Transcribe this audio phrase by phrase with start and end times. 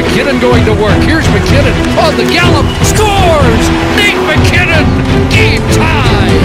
[0.00, 0.96] McKinnon going to work.
[1.04, 2.64] Here's McKinnon on the gallop.
[2.82, 3.64] Scores!
[4.00, 4.86] Nate McKinnon!
[5.28, 6.36] Game tie!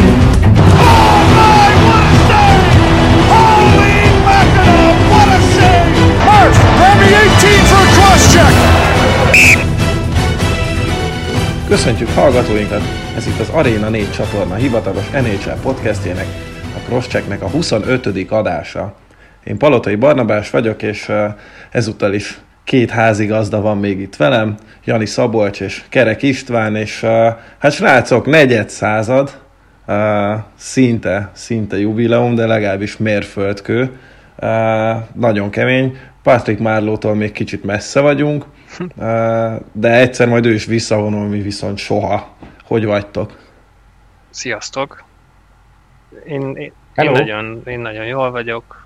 [1.35, 2.63] My, what a save!
[3.31, 3.97] Holy
[4.27, 5.95] mackerel, what a save!
[6.27, 8.53] Hurst, Remy 18 for a cross check!
[11.67, 12.81] Köszöntjük hallgatóinkat!
[13.15, 16.27] Ez itt az Arena 4 csatorna hivatalos NHL podcastjének,
[16.75, 18.31] a Crosschecknek a 25.
[18.31, 18.95] adása.
[19.43, 21.11] Én Palotai Barnabás vagyok, és
[21.71, 27.01] ezúttal is két házigazda van még itt velem, Jani Szabolcs és Kerek István, és
[27.57, 29.39] hát srácok, negyed század,
[30.55, 33.99] szinte, szinte jubileum, de legalábbis mérföldkő,
[35.13, 35.97] nagyon kemény.
[36.23, 38.45] Patrick Márlótól még kicsit messze vagyunk,
[39.71, 42.35] de egyszer majd ő is visszavonul, mi viszont soha.
[42.63, 43.39] Hogy vagytok?
[44.29, 45.03] Sziasztok!
[46.27, 48.85] Én, én, én, nagyon, én nagyon jól vagyok.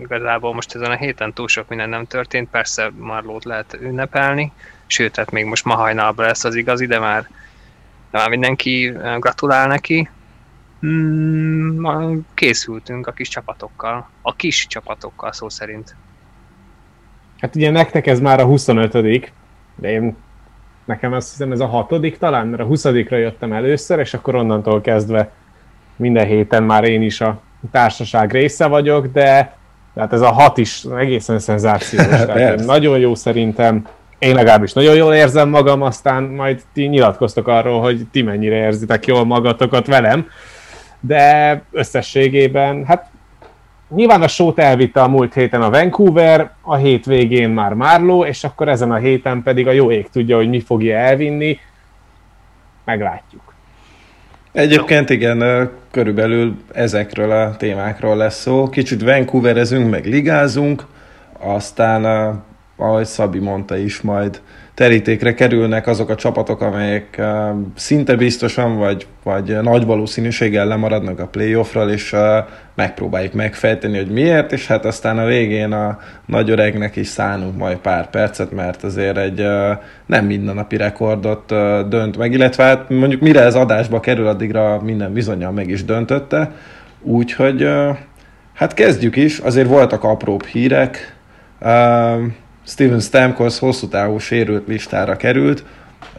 [0.00, 2.50] Igazából most ezen a héten túl sok minden nem történt.
[2.50, 4.52] Persze Marlót lehet ünnepelni.
[4.86, 7.28] Sőt, hát még most ma hajnalban lesz az igazi, de már,
[8.10, 10.08] de már mindenki gratulál neki.
[10.80, 14.08] Hmm, készültünk a kis csapatokkal.
[14.22, 15.94] A kis csapatokkal szó szerint.
[17.38, 18.92] Hát ugye nektek ez már a 25
[19.74, 20.16] de én
[20.84, 24.80] nekem azt hiszem ez a hatodik talán, mert a 20 jöttem először, és akkor onnantól
[24.80, 25.32] kezdve
[26.02, 29.56] minden héten már én is a társaság része vagyok, de
[29.96, 32.06] hát ez a hat is egészen szenzációs.
[32.26, 33.86] Tehát nagyon jó szerintem,
[34.18, 39.06] én legalábbis nagyon jól érzem magam, aztán majd ti nyilatkoztok arról, hogy ti mennyire érzitek
[39.06, 40.26] jól magatokat velem,
[41.00, 43.10] de összességében, hát
[43.94, 48.68] nyilván a sót elvitte a múlt héten a Vancouver, a hétvégén már Marlow, és akkor
[48.68, 51.58] ezen a héten pedig a jó ég tudja, hogy mi fogja elvinni.
[52.84, 53.51] Meglátjuk.
[54.52, 58.68] Egyébként igen, körülbelül ezekről a témákról lesz szó.
[58.68, 60.86] Kicsit Vancouverezünk, meg ligázunk,
[61.38, 62.04] aztán,
[62.76, 64.40] ahogy Szabi mondta is, majd
[64.74, 67.22] terítékre kerülnek azok a csapatok, amelyek
[67.74, 72.16] szinte biztosan vagy, vagy nagy valószínűséggel lemaradnak a playoffról, és
[72.74, 77.76] megpróbáljuk megfejteni, hogy miért, és hát aztán a végén a nagy öregnek is szánunk majd
[77.76, 79.46] pár percet, mert azért egy
[80.06, 81.46] nem mindennapi rekordot
[81.88, 86.52] dönt meg, illetve hát mondjuk mire ez adásba kerül, addigra minden bizonyal meg is döntötte,
[87.00, 87.68] úgyhogy
[88.54, 91.16] hát kezdjük is, azért voltak apróbb hírek,
[92.66, 95.64] Steven Stamkos hosszú távú sérült listára került.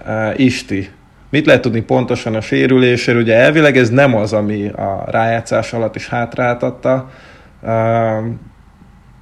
[0.08, 0.90] Uh, Isti,
[1.30, 3.22] mit lehet tudni pontosan a sérülésről?
[3.22, 7.09] Ugye elvileg ez nem az, ami a rájátszás alatt is hátráltatta.
[7.62, 8.26] Uh,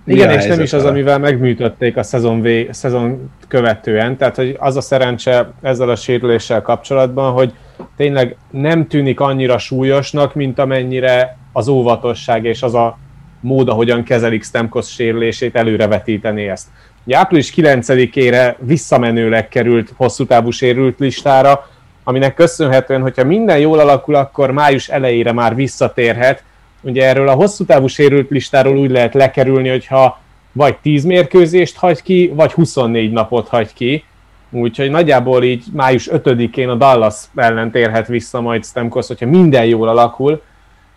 [0.06, 4.18] igen, és nem is az, amivel megműtötték a szezon, vé, szezon követően.
[4.18, 7.54] Tehát, hogy az a szerencse ezzel a sérüléssel kapcsolatban, hogy
[7.98, 12.98] tényleg nem tűnik annyira súlyosnak, mint amennyire az óvatosság és az a
[13.40, 16.68] mód, ahogyan kezelik Stemkos sérülését, előrevetíteni ezt.
[17.03, 21.69] Ugye április 9-ére visszamenőleg került hosszú távú sérült listára,
[22.03, 26.44] aminek köszönhetően, hogyha minden jól alakul, akkor május elejére már visszatérhet.
[26.81, 30.19] Ugye erről a hosszú távú sérült listáról úgy lehet lekerülni, hogyha
[30.51, 34.03] vagy 10 mérkőzést hagy ki, vagy 24 napot hagy ki.
[34.50, 39.88] Úgyhogy nagyjából így május 5-én a Dallas ellen térhet vissza majd Stemkos, hogyha minden jól
[39.88, 40.41] alakul.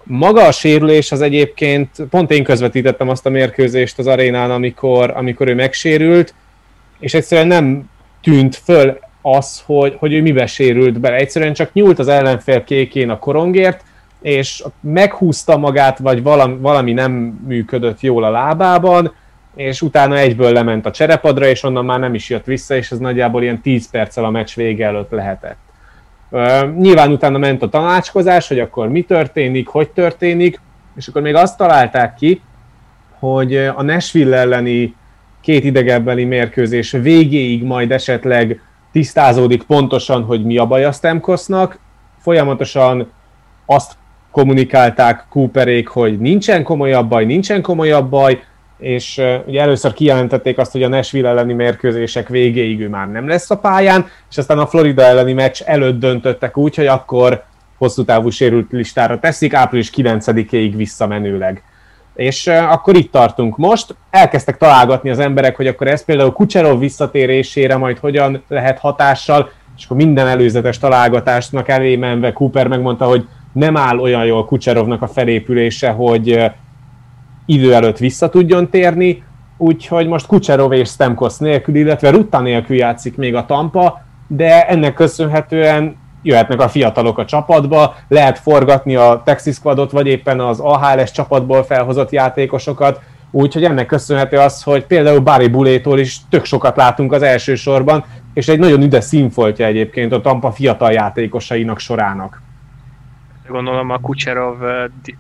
[0.06, 5.48] Maga a sérülés az egyébként, pont én közvetítettem azt a mérkőzést az arénán, amikor, amikor
[5.48, 6.34] ő megsérült,
[6.98, 7.90] és egyszerűen nem
[8.22, 11.16] tűnt föl az, hogy, hogy ő mibe sérült bele.
[11.16, 13.84] Egyszerűen csak nyúlt az ellenfél kékén a korongért,
[14.22, 17.12] és meghúzta magát, vagy valami, valami nem
[17.46, 19.14] működött jól a lábában,
[19.56, 22.98] és utána egyből lement a cserepadra, és onnan már nem is jött vissza, és ez
[22.98, 25.63] nagyjából ilyen 10 perccel a meccs vége előtt lehetett.
[26.76, 30.60] Nyilván utána ment a tanácskozás, hogy akkor mi történik, hogy történik,
[30.96, 32.40] és akkor még azt találták ki,
[33.18, 34.94] hogy a Nashville elleni
[35.40, 38.60] két idegenbeli mérkőzés végéig majd esetleg
[38.92, 41.78] tisztázódik pontosan, hogy mi a baj a Stemkosznak.
[42.18, 43.10] Folyamatosan
[43.66, 43.92] azt
[44.30, 48.42] kommunikálták Cooperék, hogy nincsen komolyabb baj, nincsen komolyabb baj,
[48.78, 53.50] és ugye először kijelentették azt, hogy a Nashville elleni mérkőzések végéig ő már nem lesz
[53.50, 57.44] a pályán, és aztán a Florida elleni meccs előtt döntöttek úgy, hogy akkor
[57.78, 61.62] hosszú távú sérült listára teszik, április 9-ig visszamenőleg.
[62.14, 63.94] És akkor itt tartunk most.
[64.10, 69.84] Elkezdtek találgatni az emberek, hogy akkor ez például Kucserov visszatérésére majd hogyan lehet hatással, és
[69.84, 75.06] akkor minden előzetes találgatásnak elé menve Cooper megmondta, hogy nem áll olyan jól Kucserovnak a
[75.06, 76.50] felépülése, hogy
[77.46, 79.22] idő előtt vissza tudjon térni,
[79.56, 84.94] úgyhogy most Kucserov és Stemkos nélkül, illetve Rutta nélkül játszik még a Tampa, de ennek
[84.94, 91.10] köszönhetően jöhetnek a fiatalok a csapatba, lehet forgatni a Texas Squadot, vagy éppen az AHLS
[91.10, 93.00] csapatból felhozott játékosokat,
[93.36, 98.04] Úgyhogy ennek köszönhető az, hogy például Barry Bulétól is tök sokat látunk az első sorban,
[98.34, 102.42] és egy nagyon üde színfoltja egyébként a Tampa fiatal játékosainak sorának.
[103.48, 104.56] Gondolom a Kucserov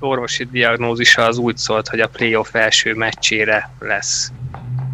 [0.00, 4.32] orvosi diagnózisa az úgy szólt, hogy a playoff első meccsére lesz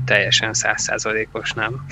[0.04, 1.86] teljesen százszázalékos, nem?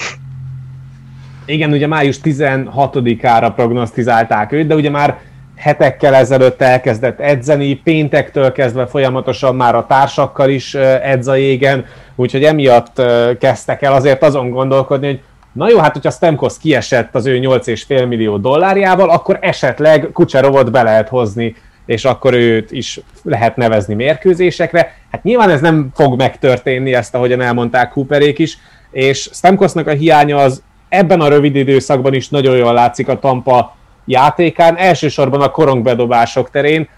[1.44, 5.18] Igen, ugye május 16-ára prognosztizálták őt, de ugye már
[5.56, 12.44] hetekkel ezelőtt elkezdett edzeni, péntektől kezdve folyamatosan már a társakkal is edz a jégen, úgyhogy
[12.44, 13.02] emiatt
[13.38, 15.20] kezdtek el azért azon gondolkodni, hogy
[15.58, 20.82] na jó, hát hogyha Stemkos kiesett az ő 8,5 millió dollárjával, akkor esetleg Kucserovot be
[20.82, 21.54] lehet hozni,
[21.86, 24.94] és akkor őt is lehet nevezni mérkőzésekre.
[25.10, 28.58] Hát nyilván ez nem fog megtörténni, ezt ahogyan elmondták Cooperék is,
[28.90, 33.76] és Stemkosnak a hiánya az ebben a rövid időszakban is nagyon jól látszik a Tampa
[34.04, 36.88] játékán, elsősorban a korongbedobások terén,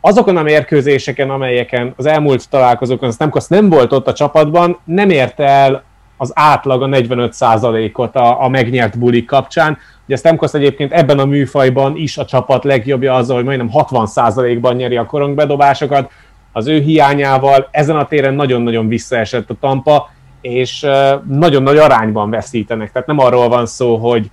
[0.00, 5.44] azokon a mérkőzéseken, amelyeken az elmúlt találkozókon Stamkos nem volt ott a csapatban, nem érte
[5.44, 5.84] el
[6.24, 9.78] az átlag a 45%-ot a, a megnyert bulik kapcsán.
[10.06, 14.96] Ugye Stamkos egyébként ebben a műfajban is a csapat legjobbja azzal, hogy majdnem 60%-ban nyeri
[14.96, 16.10] a korongbedobásokat.
[16.52, 20.10] Az ő hiányával ezen a téren nagyon-nagyon visszaesett a Tampa,
[20.40, 20.86] és
[21.28, 22.92] nagyon nagy arányban veszítenek.
[22.92, 24.30] Tehát nem arról van szó, hogy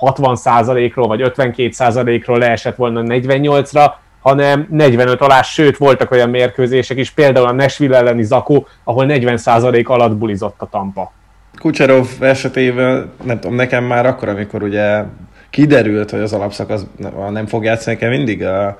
[0.00, 7.46] 60%-ról vagy 52%-ról leesett volna 48-ra, hanem 45 alá, sőt voltak olyan mérkőzések is, például
[7.46, 11.12] a Nashville elleni Zakó, ahol 40% alatt bulizott a Tampa.
[11.58, 15.02] Kucserov esetében, nem tudom, nekem már akkor, amikor ugye
[15.50, 16.86] kiderült, hogy az alapszakasz
[17.30, 18.76] nem fog játszani, nekem mindig a,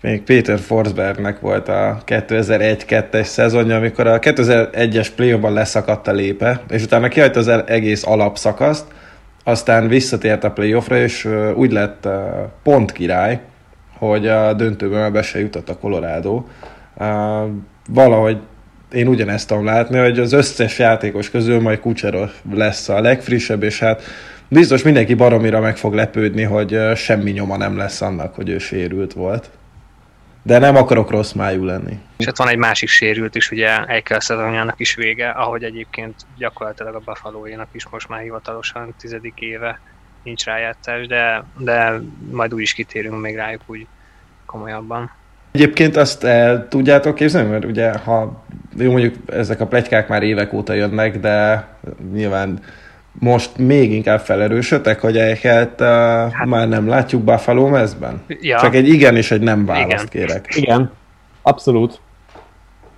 [0.00, 6.82] még Péter Forsbergnek volt a 2001-2-es szezonja, amikor a 2001-es play leszakadt a lépe, és
[6.82, 8.84] utána kihagyta az egész alapszakaszt,
[9.44, 12.08] aztán visszatért a playoffra, és úgy lett
[12.62, 13.40] pont király,
[14.08, 16.44] hogy a döntőben be se jutott a Colorado.
[17.88, 18.38] Valahogy
[18.92, 23.78] én ugyanezt tudom látni, hogy az összes játékos közül majd Kucserov lesz a legfrissebb, és
[23.78, 24.02] hát
[24.48, 29.12] biztos mindenki baromira meg fog lepődni, hogy semmi nyoma nem lesz annak, hogy ő sérült
[29.12, 29.50] volt.
[30.42, 31.98] De nem akarok rossz májú lenni.
[32.16, 36.94] És ott van egy másik sérült is, ugye Eichel szezonjának is vége, ahogy egyébként gyakorlatilag
[36.94, 39.80] a buffalo is most már hivatalosan tizedik éve
[40.22, 43.86] nincs rájátszás, de, de majd úgy is kitérünk még rájuk úgy
[44.46, 45.10] komolyabban.
[45.52, 48.44] Egyébként azt el tudjátok képzelni, mert ugye ha
[48.76, 51.66] jó mondjuk ezek a plegykák már évek óta jönnek, de
[52.12, 52.60] nyilván
[53.12, 55.86] most még inkább felerősödtek, hogy Eichelt uh,
[56.32, 58.22] hát, már nem látjuk Buffalo mezben?
[58.26, 58.60] Ja.
[58.60, 60.26] Csak egy igen és egy nem választ igen.
[60.26, 60.54] kérek.
[60.54, 60.92] Igen,
[61.42, 62.00] abszolút.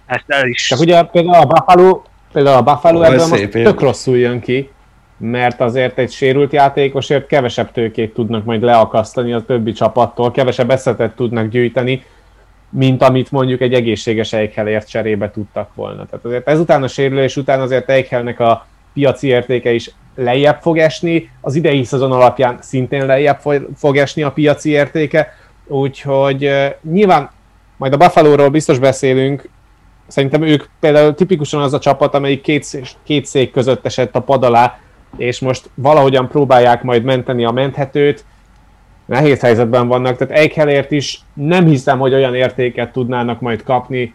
[0.07, 0.67] Ezt el is.
[0.67, 4.71] Csak ugye például a Buffalo, például a Buffalo oh, ebben most tök rosszul jön ki,
[5.17, 11.15] mert azért egy sérült játékosért kevesebb tőkét tudnak majd leakasztani a többi csapattól, kevesebb eszetet
[11.15, 12.05] tudnak gyűjteni,
[12.69, 16.07] mint amit mondjuk egy egészséges Eichelért cserébe tudtak volna.
[16.07, 21.31] Tehát azért ezután a sérülés után azért Eichelnek a piaci értéke is lejjebb fog esni,
[21.41, 23.41] az idei szezon alapján szintén lejjebb
[23.77, 25.33] fog esni a piaci értéke,
[25.67, 26.51] úgyhogy
[26.83, 27.31] nyilván
[27.77, 29.49] majd a Buffalo-ról biztos beszélünk,
[30.07, 34.45] szerintem ők például tipikusan az a csapat, amelyik két, két szék között esett a pad
[34.45, 34.79] alá,
[35.17, 38.25] és most valahogyan próbálják majd menteni a menthetőt,
[39.07, 44.15] nehéz helyzetben vannak, tehát Eichhelért is nem hiszem, hogy olyan értéket tudnának majd kapni,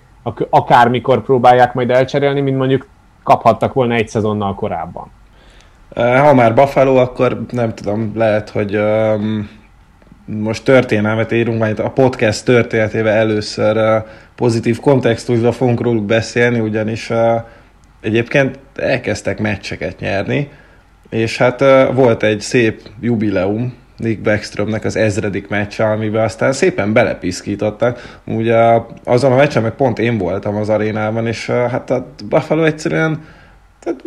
[0.50, 2.88] akármikor próbálják majd elcserélni, mint mondjuk
[3.24, 5.12] kaphattak volna egy szezonnal korábban.
[5.96, 9.50] Ha már Buffalo, akkor nem tudom, lehet, hogy um,
[10.26, 17.10] most történelmet írunk, majd a podcast történetével először uh, pozitív kontextusban fogunk róluk beszélni, ugyanis
[17.10, 17.18] uh,
[18.02, 20.50] egyébként elkezdtek meccseket nyerni,
[21.10, 21.60] és hát
[21.94, 28.20] volt egy szép jubileum, Nick Backströmnek az ezredik meccse, amiben aztán szépen belepiszkítottak.
[28.26, 28.58] Ugye
[29.04, 33.22] azon a meccsen meg pont én voltam az arénában, és hát a Buffalo egyszerűen
[33.80, 34.04] tehát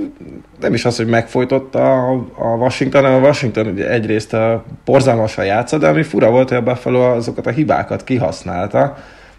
[0.61, 5.44] nem is az, hogy megfojtotta a, a Washington, hanem a Washington ugye egyrészt a porzalmasan
[5.44, 8.97] játszott, de ami fura volt, hogy a Buffalo azokat a hibákat kihasználta.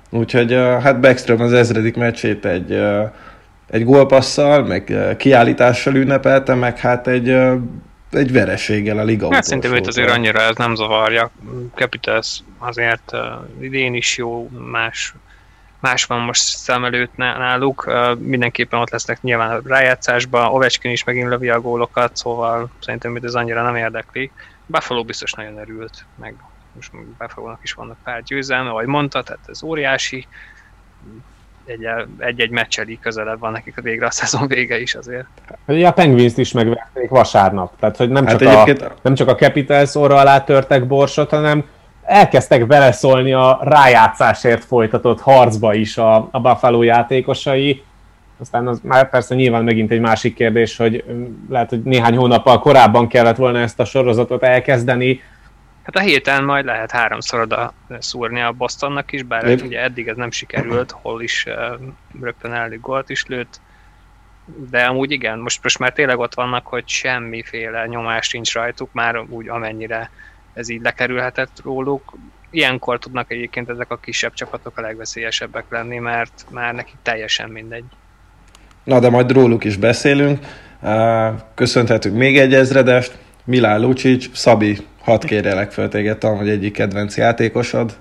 [0.10, 2.82] Úgyhogy hát Backstrom az ezredik meccsét egy,
[3.74, 7.30] egy gólpasszal, meg kiállítással ünnepelte, meg hát egy,
[8.12, 11.32] egy vereséggel a liga Hát szerintem őt azért annyira ez nem zavarja.
[11.76, 13.12] Capitals azért
[13.60, 15.14] idén is jó, más
[15.80, 21.30] más van most szem előtt náluk, mindenképpen ott lesznek nyilván a rájátszásban, Ovechkin is megint
[21.30, 24.32] lövi a gólokat, szóval szerintem ez annyira nem érdekli.
[24.66, 26.36] Buffalo biztos nagyon örült, meg
[26.76, 30.28] most buffalo is vannak pár győzelme, ahogy mondta, tehát ez óriási,
[32.18, 35.26] egy-egy meccseli közelebb van nekik a végre a szezon vége is azért.
[35.68, 38.82] Ugye a Penguins is megverték vasárnap, tehát hogy nem, hát csak, egyébként...
[38.82, 41.64] a, nem csak a Capitals orra alá törtek borsot, hanem
[42.04, 47.84] elkezdtek beleszólni a rájátszásért folytatott harcba is a, a Buffalo játékosai.
[48.40, 51.04] Aztán az már persze nyilván megint egy másik kérdés, hogy
[51.50, 55.22] lehet, hogy néhány hónappal korábban kellett volna ezt a sorozatot elkezdeni.
[55.84, 59.64] Hát a héten majd lehet háromszor oda szúrni a Bostonnak is, bár Lép.
[59.64, 61.80] ugye eddig ez nem sikerült, hol is uh,
[62.22, 63.60] rögtön elég gólt is lőtt.
[64.70, 69.20] De amúgy igen, most, most már tényleg ott vannak, hogy semmiféle nyomás nincs rajtuk, már
[69.30, 70.10] úgy amennyire
[70.54, 72.14] ez így lekerülhetett róluk.
[72.50, 77.84] Ilyenkor tudnak egyébként ezek a kisebb csapatok a legveszélyesebbek lenni, mert már nekik teljesen mindegy.
[78.84, 80.46] Na, de majd róluk is beszélünk.
[81.54, 83.18] Köszönhetünk még egy ezredest.
[83.46, 87.98] Milán Lucic, Szabi, hadd kérjelek fel téged, talán, hogy egyik kedvenc játékosod.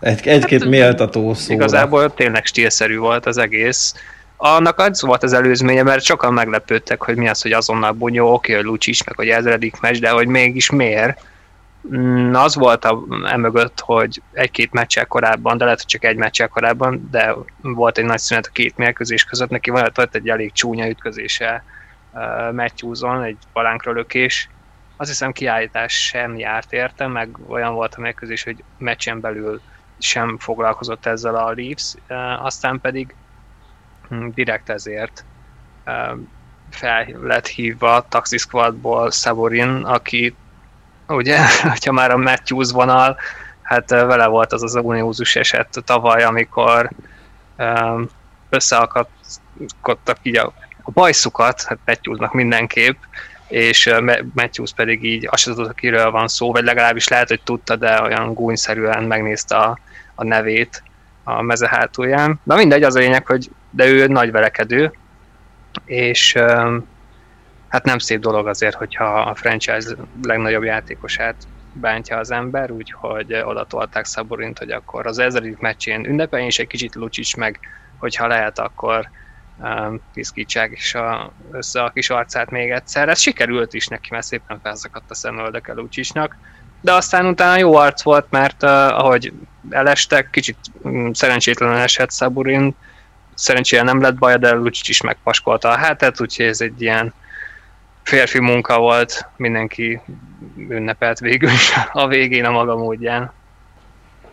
[0.00, 1.52] Egy, egy-két hát, méltató szó.
[1.52, 3.94] Igazából tényleg stílszerű volt az egész.
[4.36, 8.54] Annak az volt az előzménye, mert sokan meglepődtek, hogy mi az, hogy azonnal bunyó, oké,
[8.54, 11.20] hogy Lucic, meg hogy ezredik meccs, de hogy mégis miért
[11.92, 16.48] Mm, az volt a, emögött, hogy egy-két meccsel korábban, de lehet, hogy csak egy meccsel
[16.48, 20.88] korábban, de volt egy nagy szünet a két mérkőzés között, neki volt egy elég csúnya
[20.88, 21.64] ütközése
[22.12, 24.48] uh, Matthewson, egy palánkra lökés.
[24.96, 29.60] Azt hiszem kiállítás sem járt érte, meg olyan volt a mérkőzés, hogy meccsen belül
[29.98, 31.94] sem foglalkozott ezzel a Leafs,
[32.38, 33.14] aztán pedig
[34.08, 35.24] hm, direkt ezért
[36.70, 40.34] fel lett hívva a Taxi Squadból Saborin, aki
[41.08, 41.38] ugye,
[41.70, 43.16] hogyha már a Matthews vonal,
[43.62, 46.90] hát vele volt az az uniózus eset tavaly, amikor
[48.48, 52.96] összeakadtak így a, a bajszukat, hát Matthewsnak mindenképp,
[53.48, 53.94] és
[54.34, 58.02] Matthews pedig így azt sem tudta, kiről van szó, vagy legalábbis lehet, hogy tudta, de
[58.02, 59.78] olyan gúnyszerűen megnézte a,
[60.14, 60.82] a nevét
[61.24, 62.40] a meze hátulján.
[62.42, 64.92] Na mindegy, az a lényeg, hogy de ő nagy verekedő,
[65.84, 66.32] és
[67.68, 71.34] hát nem szép dolog azért, hogyha a franchise legnagyobb játékosát
[71.72, 76.66] bántja az ember, úgyhogy oda tolták Szaborint, hogy akkor az ezredik meccsén ünnepeljen, és egy
[76.66, 77.60] kicsit Lucsics meg,
[77.98, 79.08] hogyha lehet, akkor
[80.12, 83.08] piszkítsák is a, össze a kis arcát még egyszer.
[83.08, 86.36] Ez sikerült is neki, mert szépen felszakadt a szemöldöke Lucsicsnak,
[86.80, 89.32] de aztán utána jó arc volt, mert uh, ahogy
[89.70, 92.74] elestek, kicsit um, szerencsétlenül esett Szaburin,
[93.34, 97.14] szerencsére nem lett baj, de Lucsics is megpaskolta a hátát, úgyhogy ez egy ilyen
[98.02, 100.00] férfi munka volt, mindenki
[100.68, 103.32] ünnepelt végül is a végén a maga módján.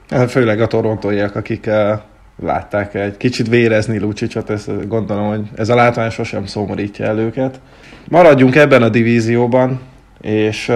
[0.09, 1.99] Hát főleg a torontóiak, akik uh,
[2.41, 7.59] látták egy kicsit vérezni Lucicsot, ezt gondolom, hogy ez a látvány sosem szomorítja el őket.
[8.07, 9.79] Maradjunk ebben a divízióban,
[10.21, 10.71] és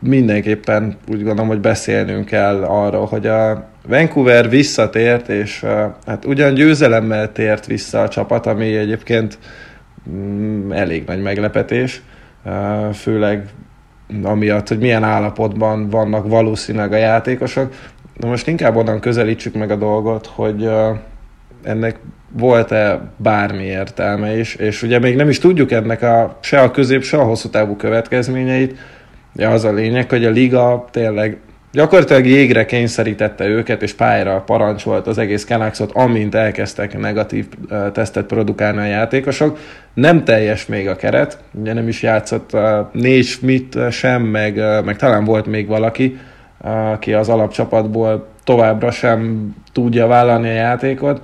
[0.00, 5.64] mindenképpen úgy gondolom, hogy beszélnünk kell arról, hogy a Vancouver visszatért, és
[6.06, 9.38] hát ugyan győzelemmel tért vissza a csapat, ami egyébként
[10.10, 12.02] Mm, elég nagy meglepetés,
[12.92, 13.48] főleg
[14.22, 17.72] amiatt, hogy milyen állapotban vannak valószínűleg a játékosok.
[18.18, 20.70] De most inkább onnan közelítsük meg a dolgot, hogy
[21.62, 21.98] ennek
[22.32, 27.02] volt-e bármi értelme is, és ugye még nem is tudjuk ennek a, se a közép,
[27.02, 28.78] se a hosszú távú következményeit.
[29.34, 31.38] Ja, az a lényeg, hogy a liga tényleg
[31.72, 37.46] Gyakorlatilag jégre kényszerítette őket, és pályára parancsolt az egész Canucksot, amint elkezdtek negatív
[37.92, 39.58] tesztet produkálni a játékosok.
[39.94, 42.56] Nem teljes még a keret, ugye nem is játszott
[42.92, 46.18] négy Schmidt sem, meg, meg talán volt még valaki,
[46.60, 51.20] aki az alapcsapatból továbbra sem tudja vállalni a játékot.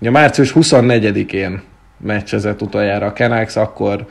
[0.00, 1.62] Ugye március 24-én
[1.98, 4.06] meccsezett utoljára a Canucks, akkor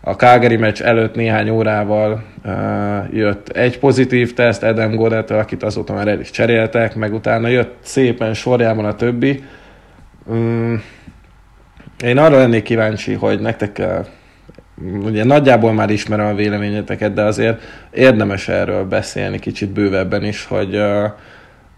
[0.00, 2.52] a Calgary meccs előtt néhány órával uh,
[3.12, 7.76] jött egy pozitív teszt Adam Godet, akit azóta már el is cseréltek, meg utána jött
[7.80, 9.44] szépen sorjában a többi.
[10.26, 10.82] Um,
[12.04, 13.82] én arra lennék kíváncsi, hogy nektek
[15.04, 20.82] ugye nagyjából már ismerem a véleményeteket, de azért érdemes erről beszélni kicsit bővebben is, hogy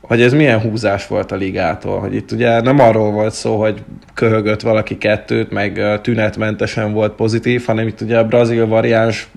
[0.03, 3.83] hogy ez milyen húzás volt a ligától, hogy itt ugye nem arról volt szó, hogy
[4.15, 9.29] köhögött valaki kettőt, meg tünetmentesen volt pozitív, hanem itt ugye a brazil variáns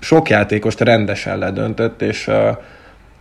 [0.00, 2.30] sok játékost rendesen ledöntött, és,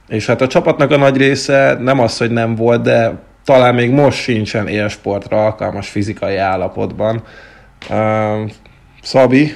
[0.07, 3.91] és hát a csapatnak a nagy része nem az, hogy nem volt, de talán még
[3.91, 7.23] most sincsen élsportra alkalmas fizikai állapotban.
[9.01, 9.51] Szabi,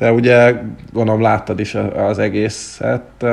[0.00, 0.54] te ugye
[0.92, 3.24] gondolom láttad is az egészet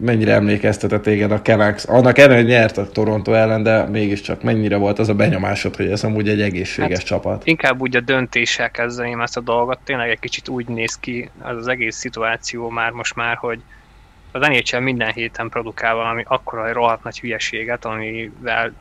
[0.00, 1.84] mennyire emlékeztetett téged a Canucks?
[1.84, 5.90] Annak ellenére, hogy nyert a Toronto ellen, de mégiscsak mennyire volt az a benyomásod, hogy
[5.90, 7.46] ez amúgy egy egészséges hát, csapat?
[7.46, 9.78] Inkább úgy a döntéssel kezdeném ezt a dolgot.
[9.84, 13.60] Tényleg egy kicsit úgy néz ki az, az egész szituáció már most már, hogy
[14.32, 18.72] az NHL minden héten produkál valami akkora rohadt nagy hülyeséget, amivel,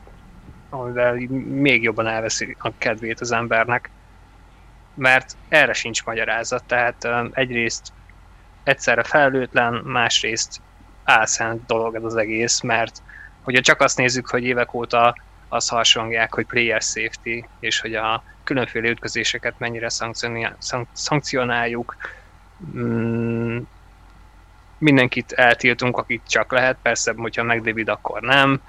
[0.69, 1.15] amivel
[1.49, 3.89] még jobban elveszi a kedvét az embernek.
[4.97, 7.93] Mert erre sincs magyarázat, tehát egyrészt
[8.63, 10.61] egyszerre felelőtlen, másrészt
[11.03, 13.01] álszent dolog ez az egész, mert
[13.41, 15.15] hogyha csak azt nézzük, hogy évek óta
[15.47, 19.87] azt hasonlják, hogy player safety, és hogy a különféle ütközéseket mennyire
[20.93, 21.95] szankcionáljuk.
[22.77, 23.57] Mm,
[24.77, 28.61] mindenkit eltiltunk, akit csak lehet, persze, hogyha megdévid, akkor nem.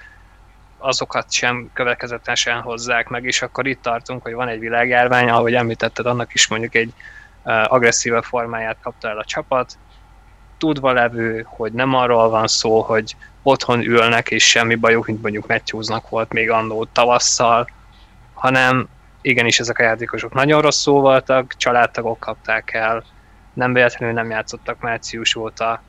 [0.79, 6.07] Azokat sem következetesen hozzák meg, és akkor itt tartunk, hogy van egy világjárvány, ahogy említetted,
[6.07, 6.93] annak is mondjuk egy
[7.65, 9.79] agresszíve formáját kapta el a csapat,
[10.59, 15.47] tudva levő, hogy nem arról van szó, hogy otthon ülnek és semmi bajuk, mint mondjuk
[15.47, 17.69] Matthewsnak volt még annó tavasszal,
[18.35, 18.89] hanem
[19.21, 23.05] igenis ezek a játékosok nagyon rosszul voltak, családtagok kapták el,
[23.53, 25.83] nem véletlenül nem játszottak március óta,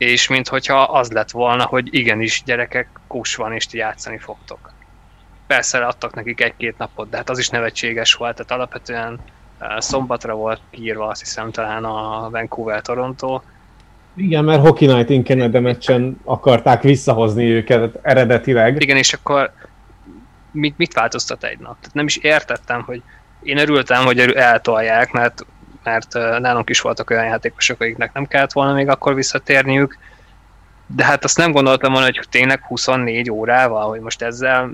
[0.00, 4.72] és minthogyha az lett volna, hogy igenis gyerekek, kus van és ti játszani fogtok.
[5.46, 9.18] Persze adtak nekik egy-két napot, de hát az is nevetséges volt, tehát alapvetően
[9.58, 13.40] eh, szombatra volt kiírva azt hiszem talán a Vancouver-Toronto,
[14.14, 18.82] igen, mert Hockey Night in Canada meccsen akarták visszahozni őket eredetileg.
[18.82, 19.52] Igen, és akkor
[20.50, 21.76] mit, mit változtat egy nap?
[21.80, 23.02] Tehát nem is értettem, hogy
[23.42, 25.46] én örültem, hogy eltolják, mert,
[25.82, 29.98] mert nálunk is voltak olyan játékosok, akiknek nem kellett volna még akkor visszatérniük,
[30.86, 34.70] de hát azt nem gondoltam volna, hogy tényleg 24 órával, hogy most ezzel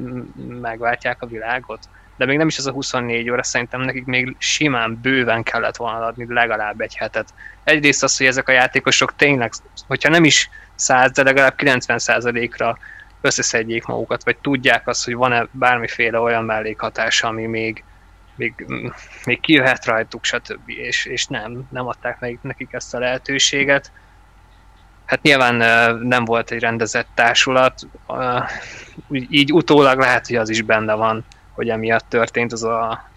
[0.60, 1.88] megváltják a világot.
[2.16, 6.06] De még nem is ez a 24 óra, szerintem nekik még simán bőven kellett volna
[6.06, 7.34] adni legalább egy hetet.
[7.64, 9.52] Egyrészt az, hogy ezek a játékosok tényleg,
[9.86, 12.78] hogyha nem is 100, de legalább 90%-ra
[13.20, 17.84] összeszedjék magukat, vagy tudják azt, hogy van-e bármiféle olyan mellékhatása, ami még,
[18.36, 18.66] még,
[19.24, 20.68] még kijöhet rajtuk, stb.
[20.68, 23.92] És, és nem, nem adták meg nekik ezt a lehetőséget.
[25.04, 25.54] Hát nyilván
[26.02, 27.80] nem volt egy rendezett társulat,
[29.28, 33.08] így utólag lehet, hogy az is benne van, hogy emiatt történt az a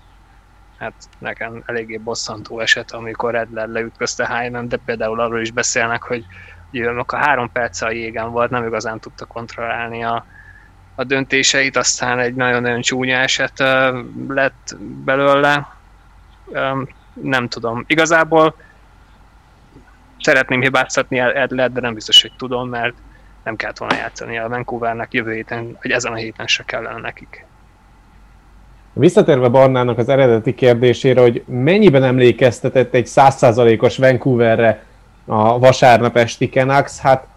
[0.77, 6.25] hát nekem eléggé bosszantó eset, amikor Redler leütközte Hyman, de például arról is beszélnek, hogy
[6.71, 10.25] ugye, a három perc a jégen volt, nem igazán tudta kontrollálni a,
[10.99, 13.63] a döntéseit, aztán egy nagyon-nagyon csúnya eset
[14.27, 15.75] lett belőle.
[17.13, 17.83] Nem tudom.
[17.87, 18.55] Igazából
[20.19, 22.93] szeretném hibáztatni Edlet, de nem biztos, hogy tudom, mert
[23.43, 27.45] nem kellett volna játszani a Vancouvernek jövő héten, vagy ezen a héten se kellene nekik.
[28.93, 34.83] Visszatérve Barnának az eredeti kérdésére, hogy mennyiben emlékeztetett egy százszázalékos Vancouverre
[35.25, 37.27] a vasárnap esti Canucks, hát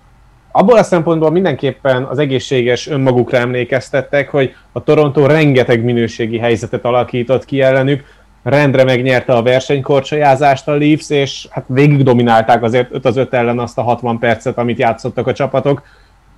[0.53, 7.45] abból a szempontból mindenképpen az egészséges önmagukra emlékeztettek, hogy a Toronto rengeteg minőségi helyzetet alakított
[7.45, 8.05] ki ellenük,
[8.43, 13.59] rendre megnyerte a versenykorcsolyázást a Leafs, és hát végig dominálták azért 5 az 5 ellen
[13.59, 15.83] azt a 60 percet, amit játszottak a csapatok.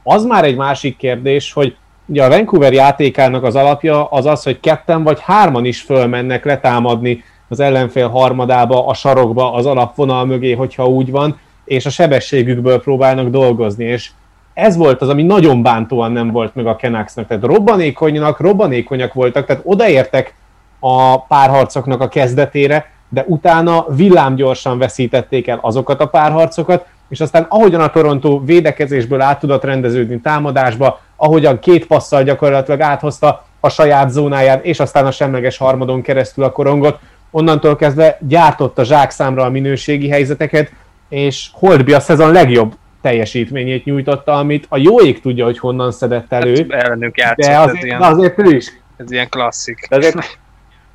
[0.02, 4.60] Az már egy másik kérdés, hogy ugye a Vancouver játékának az alapja az az, hogy
[4.60, 10.86] ketten vagy hárman is fölmennek letámadni az ellenfél harmadába, a sarokba, az alapvonal mögé, hogyha
[10.86, 14.10] úgy van, és a sebességükből próbálnak dolgozni, és
[14.54, 19.46] ez volt az, ami nagyon bántóan nem volt meg a Canucksnak, tehát robbanékonynak, robbanékonyak voltak,
[19.46, 20.34] tehát odaértek
[20.78, 27.80] a párharcoknak a kezdetére, de utána villámgyorsan veszítették el azokat a párharcokat, és aztán ahogyan
[27.80, 34.64] a Toronto védekezésből át tudott rendeződni támadásba, ahogyan két passzal gyakorlatilag áthozta a saját zónáját,
[34.64, 36.98] és aztán a semleges harmadon keresztül a korongot,
[37.30, 40.72] onnantól kezdve gyártott a zsákszámra a minőségi helyzeteket,
[41.14, 46.32] és Holdby a szezon legjobb teljesítményét nyújtotta, amit a jó ég tudja, hogy honnan szedett
[46.32, 46.66] elő.
[46.70, 48.66] Hát ellenünk játszott, de azért, ilyen, azért ő is.
[48.96, 49.86] Ez ilyen klasszik.
[49.90, 50.16] De azért,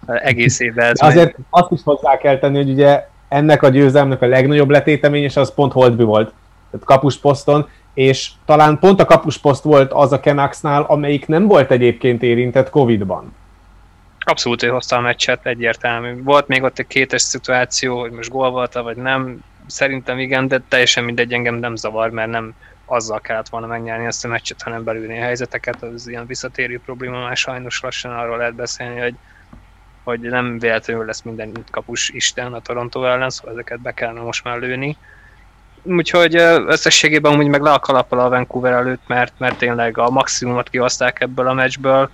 [0.05, 1.45] egész évben ez Azért megy.
[1.49, 5.53] azt is hozzá kell tenni, hogy ugye ennek a győzelmnek a legnagyobb letétemény, és az
[5.53, 6.33] pont Holdby volt.
[6.71, 12.23] Tehát kapusposzton, és talán pont a kapusposzt volt az a Kenaxnál, amelyik nem volt egyébként
[12.23, 13.33] érintett Covid-ban.
[14.19, 16.23] Abszolút ő hozta a meccset, egyértelmű.
[16.23, 20.61] Volt még ott egy kétes szituáció, hogy most gól volt vagy nem, szerintem igen, de
[20.67, 22.53] teljesen mindegy, engem nem zavar, mert nem
[22.85, 27.19] azzal kellett volna megnyerni ezt a meccset, hanem belülni a helyzeteket, az ilyen visszatérő probléma,
[27.19, 29.15] már sajnos lassan arról lehet beszélni, hogy,
[30.03, 34.43] hogy nem véletlenül lesz minden kapus Isten a Toronto ellen, szóval ezeket be kellene most
[34.43, 34.97] már lőni.
[35.83, 36.35] Úgyhogy
[36.67, 41.19] összességében úgy meg le a kalappal a Vancouver előtt, mert, mert tényleg a maximumot kihozták
[41.19, 42.09] ebből a meccsből,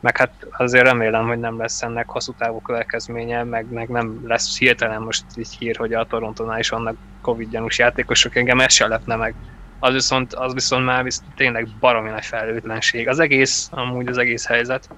[0.00, 4.58] meg hát azért remélem, hogy nem lesz ennek hosszú távú következménye, meg, meg nem lesz
[4.58, 9.16] hirtelen most így hír, hogy a Torontónál is vannak Covid-gyanús játékosok, engem ez se lepne
[9.16, 9.34] meg.
[9.80, 13.08] Az viszont, az viszont már viszont tényleg baromi nagy felelőtlenség.
[13.08, 14.88] Az egész, amúgy az egész helyzet,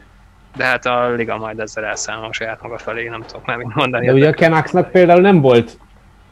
[0.57, 4.07] de hát a liga majd ezzel elszámol saját maga felé, nem tudok már mit mondani.
[4.07, 5.79] De ugye a Canucksnak például nem volt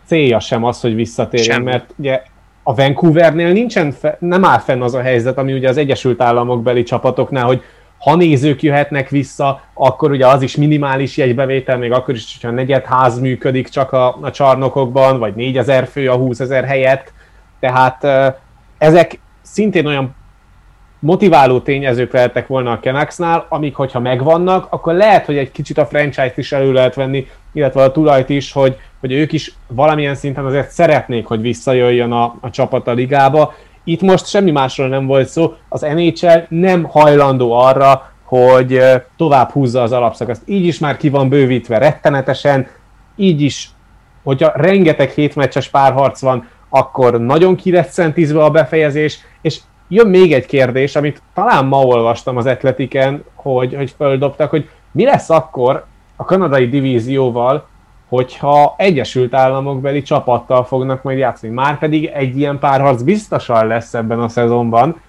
[0.04, 1.70] célja sem az, hogy visszatérjen, Semmi.
[1.70, 2.22] mert ugye
[2.62, 6.62] a Vancouvernél nincsen, fe, nem áll fenn az a helyzet, ami ugye az Egyesült Államok
[6.62, 7.62] beli csapatoknál, hogy
[7.98, 12.84] ha nézők jöhetnek vissza, akkor ugye az is minimális jegybevétel, még akkor is, hogyha negyed
[12.84, 17.12] ház működik csak a, a csarnokokban, vagy 4000 fő a 20 ezer helyett.
[17.60, 18.06] Tehát
[18.78, 20.16] ezek szintén olyan
[20.98, 25.86] motiváló tényezők lehettek volna a Canucksnál, amik hogyha megvannak, akkor lehet, hogy egy kicsit a
[25.86, 30.44] franchise-t is elő lehet venni, illetve a tulajt is, hogy, hogy ők is valamilyen szinten
[30.44, 33.54] azért szeretnék, hogy visszajöjjön a, a csapat a ligába.
[33.88, 38.80] Itt most semmi másról nem volt szó, az NHL nem hajlandó arra, hogy
[39.16, 40.42] tovább húzza az alapszakaszt.
[40.46, 42.66] Így is már ki van bővítve rettenetesen,
[43.16, 43.70] így is,
[44.22, 50.32] hogyha rengeteg hétmeccses párharc van, akkor nagyon ki lett szentizve a befejezés, és jön még
[50.32, 55.84] egy kérdés, amit talán ma olvastam az Atletiken, hogy, hogy földobtak, hogy mi lesz akkor
[56.16, 57.68] a kanadai divízióval,
[58.08, 61.52] hogyha Egyesült Államok beli csapattal fognak majd játszani.
[61.52, 65.00] Már pedig egy ilyen párharc biztosan lesz ebben a szezonban,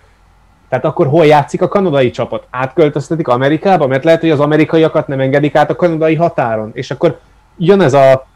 [0.70, 2.48] tehát akkor hol játszik a kanadai csapat?
[2.50, 3.88] Átköltöztetik Amerikába?
[3.88, 6.72] Mert lehet, hogy az amerikaiakat nem engedik át a kanadai határon.
[6.74, 7.20] És akkor
[7.58, 8.28] jön ez a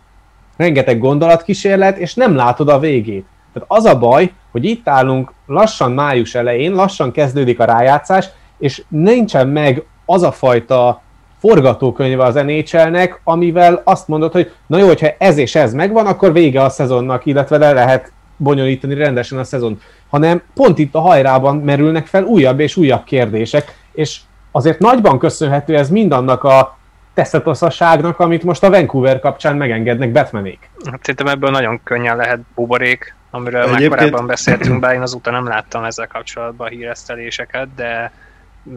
[0.57, 3.25] rengeteg gondolatkísérlet, és nem látod a végét.
[3.53, 8.83] Tehát az a baj, hogy itt állunk lassan május elején, lassan kezdődik a rájátszás, és
[8.87, 11.01] nincsen meg az a fajta
[11.43, 16.33] forgatókönyve az NHL-nek, amivel azt mondod, hogy na jó, hogyha ez és ez megvan, akkor
[16.33, 19.79] vége a szezonnak, illetve le lehet bonyolítani rendesen a szezon,
[20.09, 24.19] hanem pont itt a hajrában merülnek fel újabb és újabb kérdések, és
[24.51, 26.77] azért nagyban köszönhető ez mindannak a
[27.13, 30.69] teszetoszasságnak, amit most a Vancouver kapcsán megengednek Batmanék.
[30.91, 33.89] Hát szerintem ebből nagyon könnyen lehet buborék, amiről Egyébként...
[33.89, 38.11] már korábban beszéltünk, bár én azóta nem láttam ezzel kapcsolatban híreszteléseket, de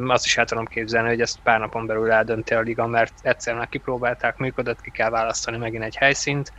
[0.07, 3.67] azt is el tudom képzelni, hogy ezt pár napon belül eldönti a liga, mert egyszerűen
[3.71, 6.53] kipróbálták, működött, ki kell választani megint egy helyszínt,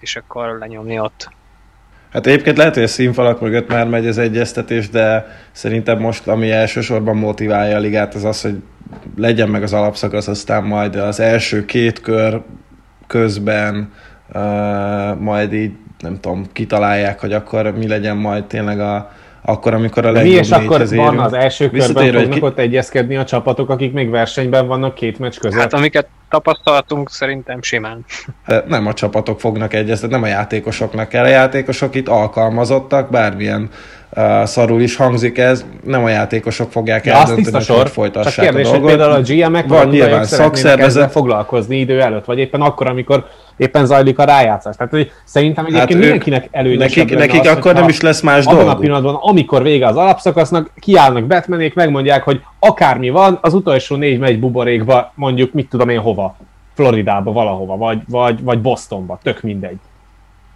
[0.00, 1.28] és akkor lenyomni ott.
[2.12, 6.50] Hát egyébként lehet, hogy a színfalak mögött már megy az egyeztetés, de szerintem most, ami
[6.50, 8.62] elsősorban motiválja a ligát, az az, hogy
[9.16, 12.42] legyen meg az alapszakasz, aztán majd az első két kör
[13.06, 13.92] közben
[14.32, 19.12] uh, majd így, nem tudom, kitalálják, hogy akkor mi legyen majd tényleg a,
[19.46, 22.42] akkor, amikor a legjobb Mi és akkor van az első körben fognak ki...
[22.42, 25.60] ott egyezkedni a csapatok, akik még versenyben vannak két meccs között?
[25.60, 28.04] Hát amiket tapasztaltunk, szerintem simán.
[28.66, 31.24] Nem a csapatok fognak egyezni, nem a játékosoknak kell.
[31.24, 33.70] A játékosok itt alkalmazottak, bármilyen
[34.16, 38.66] uh, szarul is hangzik ez, nem a játékosok fogják ja, eldönteni, hogy folytassák Csak kérdés,
[38.66, 38.88] a dolgot.
[38.88, 43.26] például a GM-ek vagy nyilván szakszervezet foglalkozni idő előtt, vagy éppen akkor, amikor
[43.56, 44.76] éppen zajlik a rájátszás.
[44.76, 48.44] Tehát hogy szerintem egyébként hát mindenkinek előnyösebb Nekik, nekik az, akkor nem is lesz más
[48.44, 48.68] dolog.
[48.68, 54.18] a pillanatban, amikor vége az alapszakasznak, kiállnak Batmanék, megmondják, hogy akármi van, az utolsó négy
[54.18, 56.36] megy buborékba, mondjuk mit tudom én hova.
[56.74, 59.76] Floridába valahova, vagy, vagy, vagy Bostonba, tök mindegy.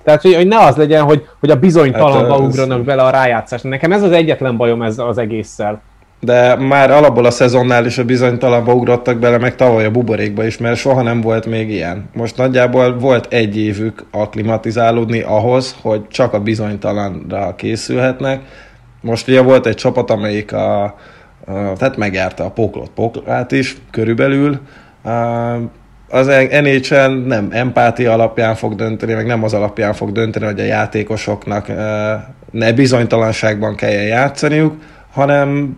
[0.04, 3.62] Tehát, hogy, hogy ne az legyen, hogy, hogy a bizonytalanba hát, ugranak bele a rájátszás.
[3.62, 5.80] Nekem ez az egyetlen bajom ezzel az egésszel
[6.20, 10.58] de már alapból a szezonnál is a bizonytalanba ugrottak bele, meg tavaly a buborékba is,
[10.58, 12.08] mert soha nem volt még ilyen.
[12.14, 18.42] Most nagyjából volt egy évük aklimatizálódni ahhoz, hogy csak a bizonytalanra készülhetnek.
[19.00, 20.94] Most ugye volt egy csapat, amelyik a, a
[21.76, 24.60] tehát megjárta a poklot poklát is, körülbelül.
[25.02, 25.10] A,
[26.11, 26.27] az
[26.62, 31.66] NHL nem empátia alapján fog dönteni, meg nem az alapján fog dönteni, hogy a játékosoknak
[32.51, 34.75] ne bizonytalanságban kelljen játszaniuk,
[35.12, 35.77] hanem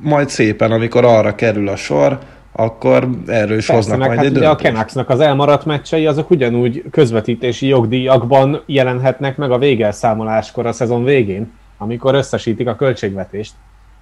[0.00, 2.18] majd szépen, amikor arra kerül a sor,
[2.52, 6.84] akkor erről is Persze, hoznak majd hát ugye a Canucksnak az elmaradt meccsei azok ugyanúgy
[6.90, 13.52] közvetítési jogdíjakban jelenhetnek meg a végelszámoláskor a szezon végén, amikor összesítik a költségvetést.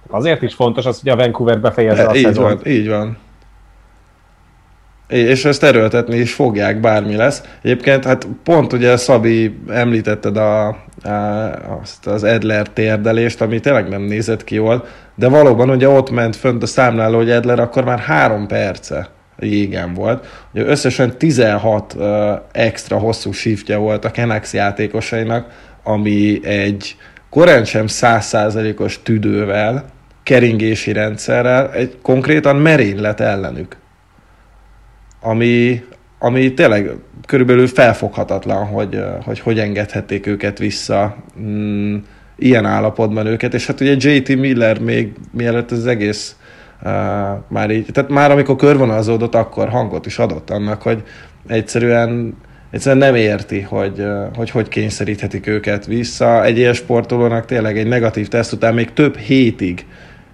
[0.09, 2.43] Azért is fontos az, hogy a Vancouver befejezze a így szezon.
[2.43, 3.17] Van, így van.
[5.07, 7.41] És ezt erőltetni is fogják, bármi lesz.
[7.61, 10.77] Egyébként, hát pont ugye Szabi említetted a, a,
[11.81, 16.35] azt az Edler térdelést, ami tényleg nem nézett ki jól, de valóban ugye ott ment
[16.35, 20.25] fönt a számláló, hogy Edler akkor már három perce jégen volt.
[20.53, 22.05] Ugye összesen 16 uh,
[22.51, 25.47] extra hosszú shiftje volt a Kenex játékosainak,
[25.83, 26.95] ami egy
[27.29, 29.85] korán sem százszázalékos tüdővel,
[30.23, 33.77] keringési rendszerrel, egy konkrétan merénylet ellenük.
[35.21, 35.83] Ami,
[36.19, 36.91] ami tényleg
[37.25, 41.15] körülbelül felfoghatatlan, hogy hogy, hogy engedhették őket vissza.
[41.41, 41.97] Mm,
[42.37, 46.35] ilyen állapotban őket, és hát ugye JT Miller még mielőtt az egész
[46.83, 46.91] uh,
[47.47, 51.03] már így, tehát már amikor körvonalazódott, akkor hangot is adott annak, hogy
[51.47, 52.37] egyszerűen
[52.71, 56.43] egyszerűen nem érti, hogy, hogy hogy kényszeríthetik őket vissza.
[56.43, 59.85] Egy ilyen sportolónak tényleg egy negatív teszt után még több hétig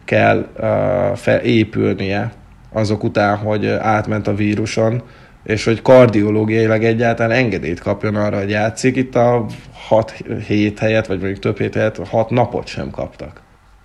[0.06, 2.32] kell uh, felépülnie
[2.74, 5.02] azok után, hogy átment a víruson,
[5.44, 8.96] és hogy kardiológiailag egyáltalán engedélyt kapjon arra, hogy játszik.
[8.96, 9.46] Itt a
[9.88, 10.14] 6
[10.48, 13.42] hét helyet, vagy mondjuk több hét helyet, 6 napot sem kaptak.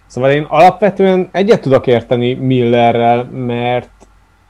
[0.06, 3.90] Szóval én alapvetően egyet tudok érteni Millerrel, mert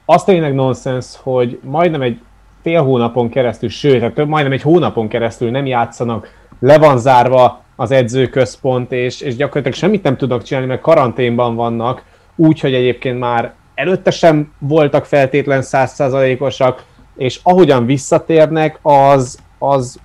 [0.05, 2.19] az tényleg nonsens, hogy majdnem egy
[2.63, 6.27] fél hónapon keresztül, sőt, tehát több, majdnem egy hónapon keresztül nem játszanak,
[6.59, 12.03] le van zárva az edzőközpont, és, és gyakorlatilag semmit nem tudnak csinálni, mert karanténban vannak,
[12.35, 16.83] úgy, hogy egyébként már előtte sem voltak feltétlen százszázalékosak,
[17.17, 19.99] és ahogyan visszatérnek, az, az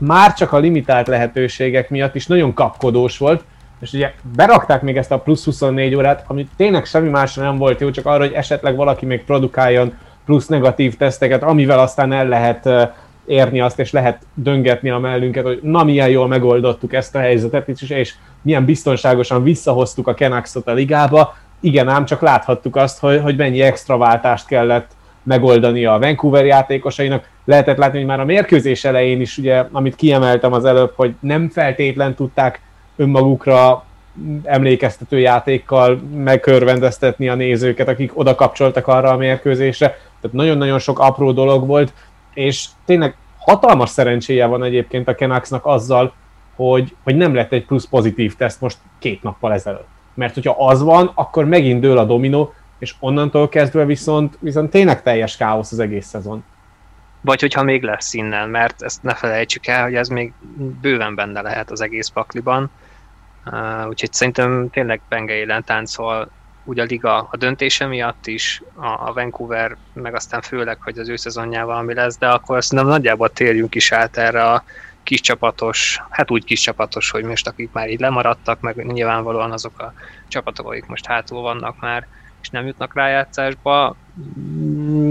[0.00, 3.44] már csak a limitált lehetőségek miatt is nagyon kapkodós volt,
[3.80, 7.80] és ugye berakták még ezt a plusz 24 órát, ami tényleg semmi másra nem volt
[7.80, 12.68] jó, csak arra, hogy esetleg valaki még produkáljon plusz negatív teszteket, amivel aztán el lehet
[13.26, 17.68] érni azt, és lehet döngetni a mellünket, hogy na milyen jól megoldottuk ezt a helyzetet,
[17.68, 21.36] és, és milyen biztonságosan visszahoztuk a Kenaxot a ligába.
[21.64, 24.90] Igen, ám csak láthattuk azt, hogy, hogy mennyi extra váltást kellett
[25.22, 27.28] megoldani a Vancouver játékosainak.
[27.44, 31.48] Lehetett látni, hogy már a mérkőzés elején is, ugye, amit kiemeltem az előbb, hogy nem
[31.48, 32.60] feltétlen tudták
[32.96, 33.84] önmagukra
[34.42, 39.86] emlékeztető játékkal megkörvendeztetni a nézőket, akik oda kapcsoltak arra a mérkőzésre.
[40.20, 41.92] Tehát nagyon-nagyon sok apró dolog volt,
[42.34, 46.14] és tényleg hatalmas szerencséje van egyébként a Kenaxnak azzal,
[46.56, 49.93] hogy, hogy nem lett egy plusz pozitív teszt most két nappal ezelőtt.
[50.14, 55.02] Mert hogyha az van, akkor megint dől a dominó, és onnantól kezdve viszont, viszont tényleg
[55.02, 56.44] teljes káosz az egész szezon.
[57.20, 60.32] Vagy hogyha még lesz innen, mert ezt ne felejtsük el, hogy ez még
[60.80, 62.70] bőven benne lehet az egész pakliban.
[63.46, 66.30] Uh, úgyhogy szerintem tényleg penge élen táncol
[66.64, 71.08] úgy a liga a döntése miatt is, a, a Vancouver, meg aztán főleg, hogy az
[71.08, 74.64] ő szezonjával ami lesz, de akkor szerintem nagyjából térjünk is át erre a
[75.04, 79.78] kis csapatos, hát úgy kis csapatos, hogy most akik már így lemaradtak, meg nyilvánvalóan azok
[79.80, 79.92] a
[80.28, 82.06] csapatok, akik most hátul vannak már,
[82.42, 83.96] és nem jutnak rájátszásba.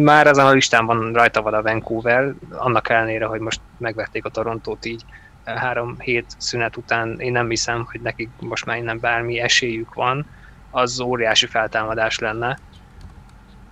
[0.04, 4.30] Már ezen a listán van rajta van a Vancouver, annak ellenére, hogy most megvették a
[4.30, 5.06] Torontót így
[5.44, 10.26] három hét szünet után, én nem hiszem, hogy nekik most már innen bármi esélyük van,
[10.72, 12.60] az óriási feltámadás lenne.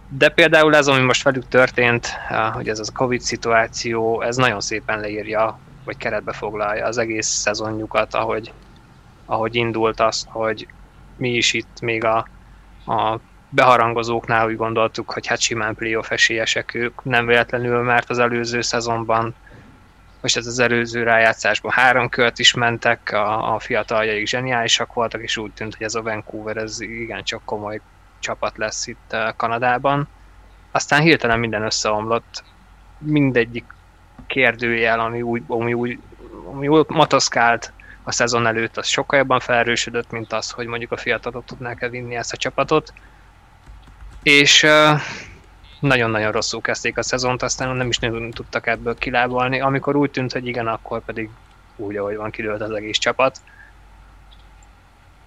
[0.10, 2.07] De például ez, ami most velük történt,
[2.53, 8.13] hogy ez a Covid szituáció, ez nagyon szépen leírja, vagy keretbe foglalja az egész szezonjukat,
[8.13, 8.54] ahogy,
[9.26, 10.67] ahogy indult az, hogy
[11.17, 12.28] mi is itt még a,
[12.86, 18.62] a beharangozóknál úgy gondoltuk, hogy hát simán playoff esélyesek ők, nem véletlenül, mert az előző
[18.62, 19.36] szezonban
[20.22, 25.38] most ez az előző rájátszásban három kört is mentek, a, a fiataljaik zseniálisak voltak, és
[25.38, 27.82] úgy tűnt, hogy ez a Vancouver ez igencsak komoly
[28.20, 30.08] csapat lesz itt uh, Kanadában.
[30.72, 32.44] Aztán hirtelen minden összeomlott,
[32.98, 33.65] mindegyik
[34.27, 35.99] kérdőjel, ami úgy, ami úgy,
[36.51, 40.97] ami úgy motoszkált a szezon előtt, az sokkal jobban felerősödött, mint az, hogy mondjuk a
[40.97, 42.93] fiatalok tudnák-e vinni ezt a csapatot.
[44.23, 44.67] És
[45.79, 49.60] nagyon-nagyon rosszul kezdték a szezont, aztán nem is nagyon tudtak ebből kilábalni.
[49.60, 51.29] Amikor úgy tűnt, hogy igen, akkor pedig
[51.75, 53.41] úgy, ahogy van, kidőlt az egész csapat.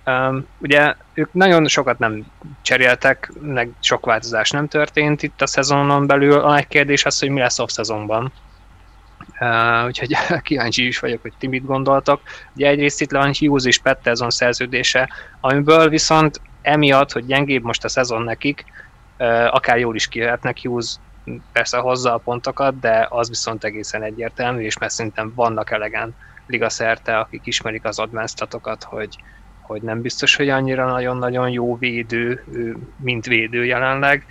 [0.06, 2.26] Um, ugye ők nagyon sokat nem
[2.62, 6.38] cseréltek, meg sok változás nem történt itt a szezonon belül.
[6.38, 8.32] A nagy kérdés az, hogy mi lesz off-szezonban.
[9.44, 12.20] Uh, úgyhogy kíváncsi is vagyok, hogy ti mit gondoltak.
[12.54, 15.08] Ugye egyrészt itt van Hughes és Petterson szerződése,
[15.40, 18.64] amiből viszont emiatt, hogy gyengébb most a szezon nekik,
[19.50, 20.96] akár jól is kijöhetnek Hughes,
[21.52, 26.14] persze hozza a pontokat, de az viszont egészen egyértelmű, és mert szerintem vannak elegen
[26.46, 28.48] liga szerte, akik ismerik az advanced
[28.82, 29.16] hogy,
[29.60, 32.44] hogy nem biztos, hogy annyira nagyon-nagyon jó védő,
[32.96, 34.26] mint védő jelenleg.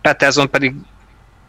[0.00, 0.74] Peterson pedig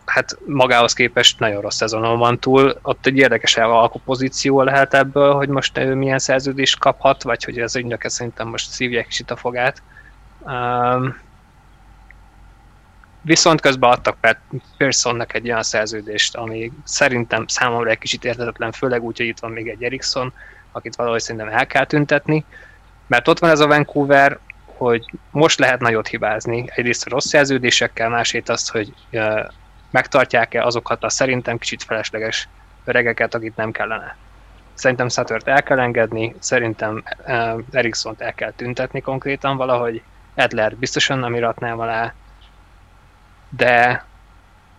[0.10, 2.80] hát magához képest nagyon rossz szezonon van túl.
[2.82, 7.76] Ott egy érdekes alkopozíció lehet ebből, hogy most ő milyen szerződést kaphat, vagy hogy az
[7.76, 9.82] ügynöke szerintem most szívják is itt a fogát.
[10.40, 11.16] Um,
[13.22, 14.38] Viszont közben adtak
[14.78, 19.52] Pearsonnak egy olyan szerződést, ami szerintem számomra egy kicsit értetetlen, főleg úgy, hogy itt van
[19.52, 20.34] még egy Ericsson,
[20.72, 22.46] akit valahogy szerintem el kell tüntetni,
[23.08, 26.66] mert ott van ez a Vancouver, hogy most lehet nagyot hibázni.
[26.76, 28.94] Egyrészt a rossz szerződésekkel, másrészt azt, hogy
[29.92, 32.48] megtartják-e azokat a szerintem kicsit felesleges
[32.86, 34.16] öregeket, akit nem kellene.
[34.74, 40.02] Szerintem Szatört el kell engedni, szerintem uh, Ericsson-t el kell tüntetni konkrétan valahogy,
[40.36, 42.14] Edler biztosan nem iratnám alá,
[43.50, 44.04] de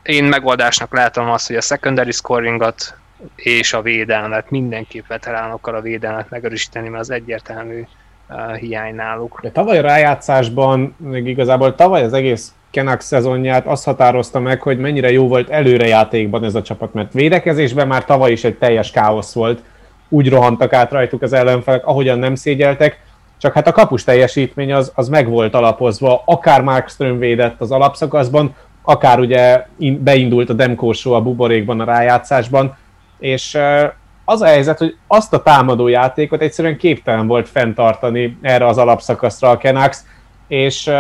[0.02, 2.94] én megoldásnak látom azt, hogy a secondary scoringot
[3.34, 7.86] és a védelmet, mindenképp veteránokkal a védelmet megerősíteni, mert az egyértelmű
[8.28, 9.40] uh, hiány náluk.
[9.42, 14.78] De tavaly a rájátszásban, még igazából tavaly az egész Kenak szezonját azt határozta meg, hogy
[14.78, 19.34] mennyire jó volt előrejátékban ez a csapat, mert védekezésben már tavaly is egy teljes káosz
[19.34, 19.62] volt.
[20.08, 23.00] Úgy rohantak át rajtuk az ellenfelek, ahogyan nem szégyeltek,
[23.38, 28.54] csak hát a kapus teljesítmény az, az meg volt alapozva, akár Markström védett az alapszakaszban,
[28.82, 32.76] akár ugye beindult a Demko Show a buborékban, a rájátszásban,
[33.18, 33.58] és
[34.24, 39.50] az a helyzet, hogy azt a támadó játékot egyszerűen képtelen volt fenntartani erre az alapszakaszra
[39.50, 40.04] a Kenax,
[40.48, 40.90] és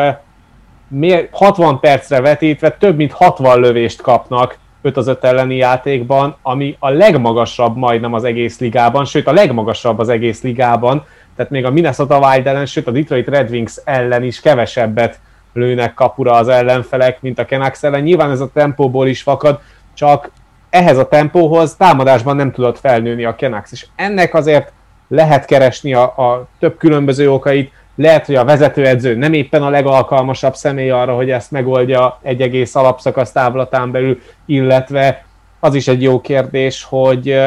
[1.30, 6.88] 60 percre vetítve több mint 60 lövést kapnak 5 az 5 elleni játékban, ami a
[6.88, 11.04] legmagasabb majdnem az egész ligában, sőt a legmagasabb az egész ligában,
[11.36, 15.20] tehát még a Minnesota Wild ellen, sőt a Detroit Red Wings ellen is kevesebbet
[15.52, 18.02] lőnek kapura az ellenfelek, mint a Canucks ellen.
[18.02, 19.60] Nyilván ez a tempóból is fakad,
[19.94, 20.30] csak
[20.70, 24.72] ehhez a tempóhoz támadásban nem tudott felnőni a Canucks, és ennek azért
[25.08, 30.54] lehet keresni a, a több különböző okait, lehet, hogy a vezetőedző nem éppen a legalkalmasabb
[30.54, 35.24] személy arra, hogy ezt megoldja egy egész alapszakasz távlatán belül, illetve
[35.60, 37.40] az is egy jó kérdés, hogy,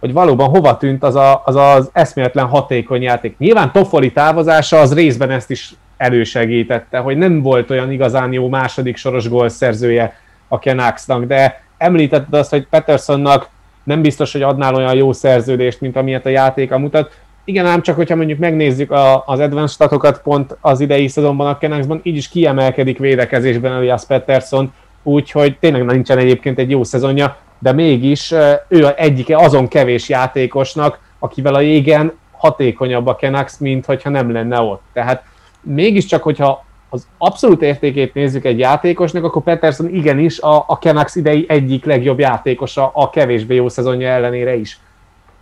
[0.00, 3.38] hogy valóban hova tűnt az, a, az az eszméletlen hatékony játék.
[3.38, 8.96] Nyilván Toffoli távozása az részben ezt is elősegítette, hogy nem volt olyan igazán jó második
[8.96, 10.14] soros gólszerzője
[10.48, 13.48] a Canucksnak, de említetted azt, hogy Petersonnak
[13.82, 17.18] nem biztos, hogy adnál olyan jó szerződést, mint amilyet a játéka mutat.
[17.50, 21.56] Igen, ám csak, hogyha mondjuk megnézzük a, az advanced statokat pont az idei szezonban a
[21.56, 27.72] Canucksban, így is kiemelkedik védekezésben Elias Peterson, úgyhogy tényleg nincsen egyébként egy jó szezonja, de
[27.72, 28.34] mégis
[28.68, 34.60] ő egyike azon kevés játékosnak, akivel a jégen hatékonyabb a Canucks, mint hogyha nem lenne
[34.60, 34.82] ott.
[34.92, 35.22] Tehát
[35.60, 41.44] mégiscsak, hogyha az abszolút értékét nézzük egy játékosnak, akkor Peterson igenis a, a Canucks idei
[41.48, 44.78] egyik legjobb játékosa a kevésbé jó szezonja ellenére is.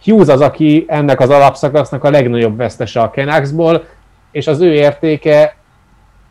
[0.05, 3.85] Hughes az, aki ennek az alapszakasznak a legnagyobb vesztese a Canucksból,
[4.31, 5.57] és az ő értéke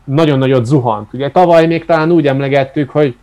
[0.04, 1.12] nagyon nagyot zuhant.
[1.12, 3.16] Ugye tavaly még talán úgy emlegettük, hogy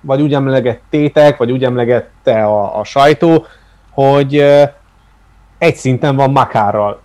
[0.00, 3.46] vagy úgy emlegettétek, vagy úgy emlegette a, a sajtó,
[3.90, 4.36] hogy
[5.58, 7.00] egy szinten van Makárral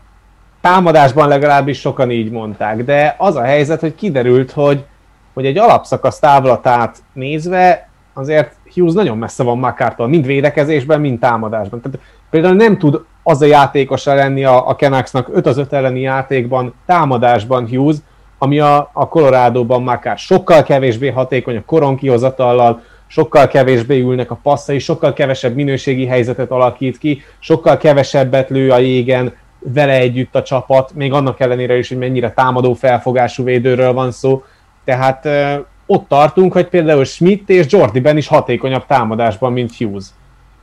[0.67, 4.85] támadásban legalábbis sokan így mondták, de az a helyzet, hogy kiderült, hogy,
[5.33, 11.81] hogy egy alapszakasz távlatát nézve azért Hughes nagyon messze van Makártól, mind védekezésben, mind támadásban.
[11.81, 15.99] Tehát például nem tud az a játékosa lenni a, a Canucksnak 5 az 5 elleni
[15.99, 17.95] játékban, támadásban Hughes,
[18.37, 24.39] ami a, a Colorado-ban Makár sokkal kevésbé hatékony a koron kihozatallal, sokkal kevésbé ülnek a
[24.43, 30.43] passzai, sokkal kevesebb minőségi helyzetet alakít ki, sokkal kevesebbet lő a jégen, vele együtt a
[30.43, 34.43] csapat, még annak ellenére is, hogy mennyire támadó felfogású védőről van szó.
[34.85, 35.53] Tehát ö,
[35.85, 40.05] ott tartunk, hogy például Schmidt és Jordiben is hatékonyabb támadásban, mint Hughes.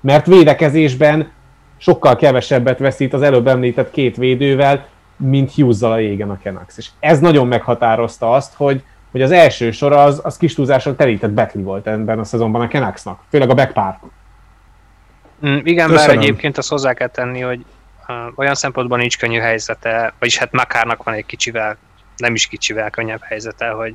[0.01, 1.31] Mert védekezésben
[1.85, 6.77] sokkal kevesebbet veszít az előbb említett két védővel, mint hughes a égen a Canucks.
[6.77, 11.31] És ez nagyon meghatározta azt, hogy, hogy az első sor az, az kis túlzásra terített
[11.31, 13.99] Beckley volt ebben a szezonban a Canucksnak, főleg a backpár.
[15.47, 16.17] Mm, igen, Köszönöm.
[16.17, 17.65] bár egyébként azt hozzá kell tenni, hogy
[18.35, 21.77] olyan szempontból nincs könnyű helyzete, vagyis hát Makárnak van egy kicsivel,
[22.17, 23.93] nem is kicsivel könnyebb helyzete, hogy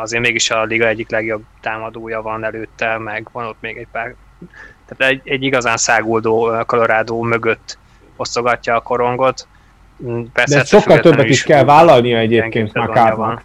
[0.00, 4.14] azért mégis a liga egyik legjobb támadója van előtte, meg van ott még egy pár,
[4.86, 7.78] tehát egy, egy igazán száguldó Colorado mögött
[8.16, 9.46] osztogatja a korongot.
[10.04, 13.42] Mm, persze, De sokkal többet is kell vállalnia egyébként Makárnak.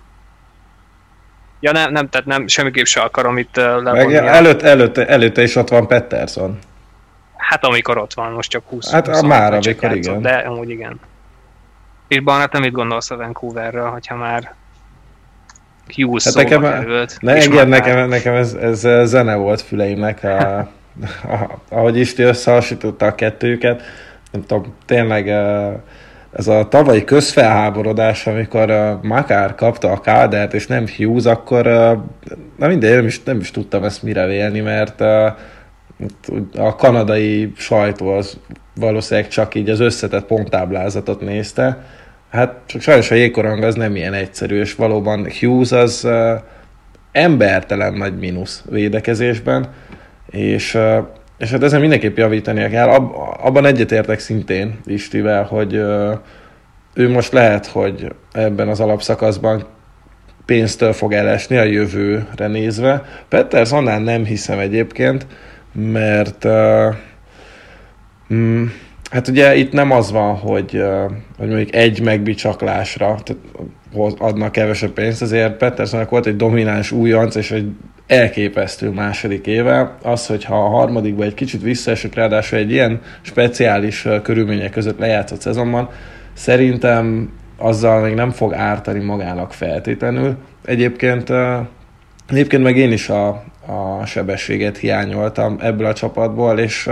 [1.60, 4.16] Ja nem, nem, tehát nem, semmiképp se akarom itt levonni.
[4.16, 6.60] Előtt, előtte, előtte is ott van Pettersson.
[7.36, 10.22] Hát amikor ott van, most csak 20 Hát 20 már, amikor játszott, igen.
[10.22, 11.00] De amúgy igen.
[12.08, 14.54] És Barnett, nem mit gondolsz a Vancouverről, hogyha már
[15.96, 20.70] Hughes hát nekem, került, ne, igen, nekem, nekem ez, ez, zene volt füleimnek, a,
[21.70, 23.82] ahogy Isti összehasonlította a kettőket.
[24.32, 25.28] Nem tudom, tényleg
[26.32, 31.66] ez a tavalyi közfelháborodás, amikor Makár kapta a kádert, és nem Hughes, akkor
[32.58, 35.02] na mindegy, nem is, nem is tudtam ezt mire vélni, mert
[36.58, 38.38] a kanadai sajtó az
[38.76, 41.86] valószínűleg csak így az összetett ponttáblázatot nézte.
[42.30, 46.08] Hát csak sajnos a jégkorong az nem ilyen egyszerű, és valóban Hughes az
[47.12, 49.70] embertelen nagy mínusz védekezésben,
[50.32, 50.78] és,
[51.38, 52.88] és hát ezen mindenképp javítania kell.
[52.88, 55.74] Ab, abban egyetértek szintén Istivel, hogy
[56.94, 59.64] ő most lehet, hogy ebben az alapszakaszban
[60.46, 63.06] pénztől fog elesni a jövőre nézve.
[63.30, 65.26] Petters annál nem hiszem egyébként,
[65.74, 66.96] mert uh,
[68.34, 68.66] mm,
[69.12, 73.42] hát ugye itt nem az van, hogy, uh, hogy mondjuk egy megbicsaklásra tehát
[74.18, 77.72] adnak kevesebb pénzt, azért Petersonnak volt egy domináns újonc és egy
[78.12, 79.98] elképesztő második éve.
[80.04, 85.90] Az, hogyha a harmadikban egy kicsit visszaesik, ráadásul egy ilyen speciális körülmények között lejátszott szezonban,
[86.34, 90.36] szerintem azzal még nem fog ártani magának feltétlenül.
[90.66, 91.30] Egyébként,
[92.30, 93.28] egyébként meg én is a,
[93.66, 96.90] a sebességet hiányoltam ebből a csapatból, és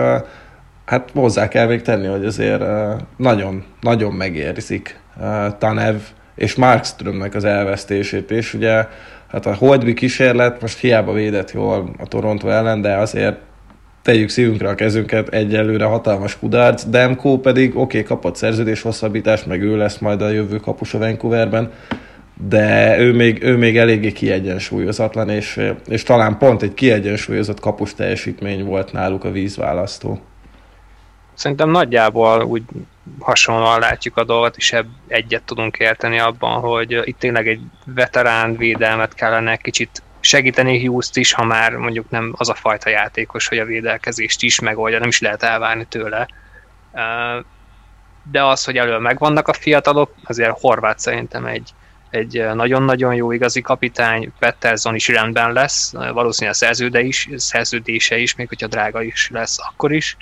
[0.85, 2.63] hát hozzá kell még tenni, hogy azért
[3.17, 4.99] nagyon, nagyon megérzik
[5.57, 5.95] Tanev
[6.35, 8.85] és Markströmnek az elvesztését, és ugye
[9.31, 13.37] hát a Holdby kísérlet most hiába védett jól a Toronto ellen, de azért
[14.01, 19.61] tegyük szívünkre a kezünket, egyelőre hatalmas kudarc, Demko pedig oké, okay, kapott szerződés hosszabbítást, meg
[19.61, 21.71] ő lesz majd a jövő kapus a Vancouverben,
[22.47, 28.63] de ő még, ő még eléggé kiegyensúlyozatlan, és, és talán pont egy kiegyensúlyozott kapus teljesítmény
[28.65, 30.19] volt náluk a vízválasztó.
[31.39, 32.63] Szerintem nagyjából úgy
[33.19, 38.57] hasonlóan látjuk a dolgot, és ebb egyet tudunk érteni abban, hogy itt tényleg egy veterán
[38.57, 43.57] védelmet kellene kicsit segíteni hughes is, ha már mondjuk nem az a fajta játékos, hogy
[43.57, 46.27] a védelkezést is megoldja, nem is lehet elvárni tőle.
[48.31, 51.73] De az, hogy elől megvannak a fiatalok, azért Horváth szerintem egy,
[52.09, 58.35] egy nagyon-nagyon jó igazi kapitány, Pettersson is rendben lesz, valószínűleg a szerződe is, szerződése is,
[58.35, 60.17] még hogyha drága is lesz, akkor is.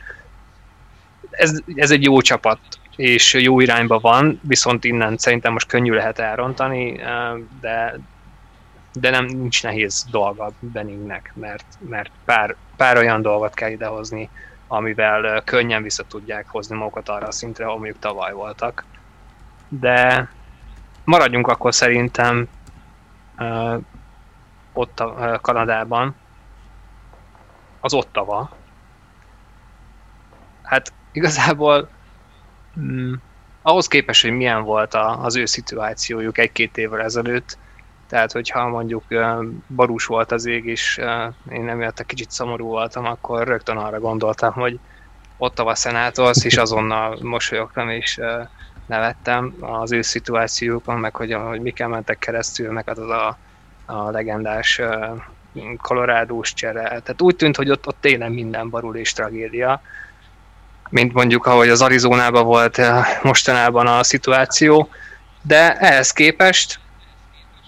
[1.38, 2.60] Ez, ez egy jó csapat,
[2.96, 7.02] és jó irányba van, viszont innen szerintem most könnyű lehet elrontani,
[7.62, 8.00] de,
[8.94, 14.30] de nem nincs nehéz dolga Benningnek, mert, mert pár, pár olyan dolgot kell idehozni,
[14.68, 18.86] amivel könnyen vissza tudják hozni magukat arra a szintre, mondjuk tavaly voltak.
[19.70, 20.30] De
[21.04, 22.48] maradjunk akkor szerintem
[24.74, 26.16] ott a uh, Kanadában.
[27.80, 28.50] Az Ottawa.
[30.64, 31.90] Hát igazából
[32.80, 33.14] mm,
[33.62, 37.58] ahhoz képest, hogy milyen volt a, az ő szituációjuk egy-két évvel ezelőtt,
[38.10, 39.04] tehát, hogyha mondjuk
[39.68, 41.02] barús volt az ég, és
[41.50, 44.80] én emiatt kicsit szomorú voltam, akkor rögtön arra gondoltam, hogy
[45.38, 48.20] ott a szenátorsz, és azonnal mosolyogtam, és
[48.86, 53.38] nevettem az ő szituációkon, meg hogy, hogy miken mentek keresztül, meg az a,
[53.86, 54.82] a legendás
[55.78, 56.84] kolorádós csere.
[56.84, 59.82] Tehát úgy tűnt, hogy ott, ott tényleg minden barul és tragédia,
[60.90, 62.82] mint mondjuk ahogy az Arizonában volt
[63.24, 64.90] mostanában a szituáció,
[65.42, 66.80] de ehhez képest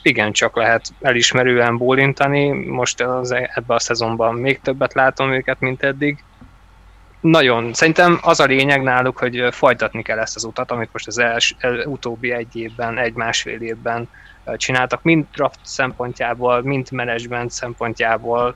[0.01, 2.49] igen, csak lehet elismerően bólintani.
[2.67, 6.23] Most az, ebben a szezonban még többet látom őket, mint eddig.
[7.21, 11.17] Nagyon, szerintem az a lényeg náluk, hogy folytatni kell ezt az utat, amit most az
[11.17, 14.09] els, el, utóbbi egy évben, egy-másfél évben
[14.57, 18.55] csináltak, mind draft szempontjából, mind management szempontjából,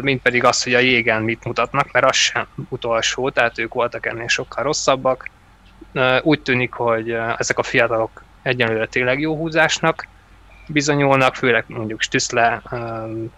[0.00, 4.06] mind pedig az, hogy a jégen mit mutatnak, mert az sem utolsó, tehát ők voltak
[4.06, 5.30] ennél sokkal rosszabbak.
[6.22, 10.08] Úgy tűnik, hogy ezek a fiatalok egyenlőre tényleg jó húzásnak
[10.68, 13.32] bizonyulnak, főleg mondjuk Stüsszle um,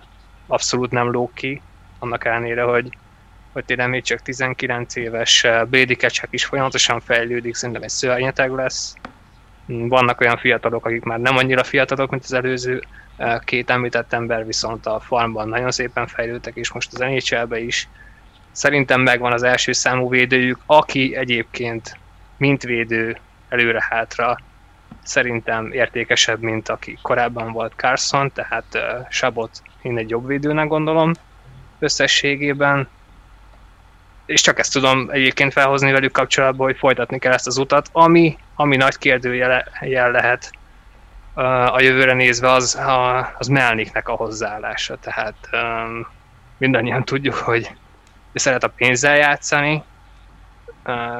[0.47, 1.63] abszolút nem lók ki,
[1.99, 2.89] annak ellenére, hogy,
[3.53, 8.95] hogy tényleg még csak 19 éves, Brady Ketchuk is folyamatosan fejlődik, szerintem egy szörnyeteg lesz.
[9.67, 12.83] Vannak olyan fiatalok, akik már nem annyira fiatalok, mint az előző
[13.45, 17.89] két említett ember, viszont a farmban nagyon szépen fejlődtek, és most az nhl is.
[18.53, 21.97] Szerintem megvan az első számú védőjük, aki egyébként
[22.37, 23.17] mint védő
[23.49, 24.39] előre-hátra
[25.03, 31.13] szerintem értékesebb, mint aki korábban volt Carson, tehát uh, Sabot én egy jobb védőnek gondolom
[31.79, 32.89] összességében.
[34.27, 38.39] És csak ezt tudom egyébként felhozni velük kapcsolatban, hogy folytatni kell ezt az utat, ami,
[38.55, 39.65] ami nagy kérdőjel
[40.11, 40.51] lehet
[41.47, 44.97] a jövőre nézve, az, a, az Melniknek a hozzáállása.
[44.97, 46.07] Tehát um,
[46.59, 47.71] mindannyian tudjuk, hogy
[48.35, 49.83] szeret a pénzzel játszani,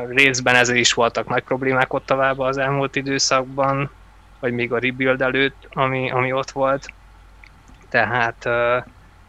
[0.09, 3.91] részben ezzel is voltak nagy problémák ott tovább az elmúlt időszakban,
[4.41, 6.93] vagy még a rebuild előtt, ami, ami ott volt.
[7.89, 8.47] Tehát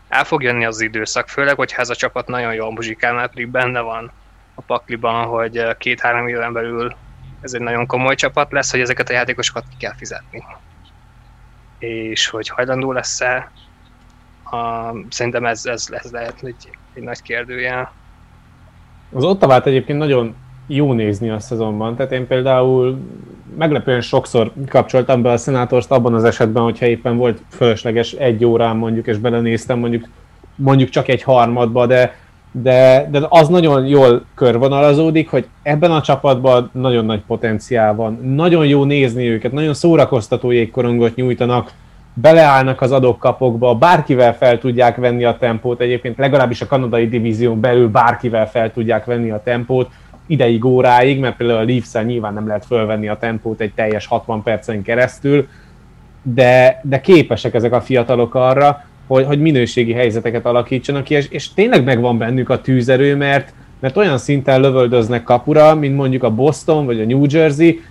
[0.08, 3.48] el fog jönni az időszak, főleg, hogyha ez a csapat nagyon jól muzsikál, mert pedig
[3.48, 4.12] benne van
[4.56, 6.96] a pakliban, hogy két-három éven belül
[7.42, 10.44] ez egy nagyon komoly csapat lesz, hogy ezeket a játékosokat ki kell fizetni.
[11.82, 13.52] És hogy hajlandó lesz-e,
[15.10, 17.92] szerintem ez, ez, ez lehet egy, egy nagy kérdőjel.
[19.14, 20.36] Az Ottavát egyébként nagyon
[20.68, 23.00] jó nézni a szezonban, tehát én például
[23.58, 28.76] meglepően sokszor kapcsoltam be a szenátorst abban az esetben, hogyha éppen volt fölösleges egy órán
[28.76, 30.08] mondjuk, és belenéztem mondjuk,
[30.56, 32.16] mondjuk csak egy harmadba, de,
[32.52, 38.20] de, de az nagyon jól körvonalazódik, hogy ebben a csapatban nagyon nagy potenciál van.
[38.36, 41.72] Nagyon jó nézni őket, nagyon szórakoztató jégkorongot nyújtanak,
[42.14, 47.90] beleállnak az adókapokba, bárkivel fel tudják venni a tempót, egyébként legalábbis a kanadai divízión belül
[47.90, 49.90] bárkivel fel tudják venni a tempót,
[50.26, 54.44] ideig, óráig, mert például a leafs nyilván nem lehet fölvenni a tempót egy teljes 60
[54.44, 55.48] percen keresztül,
[56.22, 58.84] de, de képesek ezek a fiatalok arra,
[59.14, 63.98] hogy, hogy minőségi helyzeteket alakítsanak ki, és, és tényleg megvan bennük a tűzerő, mert, mert
[63.98, 67.82] olyan szinten lövöldöznek kapura, mint mondjuk a Boston vagy a New Jersey,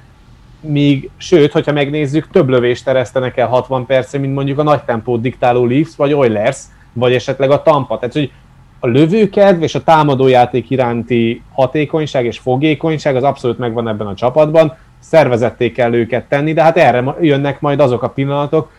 [0.60, 5.20] míg, sőt, hogyha megnézzük, több lövést teresztenek el 60 percre, mint mondjuk a nagy tempót
[5.20, 6.58] diktáló Leafs, vagy Oilers,
[6.92, 7.98] vagy esetleg a Tampa.
[7.98, 8.32] Tehát, hogy
[8.80, 14.76] a lövőkedv és a támadójáték iránti hatékonyság és fogékonyság az abszolút megvan ebben a csapatban,
[14.98, 18.70] szervezetté kell őket tenni, de hát erre jönnek majd azok a pillanatok,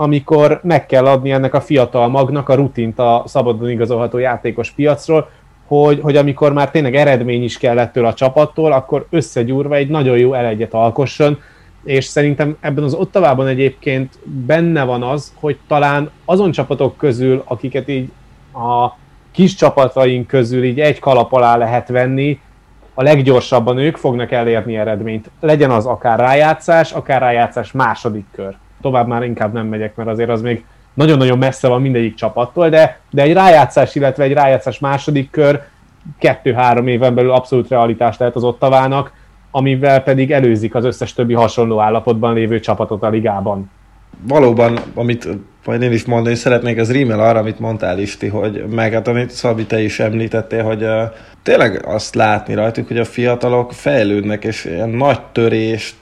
[0.00, 5.30] amikor meg kell adni ennek a fiatal magnak a rutint a szabadon igazolható játékos piacról,
[5.66, 10.34] hogy, hogy amikor már tényleg eredmény is kell a csapattól, akkor összegyúrva egy nagyon jó
[10.34, 11.38] elegyet alkosson,
[11.84, 17.88] és szerintem ebben az Ottavában egyébként benne van az, hogy talán azon csapatok közül, akiket
[17.88, 18.10] így
[18.52, 18.96] a
[19.30, 22.40] kis csapataink közül így egy kalap alá lehet venni,
[22.94, 25.30] a leggyorsabban ők fognak elérni eredményt.
[25.40, 28.56] Legyen az akár rájátszás, akár rájátszás második kör.
[28.82, 30.64] Tovább már inkább nem megyek, mert azért az még
[30.94, 35.62] nagyon-nagyon messze van mindegyik csapattól, de, de egy rájátszás, illetve egy rájátszás második kör
[36.18, 39.12] kettő-három éven belül abszolút realitás lehet az Ottavának,
[39.50, 43.70] amivel pedig előzik az összes többi hasonló állapotban lévő csapatot a ligában.
[44.28, 45.28] Valóban, amit
[45.64, 49.30] majd én is mondani szeretnék, az rímel arra, amit mondtál Isti, hogy meg hát amit
[49.30, 51.02] Szabi, te is említettél, hogy uh,
[51.42, 55.94] tényleg azt látni rajtuk, hogy a fiatalok fejlődnek, és ilyen nagy törést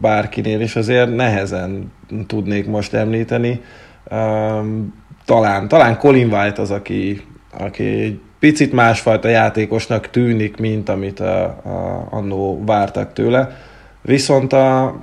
[0.00, 1.92] bárkinél is azért nehezen
[2.26, 3.60] tudnék most említeni.
[5.24, 7.20] Talán, talán Colin White az, aki,
[7.58, 13.56] aki picit másfajta játékosnak tűnik, mint amit a, a, annó vártak tőle.
[14.02, 14.94] Viszont a,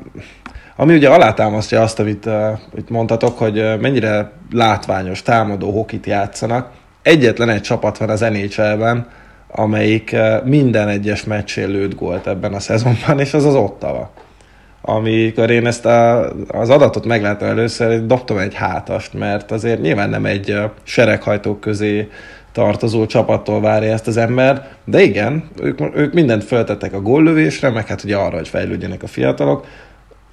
[0.75, 2.34] ami ugye alátámasztja azt, amit, uh,
[2.71, 6.71] amit mondtatok, hogy mennyire látványos, támadó hokit játszanak.
[7.01, 9.07] Egyetlen egy csapat van az NHL-ben,
[9.47, 14.11] amelyik minden egyes meccsén lőtt gólt ebben a szezonban, és az az Ottawa.
[14.82, 20.25] Amikor én ezt a, az adatot megláttam először, dobtam egy hátast, mert azért nyilván nem
[20.25, 22.07] egy sereghajtók közé
[22.51, 27.88] tartozó csapattól várja ezt az ember, de igen, ők, ők mindent föltettek a góllövésre, meg
[27.88, 29.65] hát ugye arra, hogy fejlődjenek a fiatalok.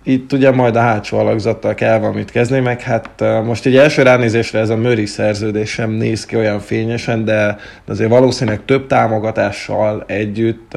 [0.03, 4.59] Itt ugye majd a hátsó alakzattal kell valamit kezdeni, meg hát most egy első ránézésre
[4.59, 10.77] ez a Möri szerződés sem néz ki olyan fényesen, de azért valószínűleg több támogatással együtt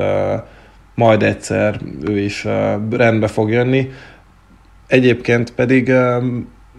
[1.02, 2.48] majd egyszer ő is
[2.90, 3.90] rendbe fog jönni.
[4.88, 5.92] Egyébként pedig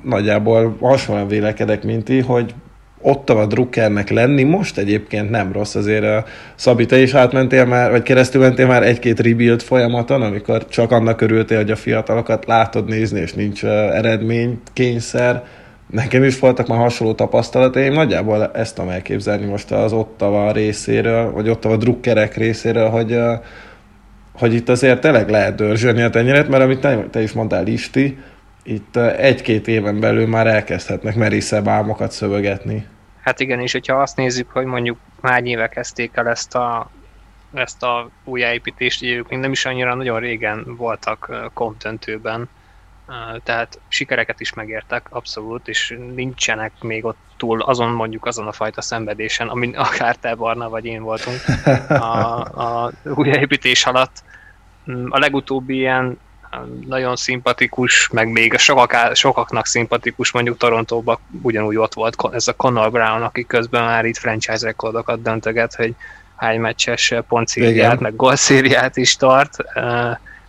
[0.02, 2.54] nagyjából hasonlóan vélekedek, mint ti, hogy
[3.00, 7.90] ott a drukkernek lenni most egyébként nem rossz, azért a Szabi, te is átmentél már,
[7.90, 12.88] vagy keresztül mentél már egy-két rebuild folyamaton, amikor csak annak örültél, hogy a fiatalokat látod
[12.88, 15.44] nézni, és nincs eredménykényszer.
[15.90, 21.48] Nekem is voltak már hasonló tapasztalataim, nagyjából ezt tudom elképzelni most az Ottava részéről, vagy
[21.48, 23.18] Ottava drukkerek részéről, hogy,
[24.32, 28.18] hogy itt azért tényleg lehet dörzsölni a tenyeret, mert amit te, is mondtál, Isti,
[28.62, 32.86] itt egy-két éven belül már elkezdhetnek merészebb álmokat szövegetni.
[33.20, 36.90] Hát igen, és hogyha azt nézzük, hogy mondjuk hány éve kezdték el ezt a,
[37.54, 42.48] ezt a újjáépítést, ugye ők még nem is annyira nagyon régen voltak kompdöntőben,
[43.42, 48.80] tehát sikereket is megértek, abszolút, és nincsenek még ott túl azon mondjuk azon a fajta
[48.80, 51.40] szenvedésen, amin akár te, Barna, vagy én voltunk
[51.88, 54.22] a, a újjáépítés alatt.
[54.90, 56.18] Mm, a legutóbbi ilyen
[56.86, 62.90] nagyon szimpatikus, meg még sokak, sokaknak szimpatikus, mondjuk Torontóban ugyanúgy ott volt ez a Conor
[62.90, 65.94] Brown, aki közben már itt franchise rekordokat döntöget, hogy
[66.36, 69.56] hány meccses pontszériát, meg gólszériát is tart.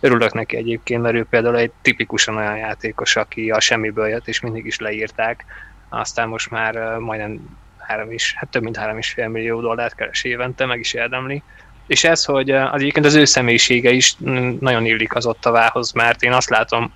[0.04, 4.40] Örülök neki egyébként, mert ő például egy tipikusan olyan játékos, aki a semmiből jött, és
[4.40, 5.44] mindig is leírták.
[5.88, 10.24] Aztán most már majdnem három is, hát több mint három is fél millió dollárt keres
[10.24, 11.42] évente, meg is érdemli.
[11.86, 14.16] És ez, hogy az egyébként az ő személyisége is
[14.60, 16.92] nagyon illik az ottavához, mert én azt látom,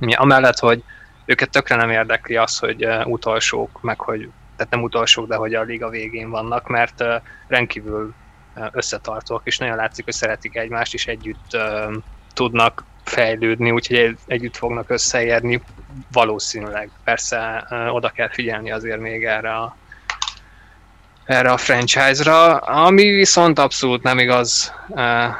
[0.00, 0.82] amellett, hogy
[1.24, 5.62] őket tökre nem érdekli az, hogy utolsók, meg hogy, tehát nem utolsók, de hogy a
[5.62, 7.04] liga végén vannak, mert
[7.48, 8.14] rendkívül
[8.70, 11.56] összetartóak, és nagyon látszik, hogy szeretik egymást, és együtt
[12.36, 15.62] tudnak fejlődni, úgyhogy együtt fognak összeérni
[16.12, 16.90] valószínűleg.
[17.04, 19.76] Persze oda kell figyelni azért még erre a
[21.24, 24.72] erre a franchise-ra, ami viszont abszolút nem igaz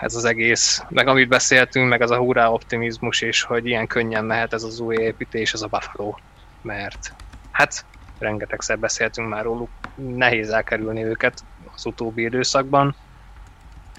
[0.00, 4.24] ez az egész, meg amit beszéltünk, meg az a hurrá optimizmus, és hogy ilyen könnyen
[4.24, 6.14] mehet ez az új építés, az a Buffalo,
[6.62, 7.12] mert
[7.50, 7.84] hát
[8.18, 11.44] rengetegszer beszéltünk már róluk, nehéz elkerülni őket
[11.74, 12.94] az utóbbi időszakban.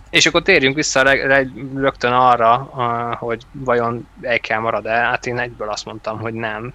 [0.09, 1.01] És akkor térjünk vissza
[1.75, 2.55] rögtön arra,
[3.19, 4.07] hogy vajon
[4.41, 6.73] kell marad-e, hát én egyből azt mondtam, hogy nem.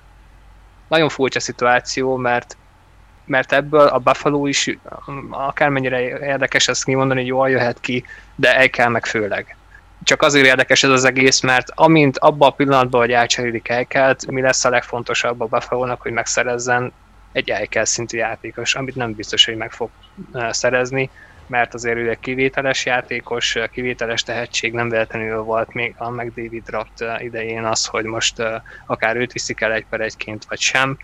[0.88, 2.56] Nagyon furcsa szituáció, mert
[3.24, 4.78] mert ebből a Buffalo is
[5.30, 8.04] akármennyire érdekes ezt kimondani, hogy jól jöhet ki,
[8.34, 9.56] de el kell meg főleg.
[10.02, 14.40] Csak azért érdekes ez az egész, mert amint abban a pillanatban, hogy elcserélik Eikelt, mi
[14.40, 16.92] lesz a legfontosabb a buffalo hogy megszerezzen
[17.32, 19.90] egy Eikel szintű játékos, amit nem biztos, hogy meg fog
[20.50, 21.10] szerezni,
[21.52, 27.04] mert azért ő egy kivételes játékos, kivételes tehetség, nem véletlenül volt még a David Draft
[27.18, 28.42] idején az, hogy most
[28.86, 30.98] akár őt viszik el egy per egyként, vagy sem,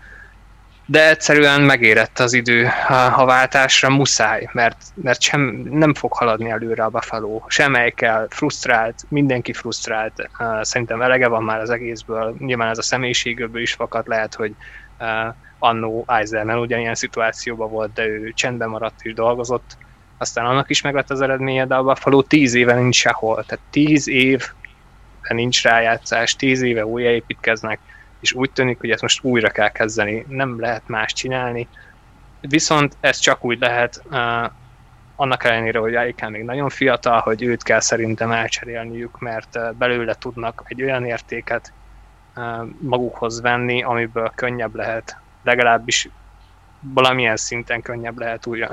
[0.85, 2.67] de egyszerűen megérett az idő
[3.15, 5.41] a váltásra, muszáj, mert, mert sem,
[5.71, 7.41] nem fog haladni előre a Buffalo.
[7.47, 10.29] Semmelyik kell, frusztrált, mindenki frusztrált,
[10.61, 14.55] szerintem elege van már az egészből, nyilván ez a személyiségéből is fakad, lehet, hogy
[15.59, 19.77] annó Eiserman ugyanilyen szituációban volt, de ő csendben maradt és dolgozott,
[20.21, 24.07] aztán annak is meg az eredménye, de a Buffalo tíz éve nincs sehol, tehát tíz
[24.07, 24.51] év
[25.33, 27.79] nincs rájátszás, tíz éve újjáépítkeznek,
[28.19, 31.67] és úgy tűnik, hogy ezt most újra kell kezdeni, nem lehet más csinálni.
[32.41, 34.51] Viszont ez csak úgy lehet, uh,
[35.15, 40.13] annak ellenére, hogy Aikán még nagyon fiatal, hogy őt kell szerintem elcserélniük, mert uh, belőle
[40.13, 41.73] tudnak egy olyan értéket
[42.35, 42.43] uh,
[42.79, 46.09] magukhoz venni, amiből könnyebb lehet, legalábbis
[46.79, 48.67] valamilyen szinten könnyebb lehet újra,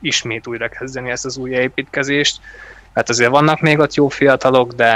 [0.00, 2.40] ismét újra kezdeni ezt az új építkezést.
[2.94, 4.88] Hát azért vannak még ott jó fiatalok, de...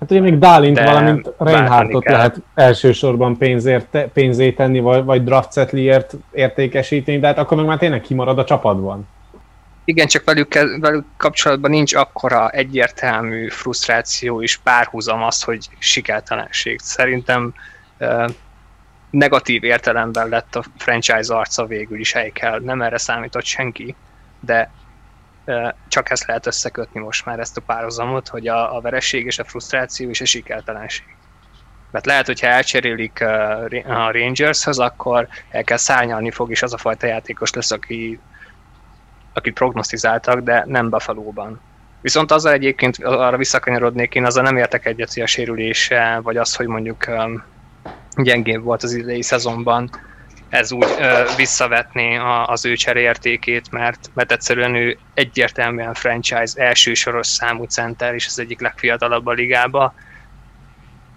[0.00, 6.14] Hát ugye még Dálint, valamint Reinhardtot lehet elsősorban pénzért, pénzét tenni, vagy, vagy draft setliért
[6.32, 9.08] értékesíteni, de hát akkor meg már tényleg kimarad a csapatban.
[9.84, 16.80] Igen, csak velük, velük kapcsolatban nincs akkora egyértelmű frusztráció és párhuzam az, hogy sikertelenség.
[16.80, 17.54] Szerintem
[19.10, 22.58] negatív értelemben lett a franchise arca végül is Eichel.
[22.58, 23.94] Nem erre számított senki,
[24.44, 24.70] de
[25.88, 29.44] csak ezt lehet összekötni most már ezt a párhuzamot, hogy a, a vereség és a
[29.44, 31.16] frusztráció és a sikertelenség.
[31.90, 33.20] Mert lehet, hogyha elcserélik
[33.86, 38.20] a Rangershez, akkor el kell szárnyalni fog, és az a fajta játékos lesz, aki,
[39.32, 41.60] akit prognosztizáltak, de nem Buffalo-ban.
[42.00, 46.54] Viszont azzal egyébként arra visszakanyarodnék, én azzal nem értek egyet, hogy a sérülése, vagy az,
[46.54, 47.06] hogy mondjuk
[48.16, 49.90] gyengébb volt az idei szezonban,
[50.52, 57.26] ez úgy ö, visszavetné a, az ő cserértékét, mert, mert egyszerűen ő egyértelműen franchise elsősoros
[57.26, 59.94] számú center, és az egyik legfiatalabb a ligába.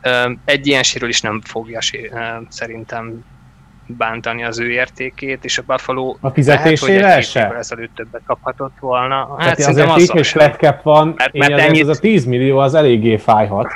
[0.02, 2.18] Ö, egy ilyen is nem fogja ö,
[2.50, 3.24] szerintem
[3.88, 8.76] bántani az ő értékét, és a Buffalo a fizetésére lehet, hogy egy ezelőtt többet kaphatott
[8.80, 9.36] volna.
[9.38, 11.82] Hát azért így, és flat cap van, mert, mert ennyit...
[11.82, 13.68] ez a 10 millió az eléggé fájhat.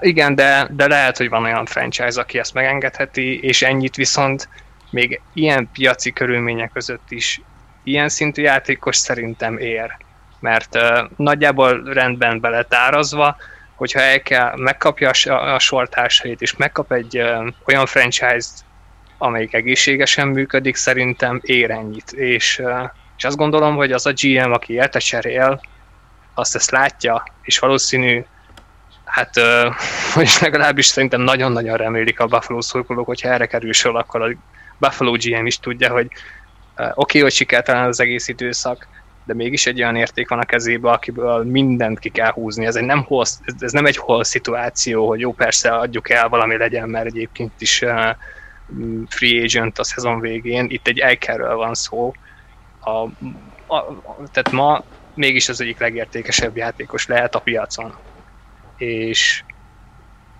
[0.00, 4.48] Igen, de, de lehet, hogy van olyan franchise, aki ezt megengedheti, és ennyit viszont
[4.90, 7.40] még ilyen piaci körülmények között is
[7.82, 9.96] ilyen szintű játékos szerintem ér.
[10.40, 13.36] Mert uh, nagyjából rendben beletárazva,
[13.74, 18.64] hogyha el kell, megkapja a, a sortársait, és megkap egy uh, olyan franchise-t,
[19.18, 22.12] amelyik egészségesen működik, szerintem ér ennyit.
[22.12, 25.60] És, uh, és azt gondolom, hogy az a GM, aki érte cserél,
[26.34, 28.24] azt ezt látja, és valószínű
[29.14, 29.40] hát
[30.20, 34.36] és legalábbis szerintem nagyon-nagyon remélik a Buffalo szurkolók, hogyha erre kerül sor, akkor a
[34.78, 36.06] Buffalo GM is tudja, hogy
[36.76, 38.86] oké, okay, hogy sikertelen az egész időszak,
[39.24, 42.66] de mégis egy olyan érték van a kezébe, akiből mindent ki kell húzni.
[42.66, 43.24] Ez, egy nem hol,
[43.58, 47.84] ez nem egy hol szituáció, hogy jó, persze adjuk el, valami legyen, mert egyébként is
[49.08, 50.66] free agent a szezon végén.
[50.68, 52.12] Itt egy Eikerről van szó.
[52.80, 52.90] A,
[53.74, 54.02] a,
[54.32, 54.84] tehát ma
[55.14, 57.94] mégis az egyik legértékesebb játékos lehet a piacon
[58.76, 59.44] és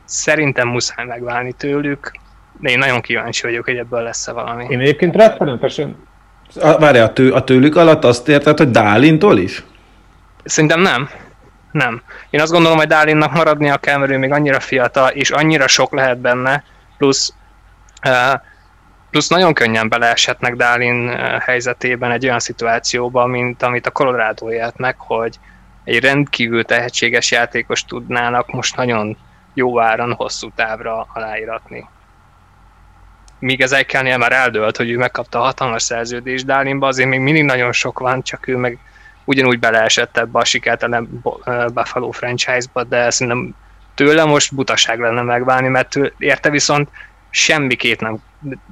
[0.05, 2.13] szerintem muszáj megválni tőlük,
[2.61, 4.67] de én nagyon kíváncsi vagyok, hogy ebből lesz-e valami.
[4.69, 5.97] Én egyébként rettenetesen...
[6.55, 9.65] Várj, a, tő, a tőlük alatt azt érted, hogy Dálintól is?
[10.45, 11.09] Szerintem nem.
[11.73, 12.03] Nem.
[12.31, 15.93] Én azt gondolom, hogy Dálinnak maradnia kell, mert ő még annyira fiatal, és annyira sok
[15.93, 16.65] lehet benne,
[16.99, 17.35] plusz
[18.07, 18.41] uh,
[19.15, 21.09] plusz nagyon könnyen beleeshetnek Dálin
[21.41, 25.39] helyzetében egy olyan szituációba, mint amit a Colorado élt meg, hogy
[25.85, 29.17] egy rendkívül tehetséges játékos tudnának most nagyon
[29.55, 31.89] jó áron hosszú távra aláíratni.
[33.39, 37.45] Míg az Eikelnél már eldőlt, hogy ő megkapta a hatalmas szerződést Dálinba, azért még mindig
[37.45, 38.79] nagyon sok van, csak ő meg
[39.25, 41.23] ugyanúgy beleesett ebbe a sikertelen
[41.75, 43.55] Buffalo franchise-ba, de szerintem
[43.95, 46.89] tőle most butaság lenne megválni, mert érte viszont
[47.31, 48.23] semmikét nem,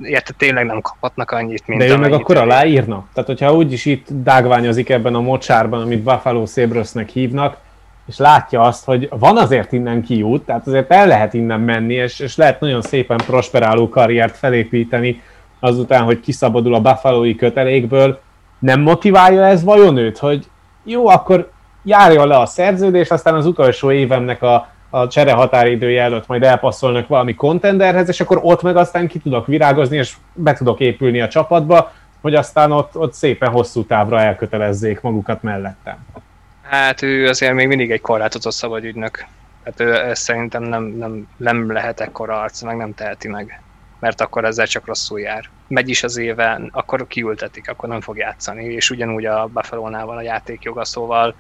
[0.01, 3.07] érte tényleg nem kaphatnak annyit, mint De ő meg akkor aláírna?
[3.13, 7.57] Tehát, hogyha úgyis itt dágványozik ebben a mocsárban, amit Buffalo Sabresnek hívnak,
[8.07, 12.19] és látja azt, hogy van azért innen kiút, tehát azért el lehet innen menni, és,
[12.19, 15.23] és lehet nagyon szépen prosperáló karriert felépíteni
[15.61, 18.21] azután, hogy kiszabadul a Buffalo-i kötelékből.
[18.59, 20.47] Nem motiválja ez vajon őt, hogy
[20.85, 21.51] jó, akkor
[21.85, 27.09] járjon le a szerződés, aztán az utolsó évemnek a a csere határidője előtt majd elpasszolnak
[27.09, 31.29] valami kontenderhez, és akkor ott meg aztán ki tudok virágozni, és be tudok épülni a
[31.29, 36.07] csapatba, hogy aztán ott, ott szépen hosszú távra elkötelezzék magukat mellettem.
[36.63, 39.27] Hát ő azért még mindig egy korlátozott szabad ügynök.
[39.65, 43.63] Hát ő ezt szerintem nem, nem, nem lehet ekkora arc, meg nem teheti meg.
[43.99, 45.49] Mert akkor ezzel csak rosszul jár.
[45.69, 48.65] Megy is az éve, akkor kiültetik, akkor nem fog játszani.
[48.65, 51.35] És ugyanúgy a Buffalo-nál van a játékjoga, szóval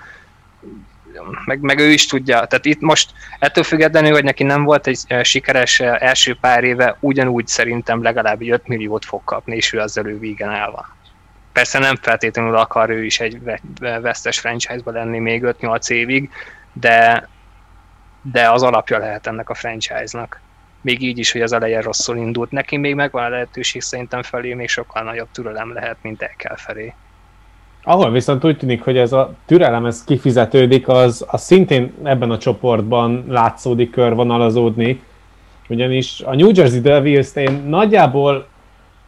[1.44, 2.34] meg, meg ő is tudja.
[2.34, 7.46] Tehát itt most ettől függetlenül, hogy neki nem volt egy sikeres első pár éve, ugyanúgy
[7.46, 10.86] szerintem legalább 5 milliót fog kapni, és ő azzal ő vígen van.
[11.52, 13.40] Persze nem feltétlenül akar ő is egy
[13.80, 16.30] vesztes franchise-ba lenni még 5-8 évig,
[16.72, 17.28] de,
[18.22, 20.40] de az alapja lehet ennek a franchise-nak.
[20.80, 22.50] Még így is, hogy az eleje rosszul indult.
[22.50, 26.56] Neki még megvan a lehetőség szerintem felé, még sokkal nagyobb türelem lehet, mint el kell
[26.56, 26.94] felé.
[27.84, 32.38] Ahol viszont úgy tűnik, hogy ez a türelem ez kifizetődik, az, az szintén ebben a
[32.38, 35.02] csoportban látszódik körvonalazódni,
[35.68, 38.46] ugyanis a New Jersey Devils-t én nagyjából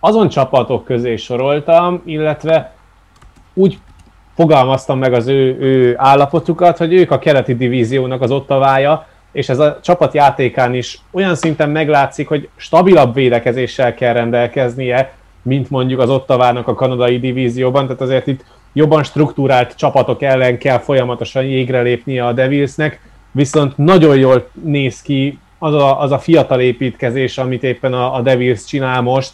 [0.00, 2.74] azon csapatok közé soroltam, illetve
[3.54, 3.78] úgy
[4.34, 9.58] fogalmaztam meg az ő, ő állapotukat, hogy ők a keleti divíziónak az ottavája, és ez
[9.58, 15.12] a csapat játékán is olyan szinten meglátszik, hogy stabilabb védekezéssel kell rendelkeznie,
[15.42, 18.44] mint mondjuk az Ottavának a kanadai divízióban, tehát azért itt
[18.74, 23.00] jobban struktúrált csapatok ellen kell folyamatosan jégre lépnie a Devilsnek,
[23.30, 28.20] viszont nagyon jól néz ki az a, az a fiatal építkezés, amit éppen a, a
[28.20, 29.32] Devils csinál most.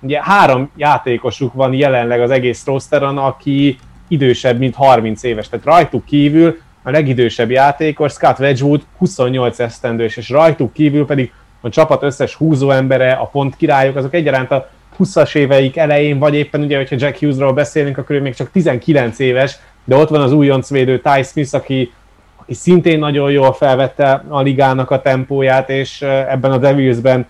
[0.00, 3.78] Ugye három játékosuk van jelenleg az egész rosteron, aki
[4.08, 10.30] idősebb, mint 30 éves, tehát rajtuk kívül a legidősebb játékos, Scott Wedgwood 28 esztendős, és
[10.30, 15.34] rajtuk kívül pedig a csapat összes húzó embere, a pont királyok, azok egyaránt a 20-as
[15.34, 19.58] éveik elején, vagy éppen ugye, hogyha Jack Hughesról beszélünk, akkor ő még csak 19 éves,
[19.84, 21.92] de ott van az újoncvédő Ty Smith, aki,
[22.36, 27.26] aki szintén nagyon jól felvette a ligának a tempóját, és ebben a Devilsben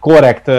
[0.00, 0.50] korrekt,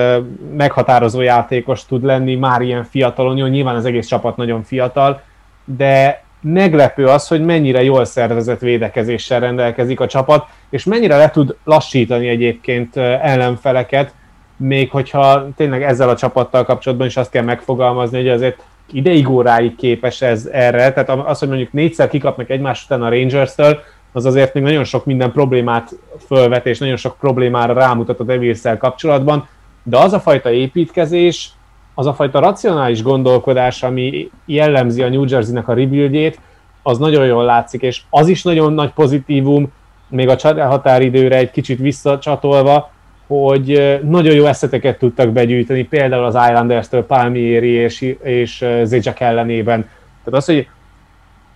[0.58, 5.22] meghatározó játékos tud lenni, már ilyen fiatalon, jó, nyilván az egész csapat nagyon fiatal,
[5.66, 11.56] de meglepő az, hogy mennyire jól szervezett védekezéssel rendelkezik a csapat, és mennyire le tud
[11.64, 14.14] lassítani egyébként ellenfeleket,
[14.58, 19.76] még hogyha tényleg ezzel a csapattal kapcsolatban is azt kell megfogalmazni, hogy azért ideig óráig
[19.76, 23.80] képes ez erre, tehát az, hogy mondjuk négyszer kikapnak egymás után a Rangers-től,
[24.12, 25.92] az azért még nagyon sok minden problémát
[26.26, 29.48] fölvet, és nagyon sok problémára rámutat a devils kapcsolatban,
[29.84, 31.50] de az a fajta építkezés,
[31.94, 36.40] az a fajta racionális gondolkodás, ami jellemzi a New Jersey-nek a rebuildjét,
[36.84, 39.72] az nagyon jól látszik, és az is nagyon nagy pozitívum,
[40.10, 42.92] még a határidőre egy kicsit visszacsatolva,
[43.28, 49.82] hogy nagyon jó eszeteket tudtak begyűjteni, például az Islanders-től Palmieri és, és Zajak ellenében.
[50.24, 50.68] Tehát az, hogy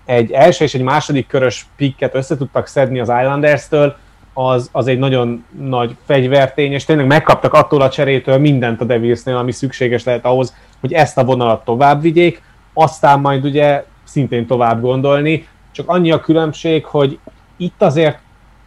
[0.06, 3.96] egy első és egy második körös pikket össze tudtak szedni az Islanders-től,
[4.34, 9.36] az, az egy nagyon nagy fegyvertény, és tényleg megkaptak attól a cserétől mindent a Devilsnél,
[9.36, 12.42] ami szükséges lehet ahhoz, hogy ezt a vonalat tovább vigyék,
[12.74, 17.20] aztán majd ugye szintén tovább gondolni, csak annyi a különbség, hogy
[17.58, 18.18] itt azért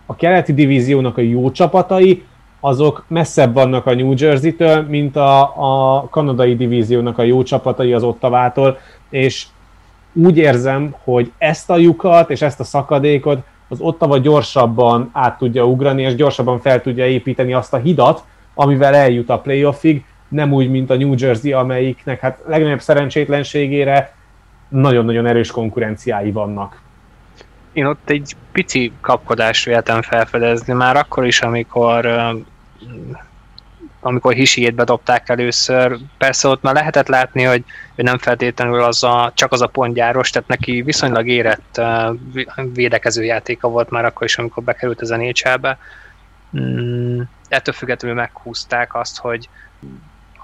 [0.06, 2.24] a keleti divíziónak a jó csapatai,
[2.64, 5.40] azok messzebb vannak a New Jersey-től, mint a,
[5.96, 8.78] a kanadai divíziónak a jó csapatai az Ottavától,
[9.10, 9.46] és
[10.12, 13.38] úgy érzem, hogy ezt a lyukat és ezt a szakadékot
[13.68, 18.94] az Ottawa gyorsabban át tudja ugrani, és gyorsabban fel tudja építeni azt a hidat, amivel
[18.94, 24.14] eljut a playoffig, nem úgy, mint a New Jersey, amelyiknek hát legnagyobb szerencsétlenségére
[24.68, 26.82] nagyon-nagyon erős konkurenciái vannak.
[27.72, 32.06] Én ott egy pici kapkodást véltem felfedezni, már akkor is, amikor
[34.00, 37.64] amikor Hisiét bedobták először, persze ott már lehetett látni, hogy
[37.94, 41.80] nem feltétlenül az a, csak az a pontgyáros, tehát neki viszonylag érett
[42.72, 45.76] védekező játéka volt már akkor is, amikor bekerült a nhl
[46.58, 49.48] Mm, ettől függetlenül meghúzták azt, hogy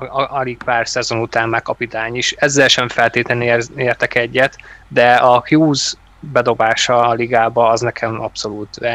[0.08, 2.32] alig pár szezon után már kapitány is.
[2.32, 4.56] Ezzel sem feltétlenül értek egyet,
[4.88, 8.90] de a Hughes bedobása a ligába, az nekem abszolút, eh,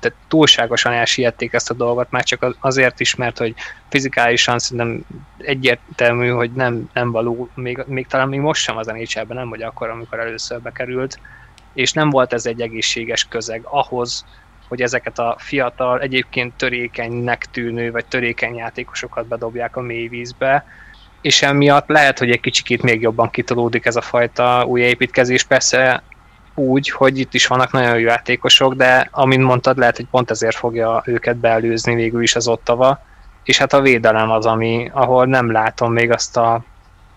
[0.00, 3.54] tehát túlságosan elsiették ezt a dolgot, már csak azért is, mert hogy
[3.88, 5.04] fizikálisan szerintem
[5.38, 9.62] egyértelmű, hogy nem, nem való, még, még talán még most sem az nhl nem vagy
[9.62, 11.18] akkor, amikor először bekerült,
[11.74, 14.24] és nem volt ez egy egészséges közeg ahhoz,
[14.68, 20.64] hogy ezeket a fiatal, egyébként törékenynek tűnő, vagy törékeny játékosokat bedobják a mély vízbe,
[21.20, 25.44] és emiatt lehet, hogy egy kicsikét még jobban kitolódik ez a fajta új építkezés.
[25.44, 26.02] Persze
[26.60, 30.56] úgy, hogy itt is vannak nagyon jó játékosok, de amint mondtad, lehet, hogy pont ezért
[30.56, 33.02] fogja őket beelőzni végül is az ottava,
[33.44, 36.62] és hát a védelem az, ami, ahol nem látom még azt a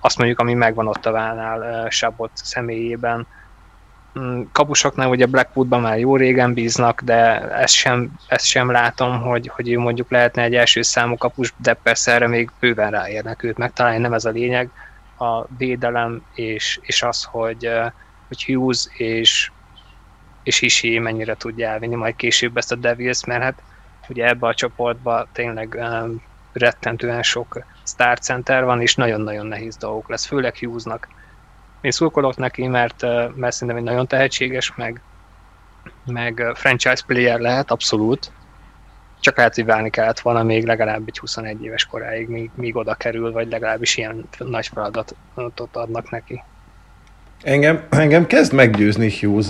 [0.05, 3.27] azt mondjuk, ami megvan ott a Vánál Sabot személyében.
[4.19, 9.51] Mm, kapusoknál ugye Blackwoodban már jó régen bíznak, de ezt sem, ezt sem látom, hogy,
[9.55, 13.57] hogy ő mondjuk lehetne egy első számú kapus, de persze erre még bőven ráérnek őt
[13.57, 14.69] megtalálni, nem ez a lényeg.
[15.17, 17.69] A védelem és, és az, hogy,
[18.34, 19.51] hogy Hughes és,
[20.43, 23.63] és Hisi mennyire tudja elvinni majd később ezt a Devils, mert hát
[24.09, 26.21] ugye ebbe a csoportba tényleg um,
[26.53, 31.07] rettentően sok star center van, és nagyon-nagyon nehéz dolgok lesz, főleg Hughesnak.
[31.81, 33.01] Én szurkolok neki, mert,
[33.36, 35.01] mert szerintem egy nagyon tehetséges, meg,
[36.05, 38.31] meg franchise player lehet, abszolút.
[39.19, 42.93] Csak lehet, hogy válni kellett volna még legalább egy 21 éves koráig, míg, míg oda
[42.93, 46.43] kerül, vagy legalábbis ilyen nagy feladatot adnak neki.
[47.43, 49.47] Engem, engem kezd meggyőzni Hughes.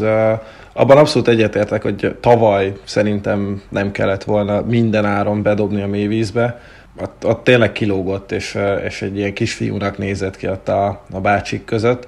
[0.73, 6.61] Abban abszolút egyetértek, hogy tavaly szerintem nem kellett volna minden áron bedobni a mélyvízbe.
[7.01, 11.65] Ott, ott tényleg kilógott, és, és egy ilyen kisfiúnak nézett ki ott a, a bácsik
[11.65, 12.07] között.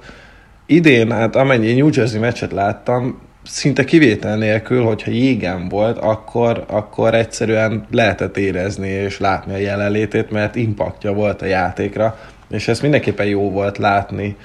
[0.66, 7.14] idén, hát amennyi New Jersey meccset láttam, szinte kivétel nélkül, hogyha jégen volt, akkor, akkor
[7.14, 12.18] egyszerűen lehetett érezni és látni a jelenlétét, mert impaktja volt a játékra,
[12.48, 14.36] és ezt mindenképpen jó volt látni,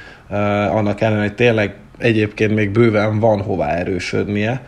[0.71, 4.61] annak ellenére, hogy tényleg egyébként még bőven van hová erősödnie.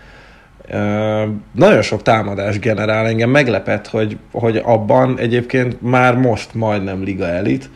[0.70, 7.28] Uh, nagyon sok támadás generál, engem meglepett, hogy, hogy abban egyébként már most majdnem liga
[7.28, 7.70] elit,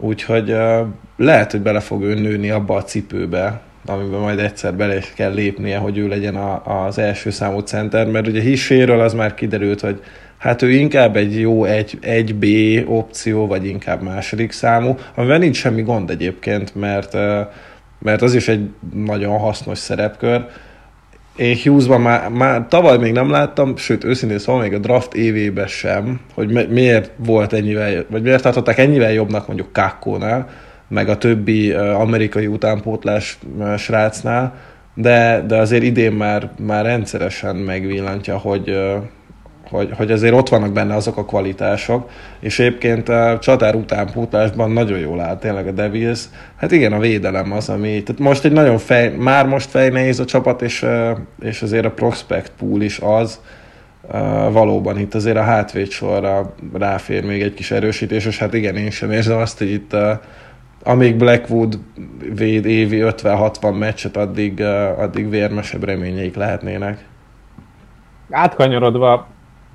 [0.00, 0.86] úgyhogy uh,
[1.16, 5.78] lehet, hogy bele fog ő nőni abba a cipőbe, amiben majd egyszer bele kell lépnie,
[5.78, 10.02] hogy ő legyen a, az első számú center, mert ugye Hisséről az már kiderült, hogy
[10.42, 12.46] hát ő inkább egy jó egy, egy B
[12.90, 17.12] opció, vagy inkább második számú, amivel nincs semmi gond egyébként, mert,
[17.98, 20.46] mert az is egy nagyon hasznos szerepkör.
[21.36, 25.66] Én Hughesban már, már tavaly még nem láttam, sőt őszintén szóval még a draft évében
[25.66, 30.48] sem, hogy miért volt ennyivel, vagy miért tartották ennyivel jobbnak mondjuk Kakkónál,
[30.88, 33.38] meg a többi amerikai utánpótlás
[33.76, 34.54] srácnál,
[34.94, 38.76] de, de azért idén már, már rendszeresen megvillantja, hogy,
[39.72, 42.10] hogy, hogy azért ott vannak benne azok a kvalitások,
[42.40, 46.24] és egyébként a csatár utánpótlásban nagyon jól áll tényleg a Devils.
[46.56, 50.24] Hát igen, a védelem az, ami, tehát most egy nagyon fej, már most fejnehéz a
[50.24, 50.86] csapat, és,
[51.42, 53.40] és azért a prospect pool is az,
[54.50, 58.90] valóban itt azért a hátvéd sorra ráfér még egy kis erősítés, és hát igen, én
[58.90, 59.96] sem érzem azt, hogy itt
[60.82, 61.78] amíg Blackwood
[62.34, 64.60] véd évi 50-60 meccset, addig,
[64.98, 67.04] addig vérmesebb reményeik lehetnének.
[68.30, 69.26] Átkanyarodva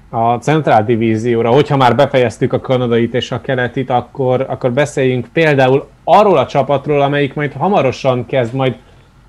[0.10, 5.88] a Centrál Divízióra, hogyha már befejeztük a kanadait és a keletit, akkor, akkor beszéljünk például
[6.04, 8.76] arról a csapatról, amelyik majd hamarosan kezd majd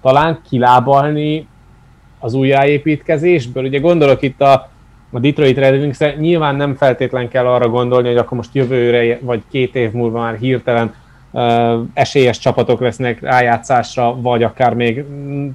[0.02, 1.46] talán kilábalni
[2.18, 3.64] az újjáépítkezésből.
[3.64, 4.70] Ugye gondolok itt a,
[5.10, 9.42] a Detroit Red wings nyilván nem feltétlen kell arra gondolni, hogy akkor most jövőre vagy
[9.50, 10.94] két év múlva már hirtelen
[11.94, 15.04] esélyes csapatok lesznek rájátszásra, vagy akár még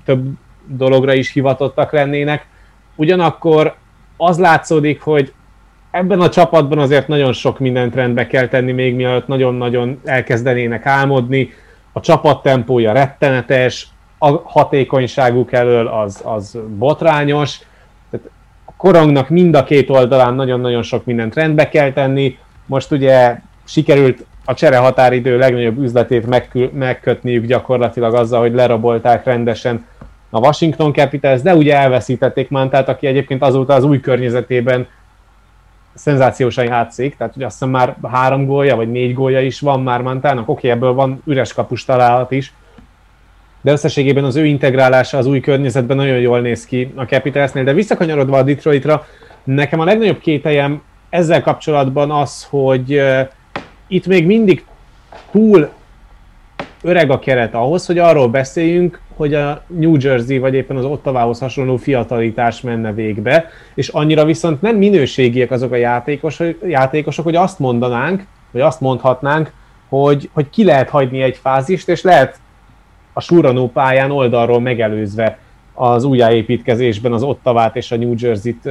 [0.05, 0.25] több
[0.67, 2.47] dologra is hivatottak lennének.
[2.95, 3.75] Ugyanakkor
[4.23, 5.33] az látszódik, hogy
[5.91, 11.53] ebben a csapatban azért nagyon sok mindent rendbe kell tenni, még mielőtt nagyon-nagyon elkezdenének álmodni.
[11.91, 17.59] A csapat tempója rettenetes, a hatékonyságuk elől az, az botrányos,
[18.11, 18.29] tehát
[18.65, 22.37] a korongnak mind a két oldalán nagyon-nagyon sok mindent rendbe kell tenni.
[22.65, 26.27] Most ugye sikerült a csere határidő legnagyobb üzletét
[26.73, 29.85] megkötniük gyakorlatilag azzal, hogy lerabolták rendesen
[30.35, 34.87] a Washington Capitals, de ugye elveszítették Mantát, aki egyébként azóta az új környezetében
[35.93, 40.01] szenzációsan játszik, tehát ugye azt hiszem már három gólja, vagy négy gólja is van már
[40.01, 42.53] Mantának, oké, ebből van üres kapus találat is,
[43.61, 47.73] de összességében az ő integrálása az új környezetben nagyon jól néz ki a Capitalsnél, de
[47.73, 49.05] visszakanyarodva a Detroitra,
[49.43, 53.01] nekem a legnagyobb kételjem ezzel kapcsolatban az, hogy
[53.87, 54.65] itt még mindig
[55.31, 55.69] túl
[56.81, 61.39] öreg a keret ahhoz, hogy arról beszéljünk, hogy a New Jersey vagy éppen az Ottavához
[61.39, 67.59] hasonló fiatalitás menne végbe, és annyira viszont nem minőségiek azok a játékosok, játékosok hogy azt
[67.59, 69.51] mondanánk, vagy azt mondhatnánk,
[69.89, 72.39] hogy, hogy ki lehet hagyni egy fázist, és lehet
[73.13, 75.37] a Suranó pályán oldalról megelőzve
[75.73, 78.69] az újjáépítkezésben az Ottavát és a New Jersey-t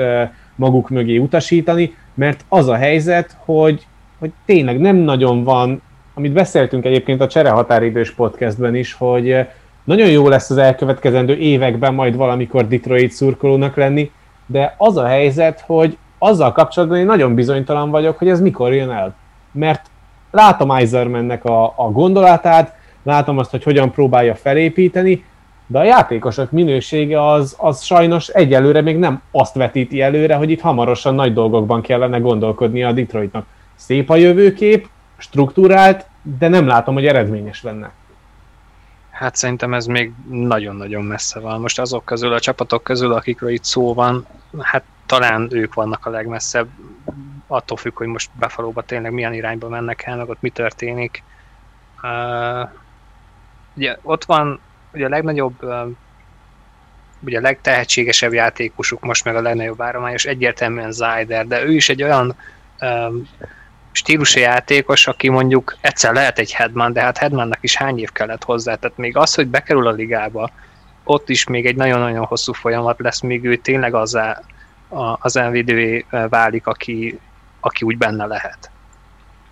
[0.54, 3.86] maguk mögé utasítani, mert az a helyzet, hogy
[4.22, 5.82] hogy tényleg nem nagyon van,
[6.14, 9.46] amit beszéltünk egyébként a csere határidős podcastben is, hogy
[9.84, 14.10] nagyon jó lesz az elkövetkezendő években majd valamikor Detroit szurkolónak lenni,
[14.46, 18.90] de az a helyzet, hogy azzal kapcsolatban én nagyon bizonytalan vagyok, hogy ez mikor jön
[18.90, 19.14] el.
[19.52, 19.90] Mert
[20.30, 25.24] látom Eisermannek a, a gondolatát, látom azt, hogy hogyan próbálja felépíteni,
[25.66, 30.60] de a játékosok minősége az, az sajnos egyelőre még nem azt vetíti előre, hogy itt
[30.60, 36.06] hamarosan nagy dolgokban kellene gondolkodnia a Detroitnak szép a jövőkép, struktúrált,
[36.38, 37.90] de nem látom, hogy eredményes lenne.
[39.22, 41.60] Hát szerintem ez még nagyon-nagyon messze van.
[41.60, 44.26] Most azok közül, a csapatok közül, akikről itt szó van,
[44.58, 46.68] hát talán ők vannak a legmesszebb,
[47.46, 51.22] attól függ, hogy most Buffalo-ba tényleg milyen irányba mennek el, meg ott mi történik.
[52.02, 52.68] Uh,
[53.74, 54.60] ugye ott van
[54.92, 55.90] ugye a legnagyobb, uh,
[57.20, 62.02] ugye a legtehetségesebb játékosuk most meg a legnagyobb és egyértelműen Zyder, de ő is egy
[62.02, 62.36] olyan
[62.80, 63.28] um,
[63.92, 68.44] stílusi játékos, aki mondjuk egyszer lehet egy headman, de hát headmannak is hány év kellett
[68.44, 70.50] hozzá, tehát még az, hogy bekerül a ligába,
[71.04, 74.18] ott is még egy nagyon-nagyon hosszú folyamat lesz, míg ő tényleg az,
[75.18, 75.72] az nvd
[76.28, 77.20] válik, aki,
[77.60, 78.70] aki úgy benne lehet.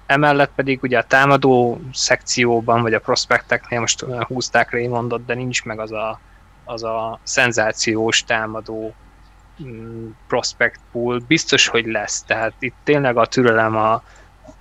[0.07, 5.81] Emellett pedig ugye a támadó szekcióban, vagy a prospekteknél most húzták Raymondot, de nincs meg
[5.81, 6.21] az a,
[6.65, 8.95] az a szenzációs támadó
[9.63, 11.21] mm, prospect pool.
[11.27, 14.03] Biztos, hogy lesz, tehát itt tényleg a türelem a,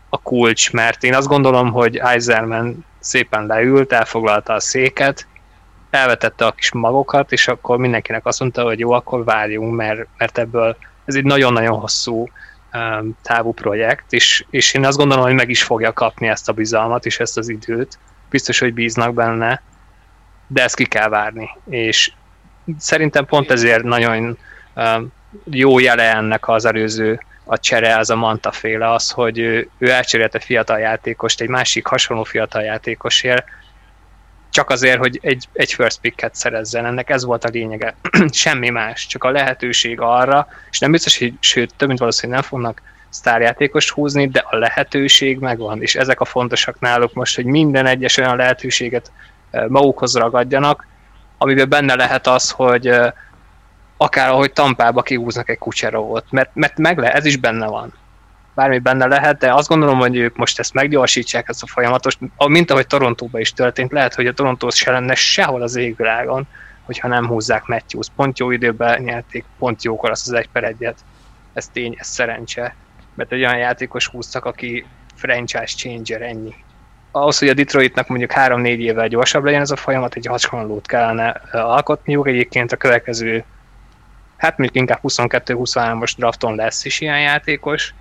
[0.09, 5.27] a kulcs, mert én azt gondolom, hogy Eiserman szépen leült, elfoglalta a széket,
[5.89, 10.37] elvetette a kis magokat, és akkor mindenkinek azt mondta, hogy jó, akkor várjunk, mert, mert
[10.37, 12.29] ebből ez egy nagyon-nagyon hosszú
[12.73, 16.53] um, távú projekt, és, és én azt gondolom, hogy meg is fogja kapni ezt a
[16.53, 17.99] bizalmat és ezt az időt.
[18.29, 19.61] Biztos, hogy bíznak benne,
[20.47, 21.49] de ezt ki kell várni.
[21.69, 22.11] És
[22.77, 24.37] szerintem pont ezért nagyon
[24.75, 25.11] um,
[25.43, 27.19] jó jele ennek az előző
[27.51, 31.85] a csere, az a Manta féle az, hogy ő, ő elcserélte fiatal játékost egy másik
[31.85, 33.45] hasonló fiatal játékosért,
[34.49, 36.85] csak azért, hogy egy, egy first picket szerezzen.
[36.85, 37.95] Ennek ez volt a lényege.
[38.31, 42.49] Semmi más, csak a lehetőség arra, és nem biztos, hogy sőt, több mint valószínűleg nem
[42.49, 47.85] fognak sztárjátékos húzni, de a lehetőség megvan, és ezek a fontosak náluk most, hogy minden
[47.85, 49.11] egyes olyan lehetőséget
[49.67, 50.87] magukhoz ragadjanak,
[51.37, 52.91] amiben benne lehet az, hogy
[54.01, 57.93] akár ahogy Tampába kihúznak egy kucserovot, mert, mert meg le, ez is benne van.
[58.55, 62.71] Bármi benne lehet, de azt gondolom, hogy ők most ezt meggyorsítsák, ezt a folyamatos, mint
[62.71, 66.47] ahogy Torontóban is történt, lehet, hogy a Torontó se lenne sehol az égvilágon,
[66.85, 68.07] hogyha nem húzzák Matthews.
[68.15, 70.97] Pont jó időben nyerték, pont jókor azt az egy per egyet.
[71.53, 72.75] Ez tény, ez szerencse.
[73.15, 74.85] Mert egy olyan játékos húztak, aki
[75.15, 76.55] franchise changer, ennyi.
[77.11, 81.29] Ahhoz, hogy a Detroitnak mondjuk 3-4 évvel gyorsabb legyen ez a folyamat, egy hasonlót kellene
[81.51, 82.27] alkotniuk.
[82.27, 83.45] Egyébként a következő
[84.39, 87.93] hát mondjuk inkább 22-23-os drafton lesz is ilyen játékos,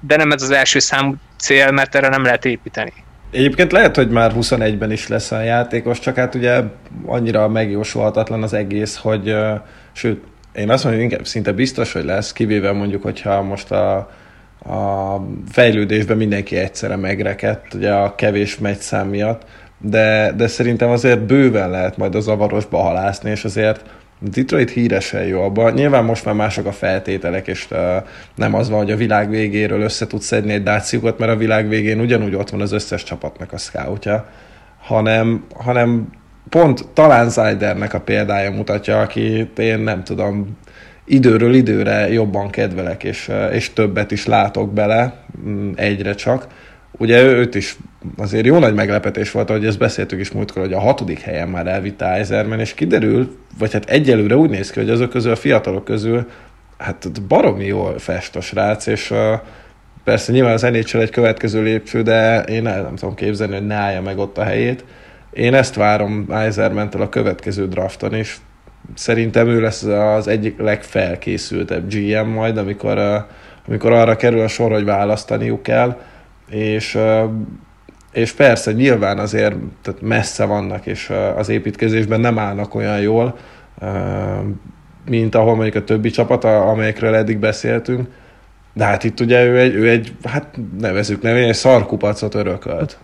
[0.00, 2.92] de nem ez az első számú cél, mert erre nem lehet építeni.
[3.30, 6.62] Egyébként lehet, hogy már 21-ben is lesz a játékos, csak hát ugye
[7.06, 9.36] annyira megjósolhatatlan az egész, hogy
[9.92, 13.96] sőt, én azt mondom, hogy inkább szinte biztos, hogy lesz, kivéve mondjuk, hogyha most a,
[14.64, 15.16] a
[15.50, 19.44] fejlődésben mindenki egyszerre megrekedt, ugye a kevés szám miatt,
[19.78, 23.82] de, de szerintem azért bőven lehet majd a zavarosba halászni, és azért
[24.22, 25.72] Detroit híresen jó abban.
[25.72, 27.68] Nyilván most már mások a feltételek, és
[28.34, 31.68] nem az van, hogy a világ végéről össze tudsz szedni egy dációkat, mert a világ
[31.68, 34.28] végén ugyanúgy ott van az összes csapatnak a scoutja,
[34.80, 36.08] hanem, hanem
[36.48, 40.58] pont talán Zydernek a példája mutatja, aki én nem tudom,
[41.04, 46.46] időről időre jobban kedvelek, és, és többet is látok bele, mm, egyre csak.
[47.00, 47.76] Ugye őt is
[48.16, 51.66] azért jó nagy meglepetés volt, ahogy ezt beszéltük is múltkor, hogy a hatodik helyen már
[51.66, 55.84] elvitte Eiserman, és kiderül, vagy hát egyelőre úgy néz ki, hogy azok közül, a fiatalok
[55.84, 56.26] közül,
[56.78, 59.18] hát baromi jól fest a srác, és uh,
[60.04, 63.74] persze nyilván az NHL egy következő lépcső, de én el nem tudom képzelni, hogy ne
[63.74, 64.84] állja meg ott a helyét.
[65.32, 68.40] Én ezt várom Eisermentől a következő drafton is.
[68.94, 73.26] Szerintem ő lesz az egyik legfelkészültebb GM majd, amikor,
[73.66, 75.96] amikor arra kerül a sor, hogy választaniuk kell,
[76.50, 76.98] és
[78.12, 83.36] és persze nyilván azért tehát messze vannak, és az építkezésben nem állnak olyan jól,
[85.08, 88.08] mint ahol mondjuk a többi csapat, amelyekről eddig beszéltünk,
[88.72, 92.98] de hát itt ugye ő egy, ő egy hát nevezük nevén, egy szarkupacot örökölt.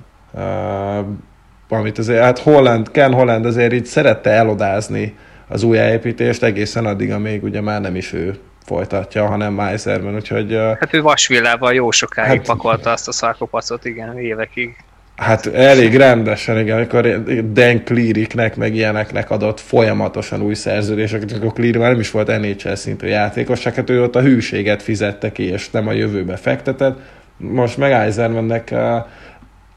[1.68, 5.14] Amit azért, hát Holland, Ken Holland azért így szerette elodázni
[5.49, 10.52] az újjáépítést egészen addig, amíg ugye már nem is ő folytatja, hanem Meiserman, úgyhogy...
[10.52, 14.76] Hát ő vasvillával jó sokáig hát, pakolta azt a szarkopacot, igen, évekig.
[15.16, 21.78] Hát elég rendesen, igen, amikor Dan Cleariknek, meg ilyeneknek adott folyamatosan új szerződéseket, akkor Cleary
[21.78, 25.42] már nem is volt NHL szintű játékos, csak hát ő ott a hűséget fizette ki,
[25.42, 26.98] és nem a jövőbe fektetett.
[27.36, 28.74] Most meg Eisenmannek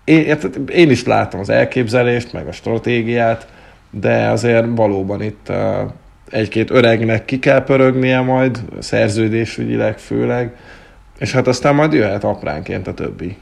[0.03, 0.37] én,
[0.71, 3.47] én is látom az elképzelést, meg a stratégiát,
[3.89, 5.51] de azért valóban itt
[6.29, 10.55] egy-két öregnek ki kell pörögnie majd, szerződésügyileg főleg,
[11.19, 13.37] és hát aztán majd jöhet apránként a többi.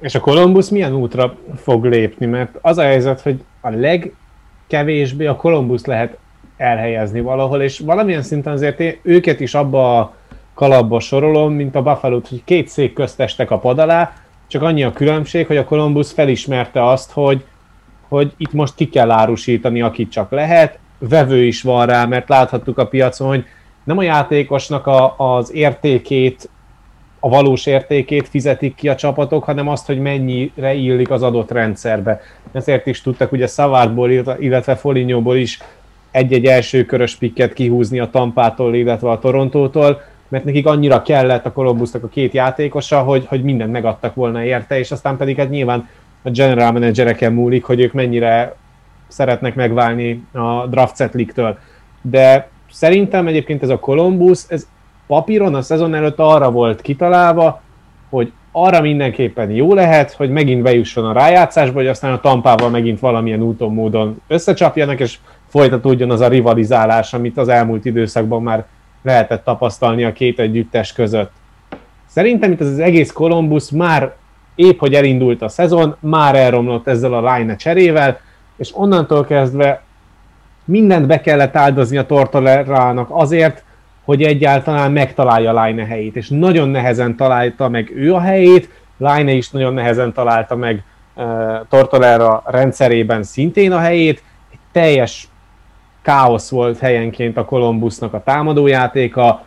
[0.00, 2.26] És a Columbus milyen útra fog lépni?
[2.26, 6.16] Mert az a helyzet, hogy a legkevésbé a Columbus lehet
[6.56, 10.14] elhelyezni valahol, és valamilyen szinten azért én őket is abba a
[10.54, 14.12] kalapba sorolom, mint a buffalo hogy két szék köztestek a pad alá,
[14.46, 17.44] csak annyi a különbség, hogy a Columbus felismerte azt, hogy,
[18.08, 22.78] hogy itt most ki kell árusítani, akit csak lehet, vevő is van rá, mert láthattuk
[22.78, 23.44] a piacon, hogy
[23.84, 26.48] nem a játékosnak a, az értékét
[27.20, 32.20] a valós értékét fizetik ki a csapatok, hanem azt, hogy mennyire illik az adott rendszerbe.
[32.52, 35.58] Ezért is tudtak ugye Savardból, illetve Folinyóból is
[36.10, 41.52] egy-egy első körös pikket kihúzni a Tampától, illetve a Torontótól, mert nekik annyira kellett a
[41.52, 45.88] Columbusnak a két játékosa, hogy, hogy mindent megadtak volna érte, és aztán pedig hát nyilván
[46.22, 48.56] a general managereken múlik, hogy ők mennyire
[49.08, 51.58] szeretnek megválni a draft setliktől.
[52.02, 54.66] De szerintem egyébként ez a Columbus, ez
[55.06, 57.60] papíron a szezon előtt arra volt kitalálva,
[58.10, 63.00] hogy arra mindenképpen jó lehet, hogy megint bejusson a rájátszásba, hogy aztán a tampával megint
[63.00, 68.66] valamilyen úton, módon összecsapjanak, és folytatódjon az a rivalizálás, amit az elmúlt időszakban már
[69.02, 71.30] lehetett tapasztalni a két együttes között.
[72.06, 74.14] Szerintem itt az, egész Columbus már
[74.54, 78.20] épp, hogy elindult a szezon, már elromlott ezzel a line cserével,
[78.56, 79.82] és onnantól kezdve
[80.64, 83.64] mindent be kellett áldozni a Tortorerának azért,
[84.04, 89.50] hogy egyáltalán megtalálja Line helyét, és nagyon nehezen találta meg ő a helyét, Line is
[89.50, 90.84] nagyon nehezen találta meg
[91.14, 91.24] uh,
[91.68, 95.28] Tortolera rendszerében szintén a helyét, egy teljes
[96.02, 99.44] káosz volt helyenként a Columbusnak a támadójátéka,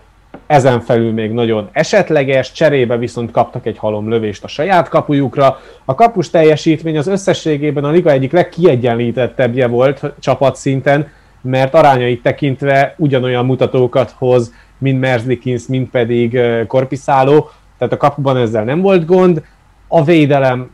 [0.48, 5.60] ezen felül még nagyon esetleges, cserébe viszont kaptak egy halomlövést a saját kapujukra.
[5.86, 11.08] A kapus teljesítmény az összességében a liga egyik legkiegyenlítettebbje volt csapatszinten,
[11.42, 18.64] mert arányait tekintve ugyanolyan mutatókat hoz, mint Merzlikins, mint pedig Korpiszáló, tehát a kapuban ezzel
[18.64, 19.44] nem volt gond.
[19.88, 20.72] A védelem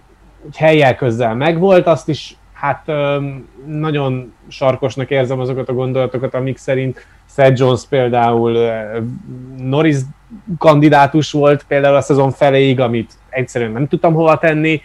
[0.56, 2.92] helyel közel megvolt, azt is hát
[3.66, 7.06] nagyon sarkosnak érzem azokat a gondolatokat, amik szerint
[7.36, 8.58] Seth Jones például
[9.58, 9.98] Norris
[10.58, 14.82] kandidátus volt például a szezon feléig, amit egyszerűen nem tudtam hova tenni,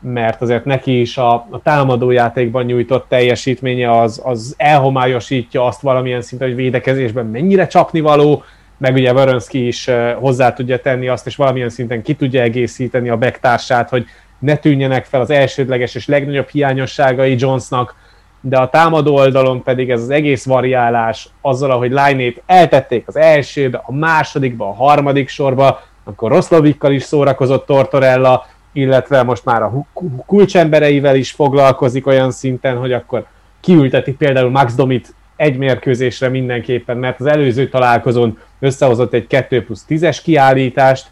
[0.00, 6.48] mert azért neki is a, a támadójátékban nyújtott teljesítménye az, az elhomályosítja azt valamilyen szinten,
[6.48, 8.42] hogy védekezésben mennyire csapnivaló,
[8.78, 13.16] meg ugye Varönszki is hozzá tudja tenni azt, és valamilyen szinten ki tudja egészíteni a
[13.16, 14.06] bektársát, hogy
[14.38, 17.94] ne tűnjenek fel az elsődleges és legnagyobb hiányosságai Jonesnak,
[18.40, 23.82] de a támadó oldalon pedig ez az egész variálás azzal, ahogy line eltették az elsőbe,
[23.84, 29.86] a másodikba, a harmadik sorba, akkor Roszlovikkal is szórakozott Tortorella, illetve most már a
[30.26, 33.26] kulcsembereivel is foglalkozik olyan szinten, hogy akkor
[33.60, 39.84] kiülteti például Max Domit egy mérkőzésre mindenképpen, mert az előző találkozón összehozott egy 2 plusz
[39.88, 41.06] 10-es kiállítást,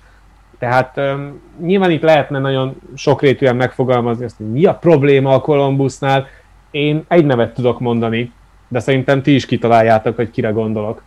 [0.65, 6.29] tehát um, nyilván itt lehetne nagyon sokrétűen megfogalmazni azt, hogy mi a probléma a Columbusnál.
[6.71, 8.33] Én egy nevet tudok mondani,
[8.69, 11.03] de szerintem ti is kitaláljátok, hogy kire gondolok.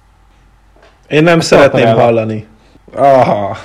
[1.07, 2.47] Én nem szeretném hallani.
[2.95, 3.57] Aha.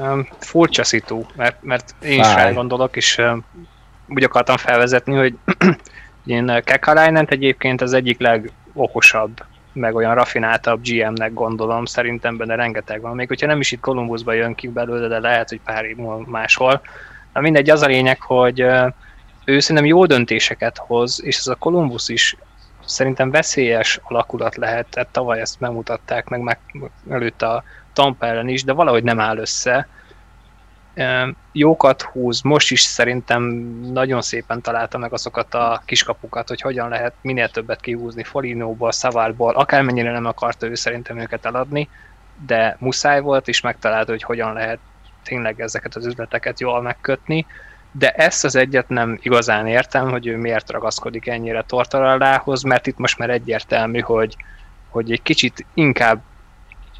[0.00, 3.44] Um, furcsa szitu, mert, mert én is rá gondolok, és um,
[4.08, 5.34] úgy akartam felvezetni, hogy
[6.36, 9.44] én Kekalainen egyébként az egyik legokosabb
[9.76, 13.14] meg olyan rafináltabb GM-nek gondolom, szerintem benne rengeteg van.
[13.14, 15.96] Még hogyha nem is itt Columbusba jön ki belőle, de lehet, hogy pár év
[16.26, 16.80] máshol.
[17.32, 18.60] Na mindegy, az a lényeg, hogy
[19.44, 22.36] ő szerintem jó döntéseket hoz, és ez a Columbus is
[22.84, 26.58] szerintem veszélyes alakulat lehet, tehát tavaly ezt megmutatták, meg, meg
[27.10, 27.62] előtt a
[27.92, 29.88] Tampa ellen is, de valahogy nem áll össze
[31.52, 33.42] jókat húz, most is szerintem
[33.92, 39.54] nagyon szépen találta meg azokat a kiskapukat, hogy hogyan lehet minél többet kihúzni Folinóból, Szavárból,
[39.54, 41.88] akármennyire nem akarta ő szerintem őket eladni,
[42.46, 44.78] de muszáj volt, és megtalálta, hogy hogyan lehet
[45.24, 47.46] tényleg ezeket az üzleteket jól megkötni,
[47.92, 52.98] de ezt az egyet nem igazán értem, hogy ő miért ragaszkodik ennyire Tortorellához, mert itt
[52.98, 54.36] most már egyértelmű, hogy,
[54.88, 56.22] hogy egy kicsit inkább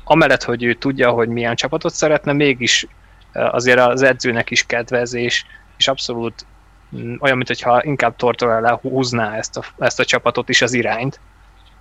[0.04, 2.86] amellett, hogy ő tudja, hogy milyen csapatot szeretne, mégis
[3.36, 5.44] azért az edzőnek is kedvez, és,
[5.86, 6.46] abszolút
[6.96, 11.20] mm, olyan, mintha inkább Tortorella húzná ezt a, ezt a csapatot is az irányt,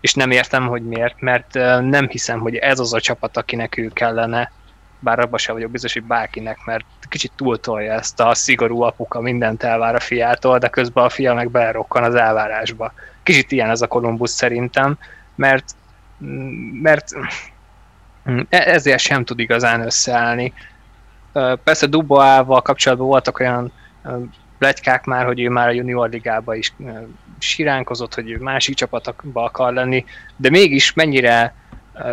[0.01, 3.91] és nem értem, hogy miért, mert nem hiszem, hogy ez az a csapat, akinek ő
[3.93, 4.51] kellene,
[4.99, 9.63] bár abban sem vagyok biztos, hogy bárkinek, mert kicsit túltolja ezt a szigorú apuka, mindent
[9.63, 12.93] elvár a fiától, de közben a fia meg belerokkan az elvárásba.
[13.23, 14.97] Kicsit ilyen ez a Columbus szerintem,
[15.35, 15.65] mert,
[16.23, 17.07] mm, mert
[18.29, 20.53] mm, ezért sem tud igazán összeállni.
[21.63, 23.71] Persze Duboával kapcsolatban voltak olyan
[24.57, 26.73] pletykák már, hogy ő már a junior ligába is
[27.39, 30.05] siránkozott, hogy ő másik csapatokba akar lenni,
[30.35, 31.55] de mégis mennyire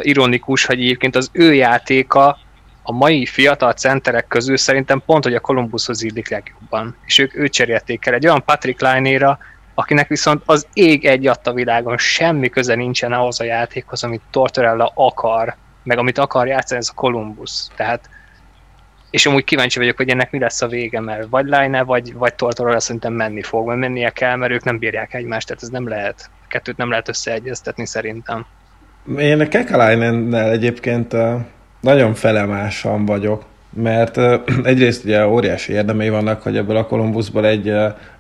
[0.01, 2.39] ironikus, hogy egyébként az ő játéka
[2.83, 6.97] a mai fiatal centerek közül szerintem pont, hogy a Columbushoz illik legjobban.
[7.07, 9.39] És ők őt cserélték el egy olyan Patrick line
[9.75, 14.93] akinek viszont az ég egy a világon semmi köze nincsen ahhoz a játékhoz, amit Tortorella
[14.95, 17.67] akar, meg amit akar játszani, ez a Columbus.
[17.77, 18.09] Tehát
[19.13, 22.35] és amúgy kíváncsi vagyok, hogy ennek mi lesz a vége, mert vagy Line, vagy, vagy
[22.35, 25.89] Tortorella szerintem menni fog, mert mennie kell, mert ők nem bírják egymást, tehát ez nem
[25.89, 28.47] lehet, a kettőt nem lehet összeegyeztetni szerintem.
[29.19, 31.17] Én a Kekalainen-nel egyébként
[31.81, 34.19] nagyon felemásan vagyok, mert
[34.73, 37.69] egyrészt ugye óriási érdemei vannak, hogy ebből a Columbusból egy,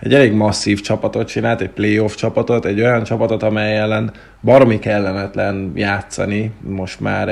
[0.01, 4.13] egy elég masszív csapatot csinált, egy playoff csapatot, egy olyan csapatot, amely ellen
[4.43, 7.29] baromi kellemetlen játszani most már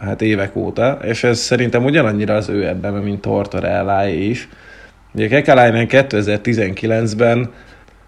[0.00, 4.48] hát évek óta, és ez szerintem ugyanannyira az ő ebben, mint Tortorella is.
[5.14, 7.50] Ugye Kekalainen 2019-ben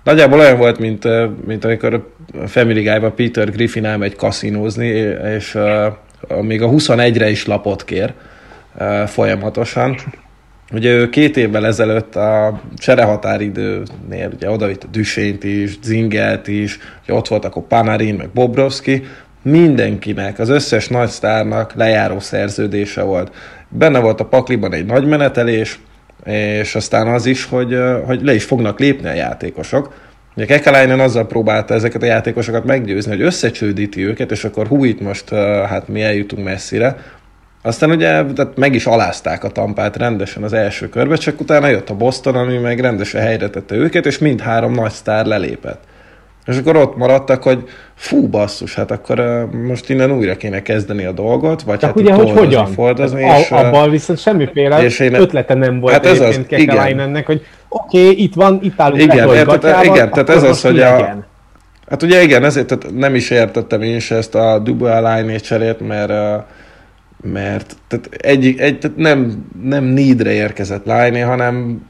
[0.05, 1.07] nagyjából olyan volt, mint,
[1.47, 4.87] mint amikor a Family Guy-ban Peter Griffin elmegy kaszinózni,
[5.37, 8.13] és uh, még a 21-re is lapot kér
[8.79, 9.97] uh, folyamatosan.
[10.73, 17.15] Ugye ő két évvel ezelőtt a cserehatáridőnél ugye odavitt a Düsént is, Zingelt is, ugye
[17.15, 19.03] ott volt akkor Panarin, meg Bobrovski,
[19.43, 23.35] mindenkinek, az összes nagy sztárnak lejáró szerződése volt.
[23.69, 25.79] Benne volt a pakliban egy nagy menetelés,
[26.25, 29.95] és aztán az is, hogy, hogy le is fognak lépni a játékosok.
[30.37, 35.01] Ugye Kekalainen azzal próbálta ezeket a játékosokat meggyőzni, hogy összecsődíti őket, és akkor hú, itt
[35.01, 35.29] most
[35.69, 36.97] hát mi eljutunk messzire.
[37.63, 41.91] Aztán ugye tehát meg is alázták a tampát rendesen az első körbe, csak utána jött
[41.91, 45.83] a Boston, ami meg rendesen helyre tette őket, és mindhárom nagy sztár lelépett.
[46.51, 51.05] És akkor ott maradtak, hogy fú basszus, hát akkor uh, most innen újra kéne kezdeni
[51.05, 52.67] a dolgot, vagy Csak hát ugye, hogy hogyan?
[52.67, 57.27] Fordozni, hát, és, abban viszont semmiféle és én, ötlete nem volt hát ez az, ennek,
[57.27, 60.81] hogy oké, okay, itt van, itt állunk igen, le, gatyával, igen, tehát ez az, hogy
[60.81, 61.29] a,
[61.89, 65.87] Hát ugye igen, ezért tehát nem is értettem én is ezt a Dubois line cserét,
[65.87, 66.13] mert
[67.23, 71.83] mert tehát egy, egy, tehát nem, nem needre érkezett line hanem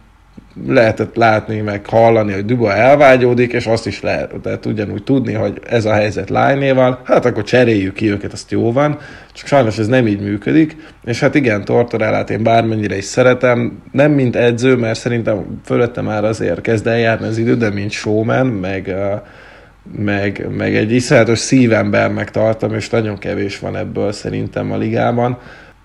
[0.66, 5.60] lehetett látni, meg hallani, hogy Duba elvágyódik, és azt is lehet, tehát ugyanúgy tudni, hogy
[5.68, 8.98] ez a helyzet lányéval, hát akkor cseréljük ki őket, azt jó van,
[9.32, 14.12] csak sajnos ez nem így működik, és hát igen, Tortorellát én bármennyire is szeretem, nem
[14.12, 18.94] mint edző, mert szerintem fölötte már azért kezd eljárni az idő, de mint showman, meg,
[19.96, 25.38] meg, meg egy iszonyatos szívembernek tartom, és nagyon kevés van ebből szerintem a ligában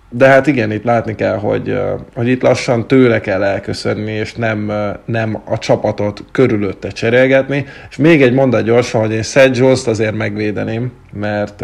[0.10, 1.80] de hát igen, itt látni kell, hogy,
[2.16, 4.72] hogy itt lassan tőle kell elköszönni, és nem,
[5.06, 7.66] nem a csapatot körülötte cserélgetni.
[7.90, 11.64] És még egy mondat gyorsan, hogy én Jones-t azért megvédeném, mert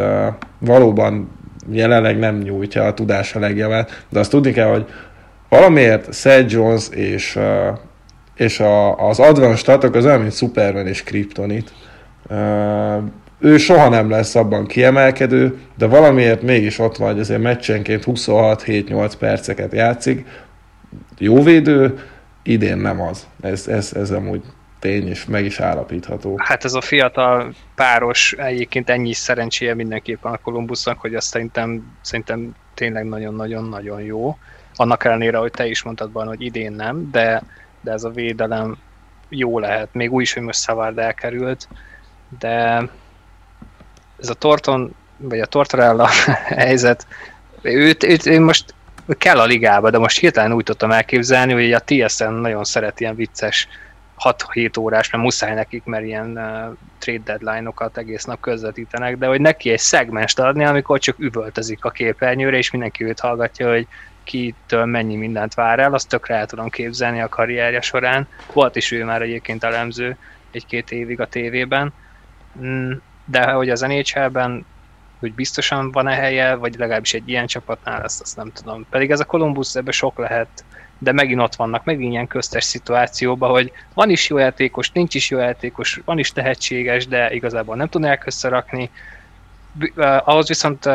[0.60, 1.30] valóban
[1.72, 4.86] jelenleg nem nyújtja a tudása legjavát, de azt tudni kell, hogy
[5.50, 7.40] valamiért Seth Jones és,
[8.36, 11.74] és a, az advanced statok az olyan, mint Superman és Kryptonit
[13.42, 19.14] ő soha nem lesz abban kiemelkedő, de valamiért mégis ott van, hogy azért meccsenként 26-7-8
[19.20, 20.26] perceket játszik.
[21.18, 22.00] Jó védő,
[22.44, 23.28] idén nem az.
[23.42, 24.42] Ez, ez, ez amúgy
[24.80, 26.36] tény, és meg is állapítható.
[26.44, 32.56] Hát ez a fiatal páros egyébként ennyi szerencséje mindenképpen a Kolumbusznak, hogy azt szerintem, szerintem
[32.74, 34.38] tényleg nagyon-nagyon-nagyon jó.
[34.76, 37.44] Annak ellenére, hogy te is mondtad volna, hogy idén nem, de,
[37.82, 38.78] de ez a védelem
[39.30, 39.94] jó lehet.
[39.94, 41.68] Még úgy is, hogy most Szavárd elkerült,
[42.40, 42.88] de
[44.22, 46.08] ez a Torton, vagy a Tortorella
[46.66, 47.08] helyzet,
[47.62, 48.74] őt, őt, őt most
[49.18, 53.16] kell a ligába, de most hirtelen úgy tudtam elképzelni, hogy a TSN nagyon szeret ilyen
[53.16, 53.68] vicces
[54.24, 59.42] 6-7 órás, mert muszáj nekik, mert ilyen uh, trade deadline-okat egész nap közvetítenek, de hogy
[59.42, 63.88] neki egy szegmest adni, amikor csak üvöltözik a képernyőre, és mindenki őt hallgatja, hogy
[64.24, 68.28] kitől mennyi mindent vár el, azt tökre el tudom képzelni a karrierje során.
[68.54, 70.18] Volt is ő már egyébként elemző
[70.52, 71.94] egy-két évig a tévében.
[73.26, 74.66] De hogy az NHL-ben
[75.22, 78.86] hogy biztosan van-e helye, vagy legalábbis egy ilyen csapatnál, ezt azt nem tudom.
[78.90, 80.64] Pedig ez a Columbus ebbe sok lehet,
[80.98, 85.30] de megint ott vannak, megint ilyen köztes szituációban, hogy van is jó játékos, nincs is
[85.30, 88.90] jó játékos, van is tehetséges, de igazából nem tudnák összerakni.
[89.98, 90.90] Ahhoz viszont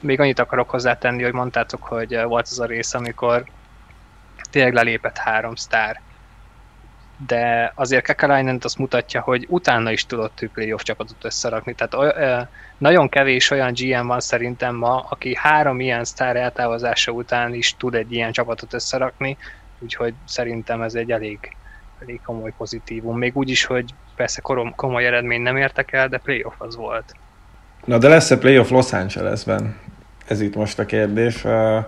[0.00, 3.44] még annyit akarok hozzátenni, hogy mondtátok, hogy volt az a rész, amikor
[4.50, 6.00] tényleg lelépett három sztár
[7.26, 11.74] de azért Kekalainen azt mutatja, hogy utána is tudott ő playoff csapatot összerakni.
[11.74, 17.76] Tehát nagyon kevés olyan GM van szerintem ma, aki három ilyen sztár eltávozása után is
[17.76, 19.36] tud egy ilyen csapatot összerakni,
[19.78, 21.38] úgyhogy szerintem ez egy elég,
[22.02, 23.18] elég komoly pozitívum.
[23.18, 27.14] Még úgy is, hogy persze korom, komoly eredmény nem értek el, de playoff az volt.
[27.84, 29.76] Na de lesz-e playoff Los Angelesben?
[30.26, 31.46] Ez itt most a kérdés.
[31.46, 31.78] Mm,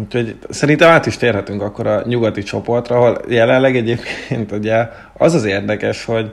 [0.00, 5.44] úgyhogy szerintem át is térhetünk akkor a nyugati csoportra, ahol jelenleg egyébként ugye az az
[5.44, 6.30] érdekes, hogy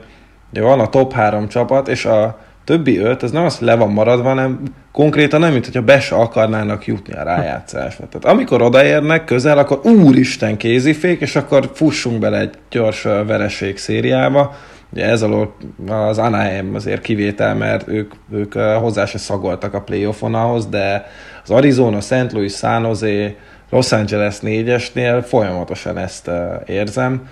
[0.52, 3.92] van a top három csapat, és a többi öt, ez nem az, hogy le van
[3.92, 4.62] maradva, hanem
[4.92, 8.08] konkrétan nem, mint hogyha be se akarnának jutni a rájátszásba.
[8.08, 14.54] Tehát amikor odaérnek közel, akkor úristen kézifék, és akkor fussunk bele egy gyors vereség szériába.
[14.92, 15.54] Ugye ez alól
[15.86, 21.06] az Anaheim azért kivétel, mert ők, ők hozzá se szagoltak a playoffon ahhoz, de
[21.42, 22.32] az Arizona, St.
[22.32, 23.34] Louis, San Jose,
[23.70, 26.30] Los Angeles négyesnél folyamatosan ezt
[26.66, 27.28] érzem.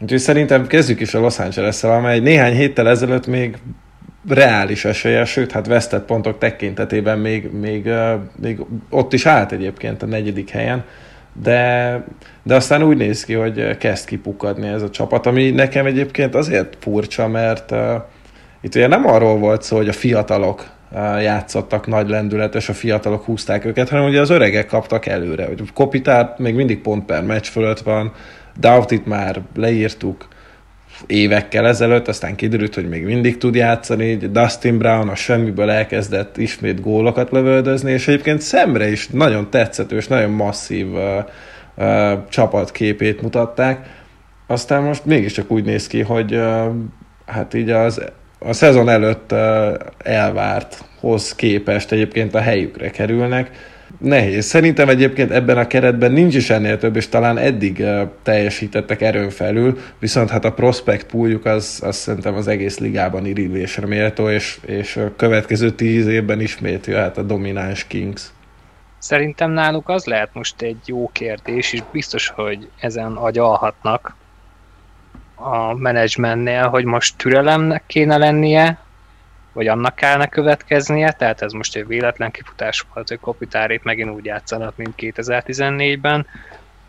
[0.00, 3.56] Úgyhogy szerintem kezdjük is a Los Angeles-szel, amely néhány héttel ezelőtt még
[4.28, 7.90] reális esélye, sőt, hát vesztett pontok tekintetében még, még,
[8.40, 8.60] még
[8.90, 10.84] ott is állt egyébként a negyedik helyen,
[11.32, 12.04] de,
[12.42, 16.76] de aztán úgy néz ki, hogy kezd kipukadni ez a csapat, ami nekem egyébként azért
[16.80, 17.94] furcsa, mert uh,
[18.60, 20.78] itt ugye nem arról volt szó, hogy a fiatalok
[21.20, 25.46] játszottak nagy lendület, és a fiatalok húzták őket, hanem ugye az öregek kaptak előre.
[25.46, 28.12] Hogy Kopitár még mindig pont per meccs fölött van,
[28.58, 30.28] Dautit már leírtuk
[31.06, 36.80] évekkel ezelőtt, aztán kiderült, hogy még mindig tud játszani, Dustin Brown a semmiből elkezdett ismét
[36.80, 41.00] gólokat lövöldözni, és egyébként szemre is nagyon tetszető és nagyon masszív uh,
[41.76, 43.98] uh, csapatképét mutatták.
[44.46, 46.64] Aztán most mégiscsak úgy néz ki, hogy uh,
[47.26, 48.02] hát így az
[48.38, 49.34] a szezon előtt
[49.98, 53.50] elvárthoz képest egyébként a helyükre kerülnek.
[54.00, 54.44] Nehéz.
[54.44, 59.30] Szerintem egyébként ebben a keretben nincs is ennél több, és talán eddig uh, teljesítettek erőn
[59.30, 64.58] felül, viszont hát a prospect pooljuk az, az szerintem az egész ligában irigylésre méltó, és,
[64.66, 68.22] és a következő tíz évben ismét jöhet a domináns Kings.
[68.98, 74.16] Szerintem náluk az lehet most egy jó kérdés, és biztos, hogy ezen agyalhatnak
[75.34, 78.78] a menedzsmentnél, hogy most türelemnek kéne lennie,
[79.52, 84.24] vagy annak kellene következnie, tehát ez most egy véletlen kifutás volt, hogy Kopitárék megint úgy
[84.24, 86.26] játszanak, mint 2014-ben,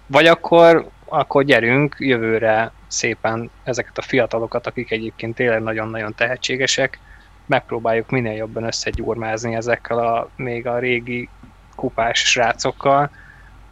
[0.08, 7.00] vagy akkor, akkor gyerünk jövőre szépen ezeket a fiatalokat, akik egyébként tényleg nagyon-nagyon tehetségesek,
[7.46, 11.30] megpróbáljuk minél jobban összegyúrmázni ezekkel a még a régi
[11.76, 13.10] kupás srácokkal,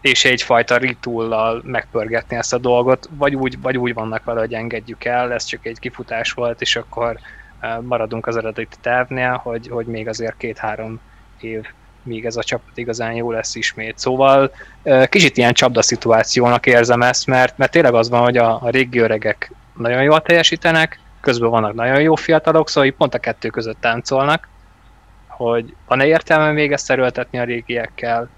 [0.01, 5.05] és egyfajta ritullal megpörgetni ezt a dolgot, vagy úgy, vagy úgy vannak vele, hogy engedjük
[5.05, 7.19] el, ez csak egy kifutás volt, és akkor
[7.81, 10.99] maradunk az eredeti tervnél, hogy, hogy még azért két-három
[11.39, 11.65] év
[12.03, 13.97] míg ez a csapat igazán jó lesz ismét.
[13.97, 14.51] Szóval
[15.09, 18.99] kicsit ilyen csapda szituációnak érzem ezt, mert, mert tényleg az van, hogy a, a régi
[18.99, 24.47] öregek nagyon jól teljesítenek, közben vannak nagyon jó fiatalok, szóval pont a kettő között táncolnak,
[25.27, 28.29] hogy van-e értelme még ezt erőltetni a régiekkel,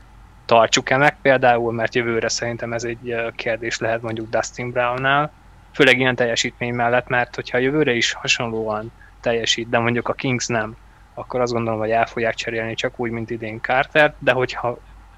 [0.46, 5.32] tartsuk-e meg például, mert jövőre szerintem ez egy kérdés lehet mondjuk Dustin Brownnál,
[5.74, 8.92] főleg ilyen teljesítmény mellett, mert hogyha jövőre is hasonlóan
[9.22, 10.76] teljesít, de mondjuk a Kings nem,
[11.14, 14.78] akkor azt gondolom, hogy el fogják cserélni csak úgy, mint idén Carter, de hogyha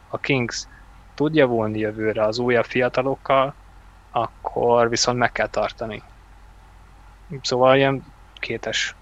[0.09, 0.67] a Kings
[1.15, 3.53] tudja volni jövőre az újabb fiatalokkal,
[4.11, 6.01] akkor viszont meg kell tartani.
[7.41, 8.05] Szóval ilyen
[8.39, 8.95] kétes.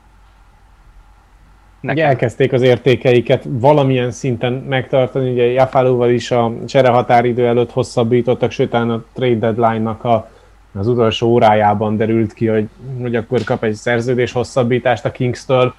[1.79, 1.97] Nekem.
[1.97, 8.73] Ugye elkezdték az értékeiket valamilyen szinten megtartani, ugye Jafalóval is a cserehatáridő előtt hosszabbítottak, sőt
[8.73, 10.29] a trade deadline-nak a
[10.73, 12.69] az utolsó órájában derült ki, hogy,
[13.01, 15.73] hogy akkor kap egy szerződés hosszabbítást a Kings-től.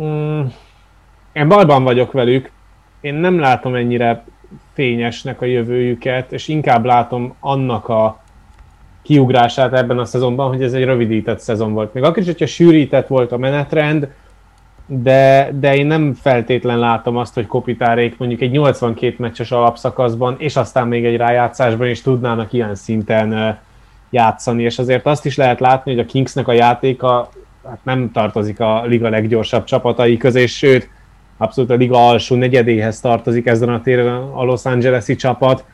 [0.00, 0.42] Mm,
[1.32, 2.50] én bajban vagyok velük,
[3.00, 4.24] én nem látom ennyire
[4.72, 8.22] fényesnek a jövőjüket, és inkább látom annak a
[9.02, 11.94] kiugrását ebben a szezonban, hogy ez egy rövidített szezon volt.
[11.94, 14.08] Még akkor is, hogyha sűrített volt a menetrend,
[14.86, 20.56] de, de én nem feltétlen látom azt, hogy Kopitárék mondjuk egy 82 meccses alapszakaszban, és
[20.56, 23.58] aztán még egy rájátszásban is tudnának ilyen szinten
[24.10, 27.28] játszani, és azért azt is lehet látni, hogy a Kingsnek a játéka
[27.68, 30.88] hát nem tartozik a liga leggyorsabb csapatai közé, sőt,
[31.36, 35.64] abszolút a liga alsó negyedéhez tartozik ezen a téren a Los Angeles-i csapat.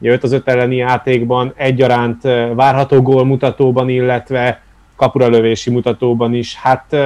[0.00, 2.22] 5 az 5 elleni játékban egyaránt
[2.54, 4.60] várható gólmutatóban, illetve
[4.96, 6.96] kapuralövési mutatóban is, hát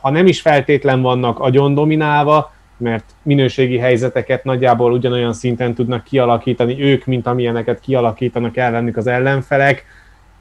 [0.00, 6.82] ha nem is feltétlen vannak agyon dominálva, mert minőségi helyzeteket nagyjából ugyanolyan szinten tudnak kialakítani
[6.82, 9.84] ők, mint amilyeneket kialakítanak ellenük az ellenfelek,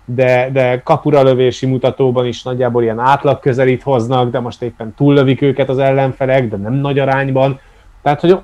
[0.06, 5.70] de, de kapuralövési mutatóban is nagyjából ilyen átlag közelít hoznak, de most éppen túllövik őket
[5.70, 7.60] az ellenfelek, de nem nagy arányban.
[8.02, 8.38] Tehát, hogy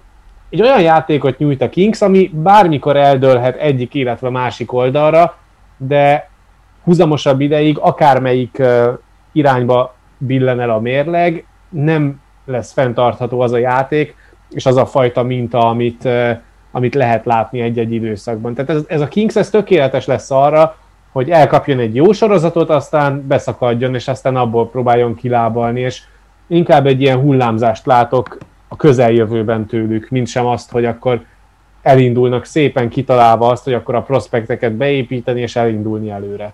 [0.49, 5.37] egy olyan játékot nyújt a Kings, ami bármikor eldőlhet egyik, illetve másik oldalra,
[5.77, 6.28] de
[6.83, 8.61] húzamosabb ideig akármelyik
[9.31, 14.15] irányba billen el a mérleg, nem lesz fenntartható az a játék,
[14.49, 16.07] és az a fajta minta, amit,
[16.71, 18.53] amit lehet látni egy-egy időszakban.
[18.53, 20.75] Tehát ez, ez a Kings ez tökéletes lesz arra,
[21.11, 26.01] hogy elkapjon egy jó sorozatot, aztán beszakadjon, és aztán abból próbáljon kilábalni, és
[26.47, 28.37] inkább egy ilyen hullámzást látok
[28.67, 31.21] a közeljövőben tőlük, mint sem azt, hogy akkor
[31.81, 36.53] elindulnak szépen kitalálva azt, hogy akkor a prospekteket beépíteni és elindulni előre.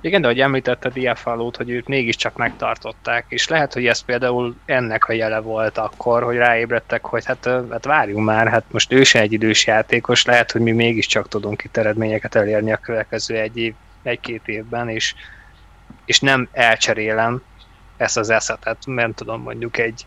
[0.00, 5.08] Igen, de hogy említetted Iafalót, hogy őt mégiscsak megtartották, és lehet, hogy ez például ennek
[5.08, 9.20] a jele volt akkor, hogy ráébredtek, hogy hát, hát várjunk már, hát most ő se
[9.20, 13.74] egy idős játékos, lehet, hogy mi mégiscsak tudunk itt eredményeket elérni a következő egy év,
[14.02, 15.14] egy-két évben, és,
[16.04, 17.42] és nem elcserélem
[17.96, 20.06] ezt az eszetet, nem tudom, mondjuk egy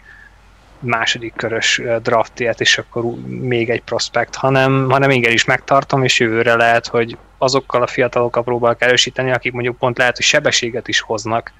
[0.80, 6.88] második körös draftját, és akkor még egy prospekt, hanem, hanem is megtartom, és jövőre lehet,
[6.88, 11.53] hogy azokkal a fiatalokkal próbálok erősíteni, akik mondjuk pont lehet, hogy sebességet is hoznak,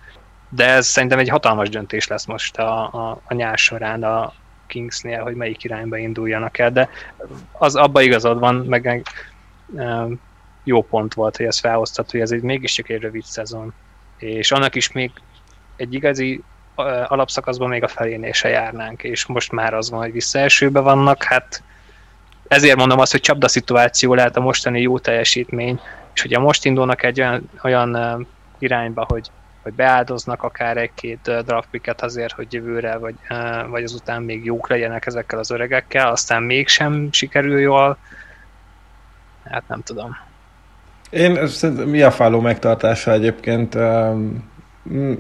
[0.50, 4.34] de ez szerintem egy hatalmas döntés lesz most a, a, a nyár során a
[4.68, 6.90] Kingsnél, hogy melyik irányba induljanak el, de
[7.52, 9.06] az abba igazad van, meg
[9.78, 10.06] e,
[10.64, 13.74] jó pont volt, hogy ezt felhoztat, hogy ez egy mégiscsak egy rövid szezon.
[14.18, 15.12] És annak is még
[15.76, 16.44] egy igazi
[17.08, 21.64] alapszakaszban még a felénél se járnánk, és most már az van, hogy visszaesőbe vannak, hát
[22.52, 25.80] ezért mondom azt, hogy csapda szituáció lehet a mostani jó teljesítmény,
[26.14, 28.28] és hogyha most indulnak egy olyan, olyan
[28.60, 29.32] irányba, hogy,
[29.64, 33.16] hogy beáldoznak akár egy-két draftpicket azért, hogy jövőre vagy,
[33.70, 37.98] vagy azután még jók legyenek ezekkel az öregekkel, aztán mégsem sikerül jól,
[39.44, 40.18] hát nem tudom.
[41.10, 43.76] Én szerintem Miafáló megtartása egyébként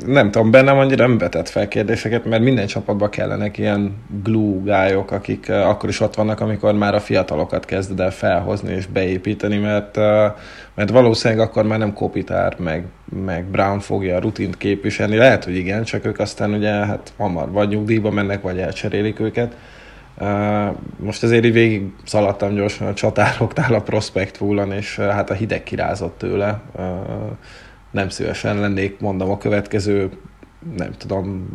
[0.05, 5.11] nem tudom, bennem annyira nem vetett fel kérdéseket, mert minden csapatban kellenek ilyen glue gályok,
[5.11, 9.57] akik uh, akkor is ott vannak, amikor már a fiatalokat kezded el felhozni és beépíteni,
[9.57, 10.03] mert, uh,
[10.73, 12.85] mert valószínűleg akkor már nem Kopitár meg,
[13.25, 15.15] meg Brown fogja a rutint képviselni.
[15.15, 19.55] Lehet, hogy igen, csak ők aztán ugye hát hamar vagy nyugdíjba mennek, vagy elcserélik őket.
[20.19, 25.33] Uh, most azért így végig szaladtam gyorsan a csatároknál a Prospect Rule-on, és hát a
[25.33, 26.61] hideg kirázott tőle.
[27.91, 30.09] Nem szívesen lennék, mondom, a következő,
[30.77, 31.47] nem tudom,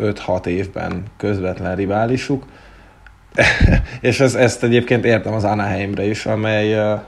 [0.00, 2.44] 5-6 évben közvetlen riválisuk.
[4.00, 6.98] és ez, ezt egyébként értem az Anaheimre is, amely,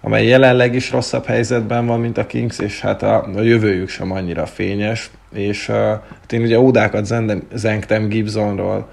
[0.00, 4.10] amely jelenleg is rosszabb helyzetben van, mint a Kings, és hát a, a jövőjük sem
[4.10, 5.10] annyira fényes.
[5.32, 7.04] És hát én ugye ódákat
[7.52, 8.88] zengtem Gibsonról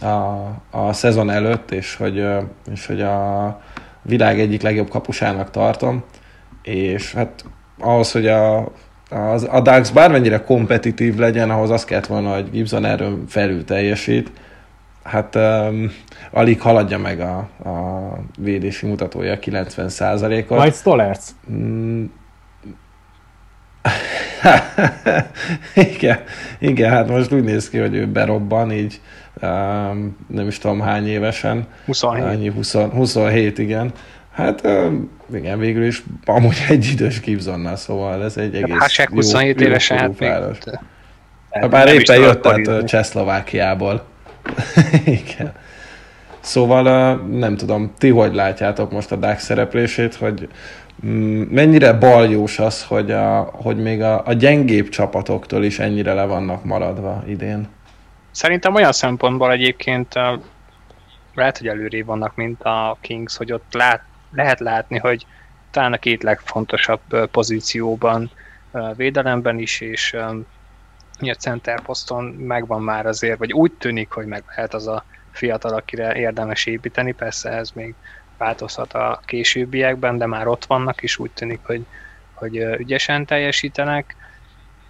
[0.00, 0.06] a,
[0.70, 2.26] a szezon előtt, és hogy,
[2.72, 3.60] és hogy a
[4.02, 6.04] világ egyik legjobb kapusának tartom,
[6.62, 7.44] és hát
[7.82, 8.72] ahhoz, hogy a,
[9.10, 14.30] az, a DAX bármennyire kompetitív legyen, ahhoz azt kellett volna, hogy Gibson erről felül teljesít.
[15.02, 15.92] Hát um,
[16.30, 17.36] alig haladja meg a,
[17.68, 20.58] a védési mutatója 90%-ot.
[20.58, 21.30] Majd Stollerc.
[21.52, 22.04] Mm,
[25.94, 26.18] igen,
[26.58, 29.00] igen, hát most úgy néz ki, hogy ő berobban, így
[29.42, 31.66] um, nem is tudom hány évesen.
[31.86, 32.24] 27.
[32.24, 33.92] Annyi, 20, 27, igen.
[34.32, 34.68] Hát
[35.34, 39.66] igen, végül is amúgy egy idős Gibsonnal, szóval ez egy egész hát, jó, 27 jó,
[39.66, 40.30] évesen, hát még...
[41.50, 44.04] Hát bár éppen jött át Csehszlovákiából.
[45.04, 45.52] igen.
[46.40, 50.48] Szóval nem tudom, ti hogy látjátok most a Dax szereplését, hogy
[51.06, 56.24] mm, mennyire baljós az, hogy, a, hogy még a, a gyengébb csapatoktól is ennyire le
[56.24, 57.68] vannak maradva idén?
[58.30, 60.14] Szerintem olyan szempontból egyébként
[61.34, 64.02] lehet, hogy előrébb vannak, mint a Kings, hogy ott lát,
[64.32, 65.26] lehet látni, hogy
[65.70, 68.30] talán a két legfontosabb pozícióban,
[68.96, 70.12] védelemben is, és
[71.18, 75.74] a center poszton megvan már azért, vagy úgy tűnik, hogy meg lehet az a fiatal,
[75.74, 77.94] akire érdemes építeni, persze ez még
[78.36, 81.86] változhat a későbbiekben, de már ott vannak, és úgy tűnik, hogy,
[82.34, 84.16] hogy ügyesen teljesítenek.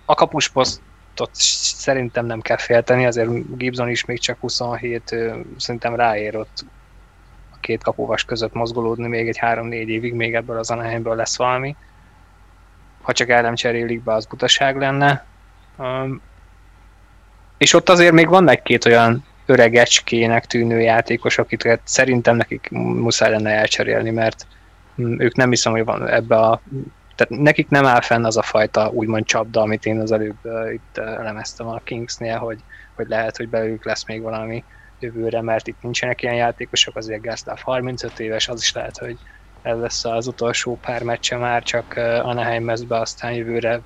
[0.05, 5.15] A kapusposztot szerintem nem kell félteni, azért Gibson is még csak 27,
[5.57, 6.65] szerintem ráér ott
[7.63, 11.77] két kapuvas között mozgolódni még egy három-négy évig, még ebből az Anaheimből lesz valami.
[13.03, 15.25] Ha csak el nem cserélik be, az butaság lenne.
[15.79, 16.21] Um,
[17.59, 23.51] és ott azért még van egy-két olyan öregecskének tűnő játékos, akiket szerintem nekik muszáj lenne
[23.51, 24.47] elcserélni, mert
[25.01, 26.61] mm, ők nem hiszem, hogy van ebbe a
[27.15, 30.73] tehát nekik nem áll fenn az a fajta úgymond csapda, amit én az előbb uh,
[30.73, 32.59] itt elemeztem a Kingsnél, hogy,
[32.95, 34.65] hogy lehet, hogy belőlük lesz még valami
[35.03, 39.19] jövőre, mert itt nincsenek ilyen játékosok, azért Gászláv 35 éves, az is lehet, hogy
[39.63, 43.81] ez lesz az utolsó pár meccse már, csak Anaheim mezbe, aztán jövőre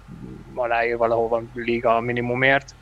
[0.54, 2.74] aláír valahova liga minimumért.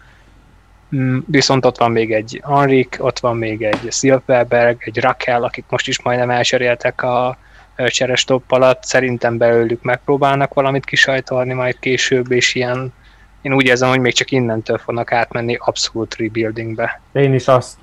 [0.97, 5.65] Mm, viszont ott van még egy Enrik, ott van még egy Silverberg, egy Raquel, akik
[5.69, 7.39] most is majdnem elcseréltek a
[7.87, 8.85] cseres top alatt.
[8.85, 12.93] Szerintem belőlük megpróbálnak valamit kisajtolni majd később, és ilyen
[13.43, 17.01] én úgy érzem, hogy még csak innentől fognak átmenni abszolút rebuildingbe.
[17.13, 17.79] Én is azt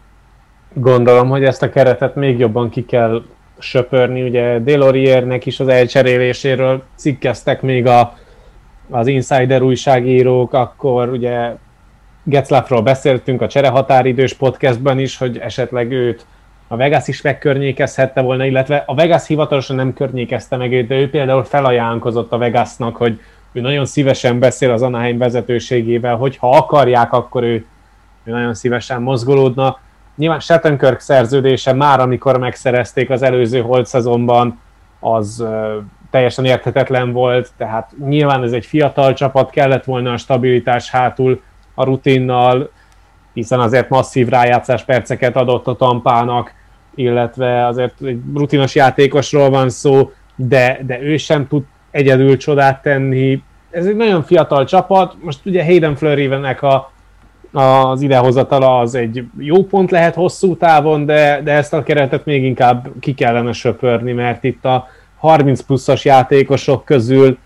[0.74, 3.24] gondolom, hogy ezt a keretet még jobban ki kell
[3.60, 4.24] söpörni.
[4.24, 8.18] Ugye Deloriernek is az elcseréléséről cikkeztek még a,
[8.90, 11.56] az Insider újságírók, akkor ugye
[12.24, 16.26] Getzlafról beszéltünk a cserehatáridős podcastban is, hogy esetleg őt
[16.68, 21.10] a Vegas is megkörnyékezhette volna, illetve a Vegas hivatalosan nem környékezte meg őt, de ő
[21.10, 23.20] például felajánlkozott a Vegasnak, hogy
[23.52, 27.66] ő nagyon szívesen beszél az Anaheim vezetőségével, hogy ha akarják, akkor ő,
[28.24, 29.80] ő nagyon szívesen mozgolódna.
[30.16, 34.60] Nyilván Shattenkirk szerződése már, amikor megszerezték az előző holt szezonban,
[35.00, 35.46] az
[36.12, 41.42] teljesen érthetetlen volt, tehát nyilván ez egy fiatal csapat, kellett volna a stabilitás hátul
[41.74, 42.72] a rutinnal,
[43.34, 46.54] hiszen azért masszív rájátszás perceket adott a tampának,
[46.96, 53.44] illetve azért egy rutinos játékosról van szó, de, de ő sem tud egyedül csodát tenni.
[53.70, 56.26] Ez egy nagyon fiatal csapat, most ugye Hayden fleury
[56.60, 56.92] a
[57.52, 62.44] az idehozatala az egy jó pont lehet hosszú távon, de, de ezt a keretet még
[62.44, 64.88] inkább ki kellene söpörni, mert itt a
[65.18, 67.38] 30 pluszos játékosok közül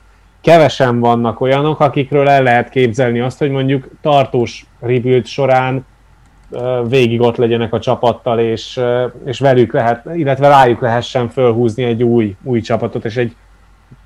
[0.42, 5.86] kevesen vannak olyanok, akikről el lehet képzelni azt, hogy mondjuk tartós rebuild során
[6.88, 8.82] végig ott legyenek a csapattal, és,
[9.26, 13.36] és velük lehet, illetve rájuk lehessen fölhúzni egy új, új csapatot, és egy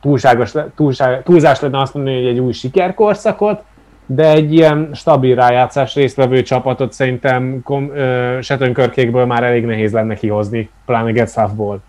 [0.01, 3.63] túlságos, túlság, túlzás lenne azt mondani, hogy egy új sikerkorszakot,
[4.11, 7.63] de egy ilyen stabil rájátszás résztvevő csapatot szerintem
[8.41, 11.79] Setőnkörkékből már elég nehéz lenne kihozni, pláne Getzhafból.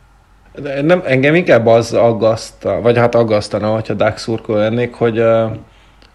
[0.55, 5.23] De nem, engem inkább az aggaszt, vagy hát aggasztana, hogyha Dax szurkol lennék, hogy,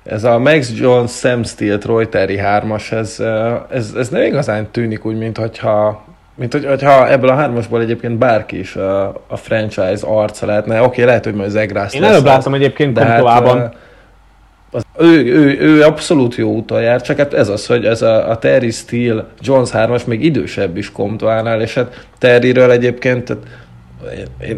[0.04, 3.24] ez a Max Jones, Sam Steele, Troy Terry 3-as, ez,
[3.70, 6.04] ez, ez nem igazán tűnik úgy, mint hogyha
[6.36, 10.78] mint hogy, hogyha ebből a hármasból egyébként bárki is a, a franchise arca lehetne.
[10.78, 13.60] Oké, okay, lehet, hogy majd Zegrász Én előbb láttam egyébként Kontoában.
[13.60, 13.76] Hát,
[14.76, 18.30] az, ő, ő, ő, abszolút jó úton jár, csak hát ez az, hogy ez a,
[18.30, 23.44] a Terry Steele, Jones 3-as még idősebb is Comtoánál, és hát Terryről egyébként tehát,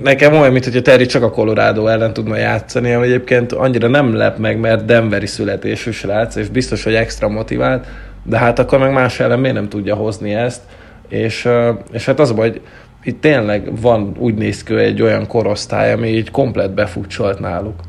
[0.03, 3.87] nekem olyan, mint hogy a Terry csak a Colorado ellen tudna játszani, ami egyébként annyira
[3.87, 7.85] nem lep meg, mert Denveri születésű srác, és biztos, hogy extra motivált,
[8.23, 10.61] de hát akkor meg más ellen miért nem tudja hozni ezt,
[11.09, 11.49] és,
[11.91, 12.61] és hát az a hogy
[13.03, 17.79] itt tényleg van, úgy néz ki, egy olyan korosztály, ami így komplet befutcsolt náluk.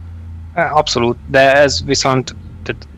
[0.59, 2.35] Abszolút, de ez viszont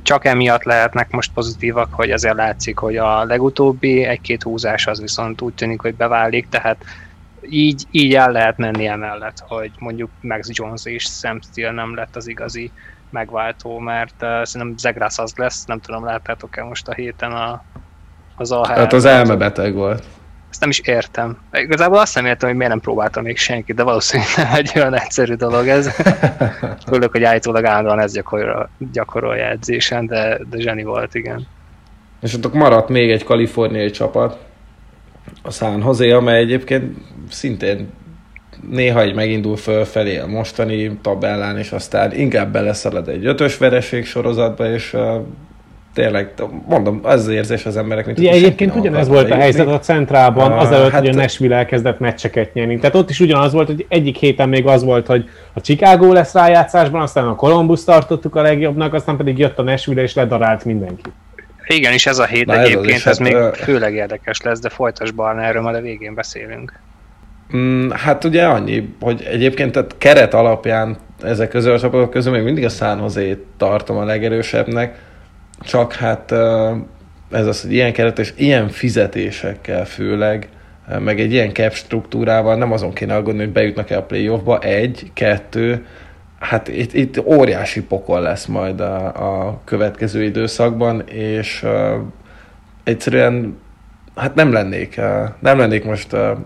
[0.02, 5.40] csak emiatt lehetnek most pozitívak, hogy azért látszik, hogy a legutóbbi egy-két húzás az viszont
[5.40, 6.84] úgy tűnik, hogy beválik, tehát
[7.48, 12.16] így, így el lehet menni emellett, hogy mondjuk Max Jones és Sam Steele nem lett
[12.16, 12.70] az igazi
[13.10, 17.64] megváltó, mert uh, szerintem Zegrász az lesz, nem tudom, láttátok-e most a héten a,
[18.36, 18.72] az AHL.
[18.72, 20.04] Hát az elmebeteg volt.
[20.50, 21.38] Ezt nem is értem.
[21.52, 24.94] Igazából azt nem értem, hogy miért nem próbáltam még senki, de valószínűleg nem egy olyan
[24.94, 25.90] egyszerű dolog ez.
[26.88, 31.46] Főleg, hogy állítólag állandóan ez gyakorol, gyakorolja edzésen, de, de zseni volt, igen.
[32.20, 34.38] És ott maradt még egy kaliforniai csapat,
[35.42, 36.96] a San Jose, amely egyébként
[37.28, 37.88] szintén
[38.68, 44.72] néha egy megindul fölfelé a mostani tabellán, és aztán inkább beleszalad egy ötös vereség sorozatba,
[44.72, 44.96] és
[45.94, 46.32] tényleg,
[46.66, 50.52] mondom, az az érzés az emberek, mint Ugye, egyébként ugyanez volt a helyzet a centrában,
[50.52, 52.78] uh, azelőtt, hát, hogy a Nashville elkezdett meccseket nyerni.
[52.78, 56.32] Tehát ott is ugyanaz volt, hogy egyik héten még az volt, hogy a Chicago lesz
[56.32, 61.10] rájátszásban, aztán a Columbus tartottuk a legjobbnak, aztán pedig jött a Nashville és ledarált mindenki.
[61.66, 64.60] Igen, és ez a hét Na egyébként, ez, ez hát, még uh, főleg érdekes lesz,
[64.60, 66.72] de folytas Barna, erről majd a végén beszélünk.
[67.56, 72.42] Mm, hát ugye annyi, hogy egyébként tehát keret alapján ezek közül a csapatok közül még
[72.42, 73.10] mindig a San
[73.56, 74.98] tartom a legerősebbnek,
[75.60, 76.32] csak hát
[77.30, 80.48] ez az, hogy ilyen keret és ilyen fizetésekkel főleg,
[80.98, 85.84] meg egy ilyen cap struktúrával nem azon kéne aggódni, hogy bejutnak-e a playoffba, egy, kettő,
[86.40, 89.06] hát itt, itt óriási pokol lesz majd a,
[89.46, 91.94] a következő időszakban, és uh,
[92.84, 93.58] egyszerűen
[94.14, 96.38] hát nem lennék, uh, nem lennék most uh,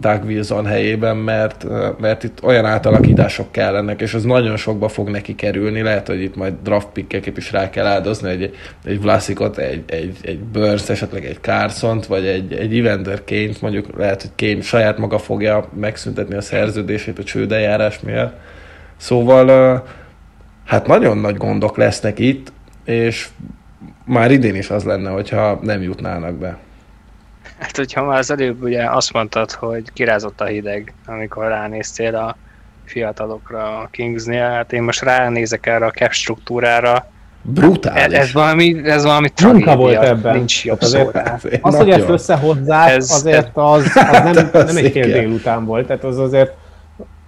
[0.00, 1.66] Doug Wilson helyében, mert,
[1.98, 5.82] mert itt olyan átalakítások kellenek, és az nagyon sokba fog neki kerülni.
[5.82, 8.54] Lehet, hogy itt majd draft pickeket is rá kell áldozni, egy,
[8.84, 13.96] egy Vlasikot, egy, egy, egy Burns, esetleg egy carson vagy egy, egy Evander kane mondjuk
[13.96, 18.34] lehet, hogy Kane saját maga fogja megszüntetni a szerződését a csődeljárás miatt.
[18.96, 19.84] Szóval
[20.64, 22.52] hát nagyon nagy gondok lesznek itt,
[22.84, 23.28] és
[24.04, 26.58] már idén is az lenne, hogyha nem jutnának be.
[27.60, 32.36] Hát, hogyha már az előbb ugye azt mondtad, hogy kirázott a hideg, amikor ránéztél a
[32.84, 37.10] fiatalokra a Kingsnél, hát én most ránézek erre a cap struktúrára,
[37.42, 38.16] Brutális.
[38.16, 40.36] Ez, ez valami, ez valami tragédia, volt ebben.
[40.36, 41.48] nincs jobb azért, szó.
[41.60, 45.86] Az, hogy ezt összehozzák, ez, azért az, az nem, hát nem egy fél délután volt,
[45.86, 46.52] tehát az azért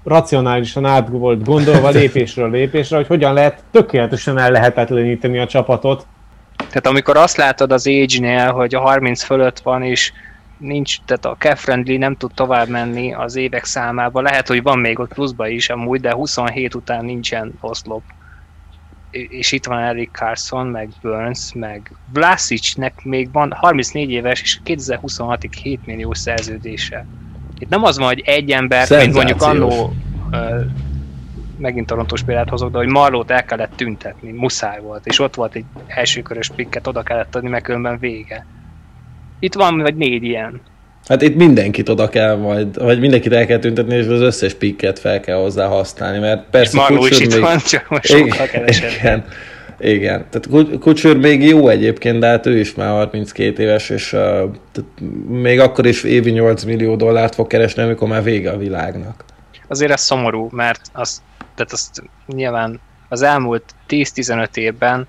[0.05, 6.07] racionálisan át volt gondolva lépésről lépésre, hogy hogyan lehet tökéletesen el lehetetleníteni a csapatot,
[6.73, 10.13] tehát amikor azt látod az age-nél, hogy a 30 fölött van, és
[10.59, 14.79] nincs, tehát a cap friendly nem tud tovább menni az évek számába, lehet, hogy van
[14.79, 18.03] még ott pluszba is amúgy, de 27 után nincsen oszlop.
[19.11, 25.53] És itt van Eric Carson, meg Burns, meg Vlasicnek még van 34 éves, és 2026-ig
[25.63, 27.07] 7 millió szerződése.
[27.59, 29.93] Itt nem az van, hogy egy ember, mint mondjuk annó
[31.63, 35.55] megint Torontós példát hozok, de hogy Marlót el kellett tüntetni, muszáj volt, és ott volt
[35.55, 38.47] egy elsőkörös pikket, oda kellett adni, mert különben vége.
[39.39, 40.61] Itt van vagy négy ilyen.
[41.09, 44.99] Hát itt mindenkit oda kell majd, vagy mindenkit el kell tüntetni, és az összes pikket
[44.99, 47.41] fel kell hozzá használni, mert persze és Marló is itt még...
[47.41, 48.91] van, csak most sokkal kevesebb.
[49.01, 49.25] Igen,
[49.79, 50.25] igen.
[50.31, 54.21] Tehát Kucsőr még jó egyébként, de hát ő is már 32 éves, és uh,
[54.73, 54.91] tehát
[55.29, 59.25] még akkor is évi 8 millió dollárt fog keresni, amikor már vége a világnak.
[59.69, 61.21] Azért ez szomorú, mert azt
[61.55, 65.09] tehát azt nyilván az elmúlt 10-15 évben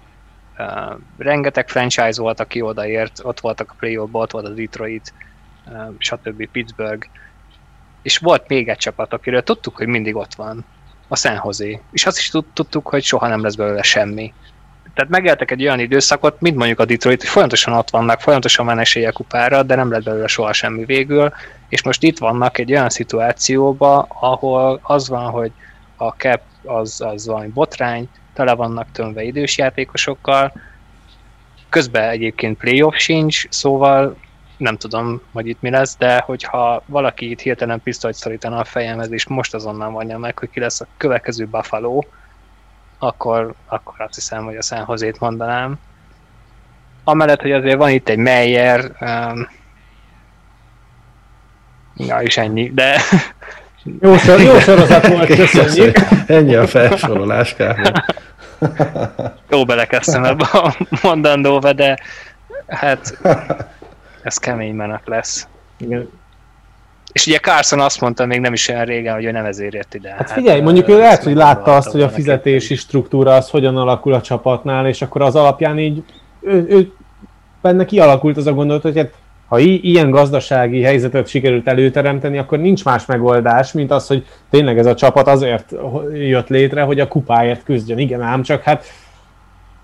[0.58, 5.14] uh, rengeteg franchise volt, aki odaért, ott voltak a play ott volt a Detroit,
[5.66, 6.48] uh, stb.
[6.52, 7.08] Pittsburgh,
[8.02, 10.66] és volt még egy csapat, akiről tudtuk, hogy mindig ott van,
[11.08, 14.34] a San Jose, és azt is tudtuk, hogy soha nem lesz belőle semmi.
[14.94, 18.80] Tehát megéltek egy olyan időszakot, mint mondjuk a Detroit, hogy folyamatosan ott vannak, folyamatosan van
[18.80, 21.34] esélye kupára, de nem lett belőle soha semmi végül,
[21.70, 25.52] és most itt vannak egy olyan szituációba, ahol az van, hogy
[26.06, 30.54] a cap az, az valami botrány, tele vannak tömve idős játékosokkal,
[31.70, 34.18] közben egyébként playoff sincs, szóval
[34.58, 39.12] nem tudom, hogy itt mi lesz, de hogyha valaki itt hirtelen pisztolyt szorítana a fejemhez,
[39.12, 42.02] és most azonnal mondja meg, hogy ki lesz a következő Buffalo,
[43.00, 45.80] akkor, akkor azt hiszem, hogy a San Jose-t mondanám.
[47.04, 49.48] Amellett, hogy azért van itt egy Meyer, um,
[51.96, 53.02] ja, és ennyi, de
[54.00, 55.98] jó, sor, jó sorozat volt, köszönjük.
[56.28, 57.56] Ennyi a felsorolás.
[59.50, 61.98] Jó belekezdtem ebbe a mondandóba, de
[62.68, 63.18] hát
[64.22, 65.48] ez kemény menet lesz.
[65.78, 66.10] Igen.
[67.12, 69.94] És ugye Carson azt mondta még nem is olyan régen, hogy ő nem ezért jött
[69.94, 70.14] ide.
[70.18, 73.78] Hát figyelj, hát, mondjuk ő lehet, hogy látta azt, hogy a fizetési struktúra az hogyan
[73.78, 76.04] alakul a csapatnál, és akkor az alapján így
[76.42, 76.92] ő, ő
[77.62, 79.12] benne kialakult az a gondolat, hogy hát
[79.54, 84.86] ha ilyen gazdasági helyzetet sikerült előteremteni, akkor nincs más megoldás, mint az, hogy tényleg ez
[84.86, 85.74] a csapat azért
[86.14, 87.98] jött létre, hogy a kupáért küzdjön.
[87.98, 88.86] Igen, ám csak hát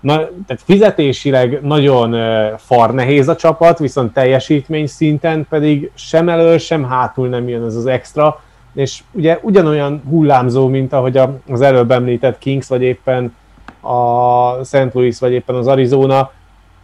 [0.00, 2.16] na, tehát fizetésileg nagyon
[2.56, 7.74] far nehéz a csapat, viszont teljesítmény szinten pedig sem elől, sem hátul nem jön ez
[7.74, 8.40] az extra,
[8.74, 11.20] és ugye ugyanolyan hullámzó, mint ahogy
[11.50, 13.34] az előbb említett Kings, vagy éppen
[13.80, 14.88] a St.
[14.92, 16.30] Louis, vagy éppen az Arizona,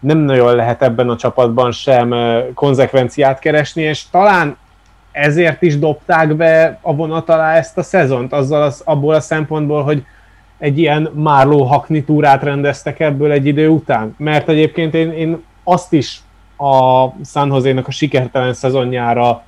[0.06, 2.14] nem nagyon lehet ebben a csapatban sem
[2.54, 4.56] konzekvenciát keresni, és talán
[5.12, 9.82] ezért is dobták be a vonat alá ezt a szezont, azzal az, abból a szempontból,
[9.82, 10.04] hogy
[10.58, 14.14] egy ilyen márló haknitúrát rendeztek ebből egy idő után.
[14.18, 16.20] Mert egyébként én, én azt is
[16.56, 19.42] a San Jose-nak a sikertelen szezonjára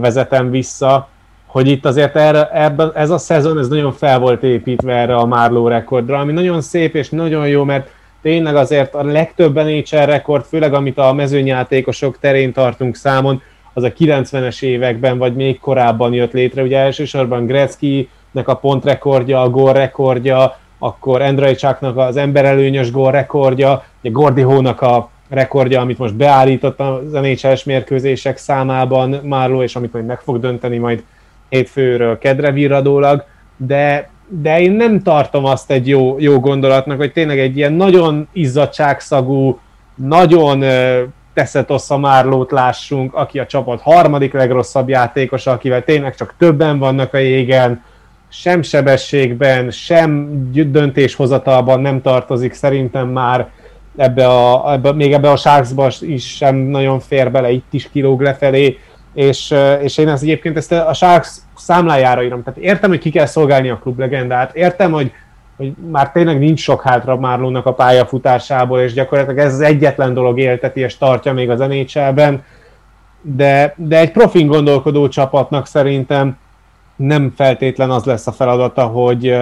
[0.00, 1.08] vezetem vissza,
[1.46, 5.26] hogy itt azért erre, ebben, ez a szezon ez nagyon fel volt építve erre a
[5.26, 7.90] Márló rekordra, ami nagyon szép és nagyon jó, mert
[8.24, 13.42] tényleg azért a legtöbb NHL rekord, főleg amit a mezőnyjátékosok terén tartunk számon,
[13.72, 16.62] az a 90-es években, vagy még korábban jött létre.
[16.62, 24.10] Ugye elsősorban Gretzky-nek a pontrekordja, a gól rekordja, akkor Endrajcsáknak az emberelőnyös gól rekordja, ugye
[24.10, 30.06] Gordi Hónak a rekordja, amit most beállított az NHL-es mérkőzések számában Márló, és amit majd
[30.06, 31.02] meg fog dönteni majd
[31.48, 33.24] hétfőről kedre virradólag,
[33.56, 38.28] de de én nem tartom azt egy jó, jó gondolatnak, hogy tényleg egy ilyen nagyon
[38.32, 39.58] izzadságszagú,
[39.94, 40.64] nagyon
[41.34, 47.18] Teszetossza Márlót lássunk, aki a csapat harmadik legrosszabb játékos, akivel tényleg csak többen vannak a
[47.18, 47.82] jégen,
[48.28, 53.48] sem sebességben, sem döntéshozatalban nem tartozik szerintem már
[53.96, 58.20] ebbe a, ebbe, még ebbe a Sharksba is sem nagyon fér bele, itt is kilóg
[58.20, 58.78] lefelé,
[59.14, 62.42] és, és én ezt egyébként ezt a Sharks számlájára írom.
[62.42, 65.12] Tehát értem, hogy ki kell szolgálni a klublegendát, értem, hogy,
[65.56, 70.38] hogy már tényleg nincs sok hátra Márlónak a pályafutásából, és gyakorlatilag ez az egyetlen dolog
[70.38, 72.44] élteti és tartja még az NHL-ben,
[73.20, 76.36] de, de egy profin gondolkodó csapatnak szerintem
[76.96, 79.36] nem feltétlen az lesz a feladata, hogy,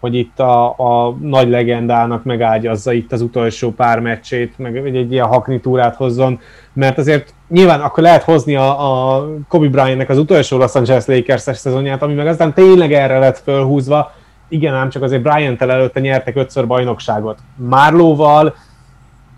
[0.00, 5.12] hogy itt a, a nagy legendának megágyazza itt az utolsó pár meccsét, meg egy, egy
[5.12, 6.40] ilyen haknitúrát hozzon,
[6.72, 11.56] mert azért nyilván akkor lehet hozni a, a Kobe Bryantnek az utolsó Los Angeles Lakers-es
[11.56, 14.12] szezonját, ami meg aztán tényleg erre lett fölhúzva,
[14.48, 17.38] igen ám, csak azért Bryant-tel előtte nyertek ötször bajnokságot.
[17.56, 18.54] Márlóval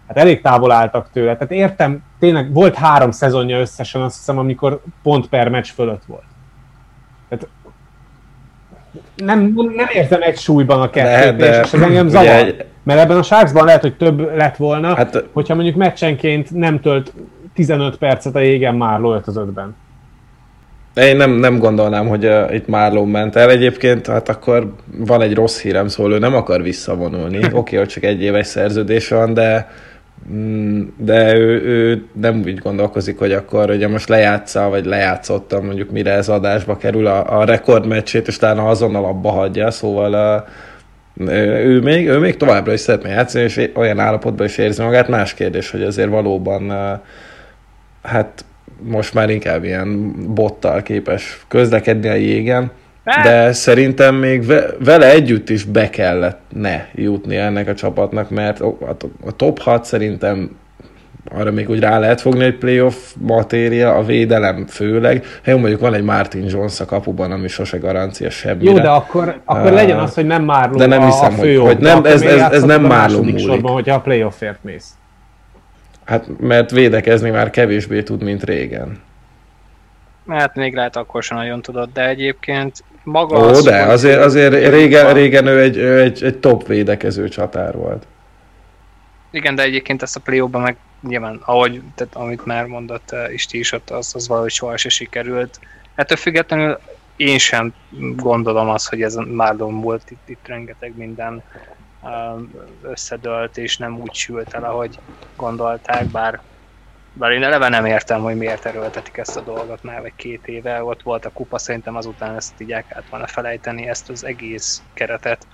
[0.09, 1.33] hát elég távol álltak tőle.
[1.33, 6.25] Tehát értem, tényleg volt három szezonja összesen, azt hiszem, amikor pont per meccs fölött volt.
[7.29, 7.49] Tehát
[9.17, 12.27] nem, nem érzem egy súlyban a kettőt, de, és ez engem zavar.
[12.29, 12.65] Egy...
[12.83, 17.13] Mert ebben a Sharksban lehet, hogy több lett volna, hát, hogyha mondjuk meccsenként nem tölt
[17.57, 19.75] 15 percet a jégen már öltözöttben.
[20.95, 23.51] Én nem, nem gondolnám, hogy uh, itt Márló ment el.
[23.51, 27.37] Egyébként hát akkor van egy rossz hírem, szóval ő nem akar visszavonulni.
[27.45, 29.71] Oké, okay, hogy csak egy éves szerződés van, de
[30.33, 35.91] mm, de ő, ő nem úgy gondolkozik, hogy akkor ugye most lejátsza, vagy lejátszottam mondjuk
[35.91, 41.33] mire ez adásba kerül a, a rekordmeccsét, és talán azonnal abba hagyja, szóval uh,
[41.65, 45.09] ő még, ő még továbbra is szeretne játszani, és olyan állapotban is érzi magát.
[45.09, 47.01] Más kérdés, hogy azért valóban uh,
[48.07, 48.45] hát
[48.83, 52.71] most már inkább ilyen bottal képes közlekedni a jégen,
[53.23, 54.47] de szerintem még
[54.79, 58.61] vele együtt is be kellett ne jutni ennek a csapatnak, mert
[59.25, 60.57] a top 6 szerintem
[61.35, 65.25] arra még úgy rá lehet fogni egy playoff matéria, a védelem főleg.
[65.25, 68.71] Hát jó, mondjuk van egy Martin Jones a kapuban, ami sose garancia semmire.
[68.71, 71.41] Jó, de akkor, akkor uh, legyen az, hogy nem Márló de nem hiszem, a, a
[71.41, 73.39] fő hogy, hogy nem, ez, ez, ez nem Márló múlik.
[73.39, 74.89] Sorban, hogyha a playoffért mész.
[76.07, 79.03] Hát mert védekezni már kevésbé tud, mint régen.
[80.29, 84.71] Hát még lehet akkor sem nagyon tudott, de egyébként maga Ó, az, de azért, azért
[84.71, 88.07] régen, régen ő egy, ő egy, egy top védekező csatár volt.
[89.31, 93.59] Igen, de egyébként ezt a play meg nyilván, ahogy, tehát, amit már mondott uh, Isti
[93.59, 95.61] is, ott az, az valahogy soha se sikerült.
[95.95, 96.79] Ettől függetlenül
[97.17, 97.75] én sem
[98.17, 101.43] gondolom azt, hogy ez már volt itt, itt rengeteg minden
[102.83, 104.99] összedölt, és nem úgy sült el, ahogy
[105.37, 106.41] gondolták, bár,
[107.13, 110.85] bár én eleve nem értem, hogy miért erőltetik ezt a dolgot már vagy két éve,
[110.85, 114.83] ott volt a kupa, szerintem azután ezt így el kellett volna felejteni, ezt az egész
[114.95, 115.47] keretet.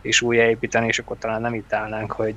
[0.00, 2.34] és újjáépíteni, és akkor talán nem itt állnánk, hogy,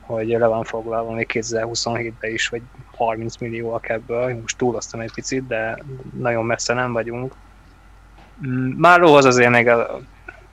[0.00, 2.62] hogy le van foglalva még 2027-ben is, vagy
[2.96, 5.78] 30 millióak ebből, most túloztam egy picit, de
[6.18, 7.34] nagyon messze nem vagyunk.
[8.76, 9.70] Márlóhoz azért még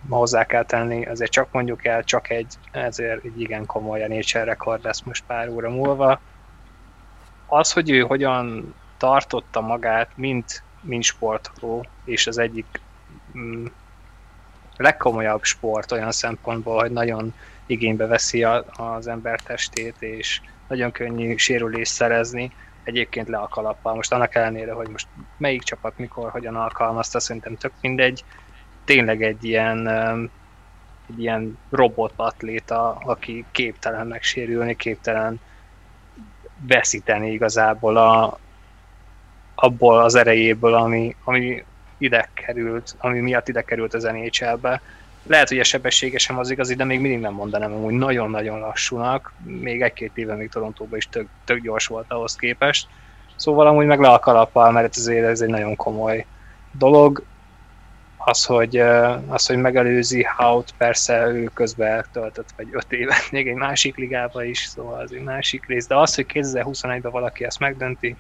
[0.10, 4.84] hozzá kell tenni, azért csak mondjuk el, csak egy, ezért egy igen komoly nature rekord
[4.84, 6.20] lesz most pár óra múlva.
[7.48, 12.82] Az, hogy ő hogyan tartotta magát, mint, mint sportoló, és az egyik
[13.38, 13.66] mm,
[14.78, 17.34] legkomolyabb sport olyan szempontból, hogy nagyon
[17.66, 22.52] igénybe veszi a, az ember testét, és nagyon könnyű sérülést szerezni,
[22.84, 23.96] egyébként le a kalappal.
[23.96, 25.08] Most annak ellenére, hogy most
[25.38, 28.24] melyik csapat mikor, hogyan alkalmazta, szerintem tök mindegy.
[28.86, 29.88] Tényleg egy ilyen,
[31.10, 35.40] egy ilyen robotatléta, aki képtelen megsérülni, képtelen
[36.68, 38.40] veszíteni igazából a,
[39.56, 41.64] abból az erejéből, ami, ami
[41.98, 44.82] ide került, ami miatt ide került az NHL-be.
[45.24, 49.34] Lehet, hogy a sebessége sem az igazi, de még mindig nem mondanám hogy nagyon-nagyon lassúnak.
[49.44, 52.88] Még egy-két éve még Torontóban is tök, tök gyors volt ahhoz képest.
[53.36, 56.26] Szóval amúgy meg le a kalappal, mert ezért ez egy nagyon komoly
[56.72, 57.24] dolog.
[58.26, 58.78] Az, hogy,
[59.28, 64.44] az, hogy megelőzi Hout, persze ő közben töltött vagy öt évet még egy másik ligába
[64.44, 65.88] is, szóval az egy másik rész.
[65.88, 68.18] De az, hogy 2021-ben valaki ezt megdönti,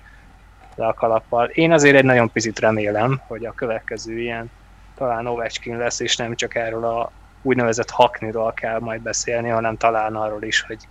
[0.75, 1.45] le a kalappal.
[1.45, 4.51] Én azért egy nagyon picit remélem, hogy a következő ilyen
[4.95, 7.11] talán Ovechkin lesz, és nem csak erről a
[7.41, 10.87] úgynevezett hakniról kell majd beszélni, hanem talán arról is, hogy,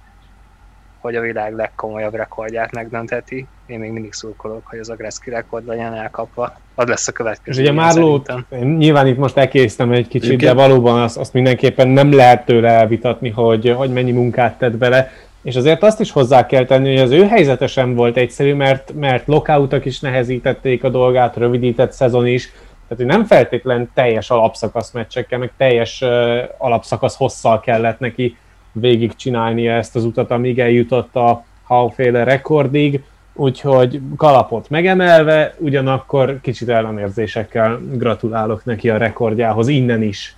[1.02, 3.46] hogy a világ legkomolyabb rekordját megdöntheti.
[3.66, 6.56] Én még mindig szurkolok, hogy az a Gretzky rekord legyen elkapva.
[6.74, 7.50] Az lesz a következő.
[7.50, 8.32] És ugye Márlót,
[8.76, 10.54] nyilván itt most elkésztem egy kicsit, Igen.
[10.54, 15.10] de valóban azt, azt mindenképpen nem lehet tőle elvitatni, hogy, hogy mennyi munkát tett bele.
[15.42, 18.92] És azért azt is hozzá kell tenni, hogy az ő helyzete sem volt egyszerű, mert,
[18.94, 22.52] mert lockoutok is nehezítették a dolgát, rövidített szezon is,
[22.88, 28.36] tehát hogy nem feltétlen teljes alapszakasz meccsekkel, meg teljes uh, alapszakasz hosszal kellett neki
[28.72, 33.02] végig csinálnia ezt az utat, amíg eljutott a Hauféle rekordig,
[33.34, 40.36] úgyhogy kalapot megemelve, ugyanakkor kicsit ellenérzésekkel gratulálok neki a rekordjához innen is.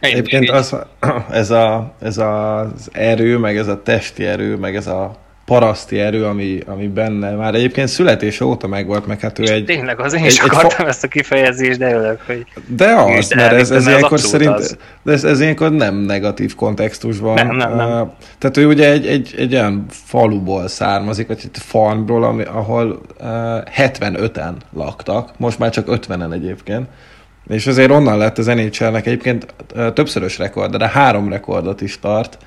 [0.00, 0.76] Egyébként az,
[1.30, 6.24] ez, a, ez az erő, meg ez a testi erő, meg ez a paraszti erő,
[6.24, 9.64] ami, ami benne már egyébként születése óta megvolt, meg hát ő egy...
[9.64, 12.46] Tényleg, az én is egy, akartam egy ezt a kifejezést, de örülök, hogy...
[12.66, 14.76] De az, mert ez, ez ilyenkor szerint, az.
[15.02, 17.34] de ez, ez ilyenkor nem negatív kontextusban.
[17.34, 18.00] Nem, nem, nem.
[18.00, 18.08] Uh,
[18.38, 23.26] tehát ő ugye egy, egy, egy olyan faluból származik, vagy egy farmról, ami, ahol uh,
[23.76, 26.86] 75-en laktak, most már csak 50-en egyébként,
[27.48, 29.54] és azért onnan lett az nhl egyébként
[29.94, 32.38] többszörös rekord, de három rekordot is tart.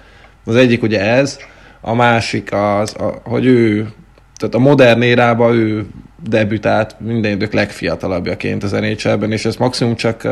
[0.45, 1.39] Az egyik ugye ez,
[1.87, 3.87] a másik az, a, hogy ő,
[4.35, 5.85] tehát a modern érában ő
[6.23, 10.31] debütált minden idők legfiatalabbjaként az nhl és ezt maximum csak uh,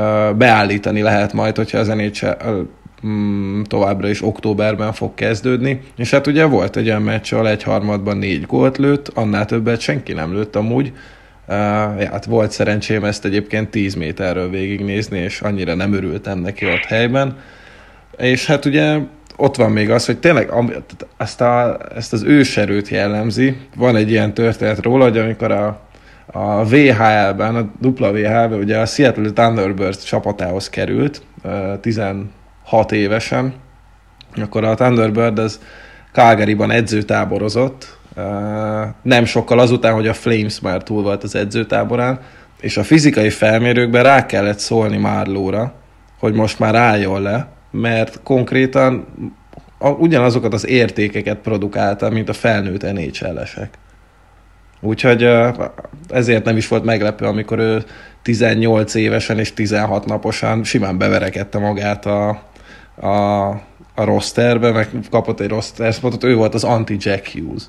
[0.00, 2.58] uh, beállítani lehet majd, hogyha az NHL uh,
[3.06, 7.62] mm, továbbra is októberben fog kezdődni, és hát ugye volt egy olyan meccs, ahol egy
[7.62, 10.92] harmadban négy gólt lőtt, annál többet senki nem lőtt amúgy,
[11.48, 11.54] uh,
[12.00, 16.84] ja, hát volt szerencsém ezt egyébként 10 méterről végignézni, és annyira nem örültem neki ott
[16.84, 17.36] helyben,
[18.16, 18.98] és hát ugye
[19.40, 20.52] ott van még az, hogy tényleg
[21.16, 23.56] ezt, a, ezt az őserőt jellemzi.
[23.76, 25.80] Van egy ilyen történet róla, hogy amikor a,
[26.26, 31.22] a VHL-ben, a WHL-ben ugye a Seattle Thunderbirds csapatához került,
[31.80, 32.28] 16
[32.92, 33.54] évesen,
[34.36, 35.60] akkor a Thunderbird az
[36.12, 37.98] Calgary-ban edzőtáborozott,
[39.02, 42.20] nem sokkal azután, hogy a Flames már túl volt az edzőtáborán,
[42.60, 45.72] és a fizikai felmérőkben rá kellett szólni Márlóra,
[46.18, 49.06] hogy most már álljon le, mert konkrétan
[49.78, 53.78] ugyanazokat az értékeket produkálta, mint a felnőtt NHL-esek.
[54.80, 55.28] Úgyhogy
[56.08, 57.84] ezért nem is volt meglepő, amikor ő
[58.22, 62.28] 18 évesen és 16 naposan simán beverekedte magát a,
[62.94, 63.48] a,
[63.94, 67.62] a rosterbe, meg kapott egy roster spotot, ő volt az anti-Jack Hughes.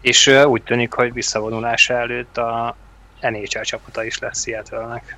[0.00, 2.76] És úgy tűnik, hogy visszavonulása előtt a
[3.20, 5.16] NHL csapata is lesz Seattle-nek.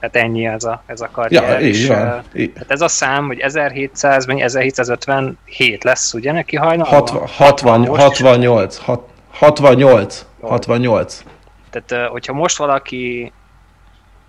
[0.00, 1.60] Tehát ennyi ez a, ez a karrier.
[1.60, 1.96] Ja, így van.
[1.96, 2.24] Hát
[2.68, 6.98] ez a szám, hogy 1700, vagy 1757 lesz, ugye neki hajnalban?
[6.98, 8.76] 60, 60, 68,
[9.30, 11.22] 68, 68.
[11.70, 13.32] Tehát, hogyha most valaki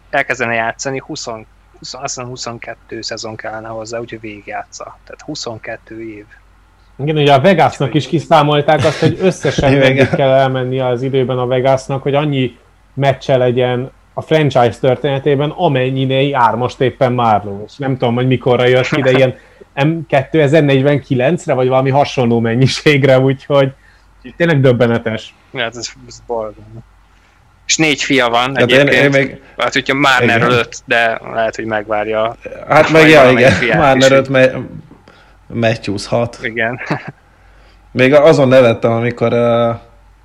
[0.10, 1.43] elkezdene játszani, 20, 20,
[1.80, 4.84] azt hiszem 22 szezon kellene hozzá, úgyhogy végigjátsza.
[4.84, 6.26] Tehát 22 év.
[6.98, 11.48] Igen, ugye a Vegasnak is kiszámolták azt, hogy összesen meddig kell elmenni az időben a
[11.48, 12.57] Vegasnak, hogy annyi
[12.93, 13.91] meccse legyen
[14.22, 17.64] a franchise történetében, amennyire jár most éppen Marlowe.
[17.68, 19.35] És nem tudom, hogy mikorra jött ide, ilyen
[19.76, 23.73] M2049-re, vagy valami hasonló mennyiségre, úgyhogy
[24.38, 25.35] tényleg döbbenetes.
[25.53, 26.64] Hát ez, ez boldog.
[27.65, 28.89] És négy fia van hát egyébként.
[28.89, 29.41] Én, én még...
[29.57, 32.35] Hát, hogyha már előtt, de lehet, hogy megvárja.
[32.68, 34.56] Hát meg, ja, igen, már előtt me-
[35.48, 36.39] Matthews hat.
[36.41, 36.80] Igen.
[37.91, 39.76] még azon nevettem, amikor uh,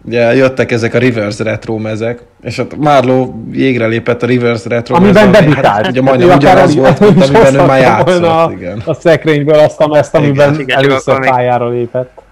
[0.07, 4.97] ugye jöttek ezek a reverse retro mezek, és ott Marlo jégre lépett a reverse retro
[4.97, 5.65] Amiben debütált.
[5.65, 8.23] Hát, ugye majdnem ugyanaz volt, mint amiben ő már játszott.
[8.23, 8.83] A, igen.
[8.85, 12.25] a szekrényből azt a mezt, amiben igen, először igen, pályára lépett.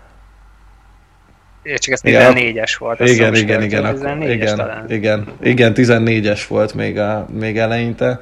[1.62, 3.00] Igen, csak ez 14-es volt.
[3.00, 4.84] Igen, igen, igen, akkor, igen, talán.
[4.88, 8.20] igen, igen, 14-es volt még, a, még eleinte.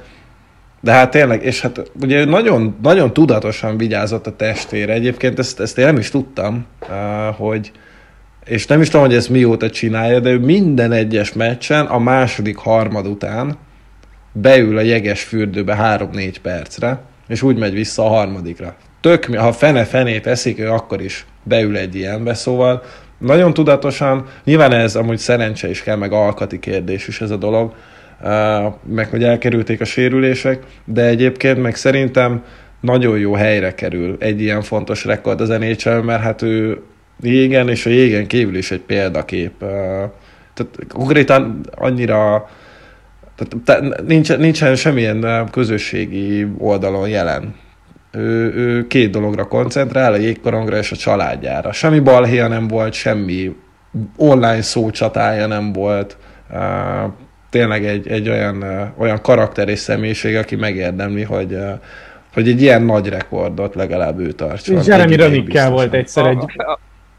[0.81, 4.93] De hát tényleg, és hát ugye nagyon, nagyon tudatosan vigyázott a testvére.
[4.93, 6.65] Egyébként ezt, ezt én nem is tudtam,
[7.37, 7.71] hogy,
[8.45, 12.57] és nem is tudom, hogy ezt mióta csinálja, de ő minden egyes meccsen a második
[12.57, 13.57] harmad után
[14.31, 18.75] beül a jeges fürdőbe 3-4 percre, és úgy megy vissza a harmadikra.
[19.01, 22.83] Tök, ha fene fenét eszik, ő akkor is beül egy ilyenbe, szóval
[23.17, 27.73] nagyon tudatosan, nyilván ez amúgy szerencse is kell, meg alkati kérdés is ez a dolog,
[28.85, 32.43] meg hogy elkerülték a sérülések, de egyébként meg szerintem
[32.79, 36.81] nagyon jó helyre kerül egy ilyen fontos rekord az NHL, mert hát ő
[37.23, 39.53] jégen és a jégen kívül is egy példakép.
[40.53, 42.49] Tehát konkrétan annyira
[43.35, 47.55] tehát nincsen, nincsen semmilyen közösségi oldalon jelen.
[48.11, 51.71] Ő, ő két dologra koncentrál, a jégkorongra és a családjára.
[51.71, 53.55] Semmi balhéja nem volt, semmi
[54.17, 56.17] online szócsatája nem volt.
[57.49, 58.63] Tényleg egy, egy olyan,
[58.97, 61.57] olyan karakter és személyiség, aki megérdemli, hogy,
[62.33, 64.81] hogy egy ilyen nagy rekordot legalább ő tartson.
[64.85, 66.45] Jeremy Rönikkel volt egyszer egy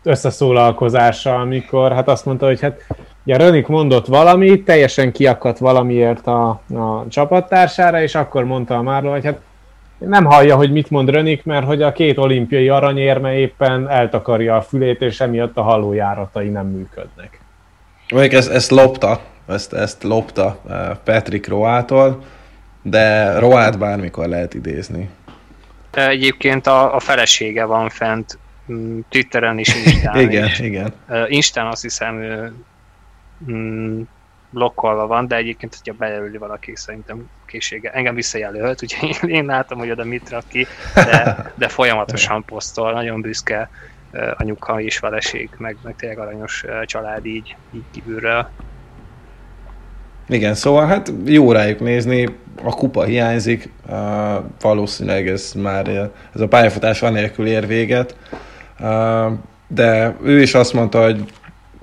[0.04, 2.86] összeszólalkozása, amikor hát azt mondta, hogy hát
[3.24, 9.10] ugye Rönik mondott valamit, teljesen kiakadt valamiért a, a csapattársára, és akkor mondta a Márló,
[9.10, 9.40] hogy hát
[9.98, 14.62] nem hallja, hogy mit mond Rönik, mert hogy a két olimpiai aranyérme éppen eltakarja a
[14.62, 17.40] fülét, és emiatt a hallójáratai nem működnek.
[18.12, 22.22] Mondjuk ezt, ezt lopta, ezt, ezt lopta eh, Patrick Roától,
[22.82, 25.10] de Roát bármikor lehet idézni.
[25.90, 28.38] Egyébként a, a felesége van fent
[29.08, 30.58] Twitteren is, Instán igen, is.
[30.58, 30.94] igen.
[31.28, 32.14] Instán azt hiszem
[33.50, 34.00] mm,
[34.50, 37.90] blokkolva van, de egyébként, hogyha bejelöli valaki, szerintem készsége.
[37.90, 43.20] Engem visszajelölt, úgyhogy én látom, hogy oda mit rak ki, de, de folyamatosan posztol, nagyon
[43.20, 43.70] büszke
[44.36, 48.48] anyuka és feleség, meg, meg tényleg aranyos család így, így kívülről.
[50.28, 52.28] Igen, szóval hát jó rájuk nézni,
[52.62, 53.94] a kupa hiányzik, uh,
[54.60, 55.88] valószínűleg ez már
[56.34, 58.16] ez a pályafutás anélkül ér véget,
[59.66, 61.32] de ő is azt mondta, hogy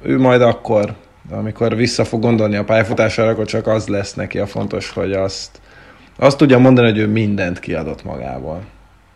[0.02, 0.94] ő majd akkor,
[1.30, 5.62] amikor vissza fog gondolni a pályafutására, akkor csak az lesz neki a fontos, hogy azt,
[6.18, 8.62] azt tudja mondani, hogy ő mindent kiadott magából.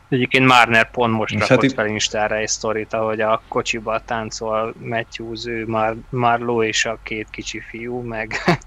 [0.09, 4.73] Egyébként Marner pont most És rakott hát fel Instára egy sztorit, ahogy a kocsiba táncol
[4.79, 8.33] Matthews, ő Mar- Marló és a két kicsi fiú, meg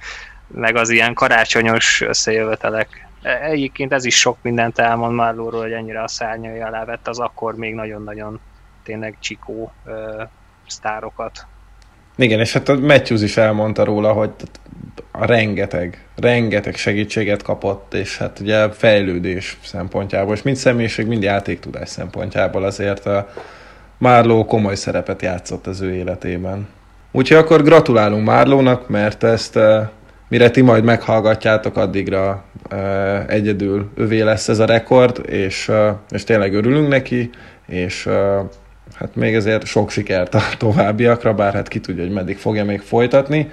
[0.55, 3.09] meg az ilyen karácsonyos összejövetelek.
[3.22, 7.18] E, egyébként ez is sok mindent elmond Marlóról, hogy ennyire a szárnyai alá vett az
[7.18, 8.40] akkor még nagyon-nagyon
[8.89, 10.23] tényleg csikó ö,
[10.66, 11.47] sztárokat.
[12.16, 14.31] Igen, és hát a Matthews is elmondta róla, hogy
[15.12, 21.89] a rengeteg, rengeteg segítséget kapott, és hát ugye fejlődés szempontjából, és mind személyiség, mind játéktudás
[21.89, 23.28] szempontjából azért a
[23.98, 26.69] Márló komoly szerepet játszott az ő életében.
[27.12, 29.59] Úgyhogy akkor gratulálunk Márlónak, mert ezt
[30.28, 32.44] mire ti majd meghallgatjátok, addigra
[33.27, 35.70] egyedül övé lesz ez a rekord, és,
[36.10, 37.31] és tényleg örülünk neki,
[37.66, 38.09] és
[38.99, 42.81] hát még ezért sok sikert a továbbiakra, bár hát ki tudja, hogy meddig fogja még
[42.81, 43.51] folytatni.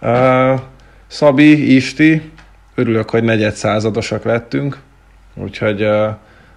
[0.00, 0.60] Uh,
[1.06, 2.30] Szabi, Isti,
[2.74, 4.78] örülök, hogy negyed századosak lettünk,
[5.34, 6.08] úgyhogy uh,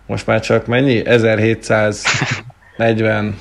[0.05, 1.05] most már csak mennyi?
[1.05, 3.35] 1740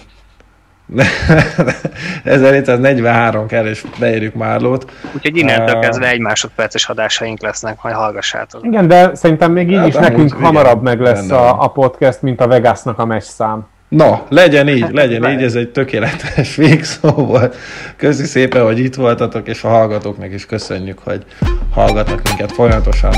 [2.24, 4.90] 1743 kell, és beérjük Márlót.
[5.14, 8.64] Úgyhogy innentől uh, kezdve egy másodperces adásaink lesznek, majd hallgassátok.
[8.64, 11.68] Igen, de szerintem még így hát, is nekünk úgy, hamarabb igen, meg lesz a, a
[11.68, 13.66] podcast, mint a Vegasnak a meccs szám.
[13.88, 17.56] Na, legyen így, legyen így, ez egy tökéletes végszó volt.
[17.96, 21.24] Köszi szépen, hogy itt voltatok, és a hallgatóknak is köszönjük, hogy
[21.70, 23.12] hallgatnak minket folyamatosan.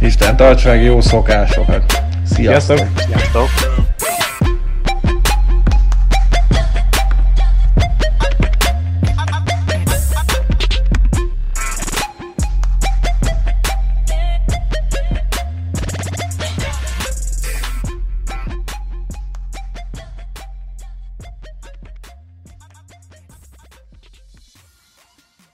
[0.00, 2.02] Isten tarts meg jó szokásokat!
[2.34, 2.78] Sziasztok!
[3.06, 3.48] Sziasztok!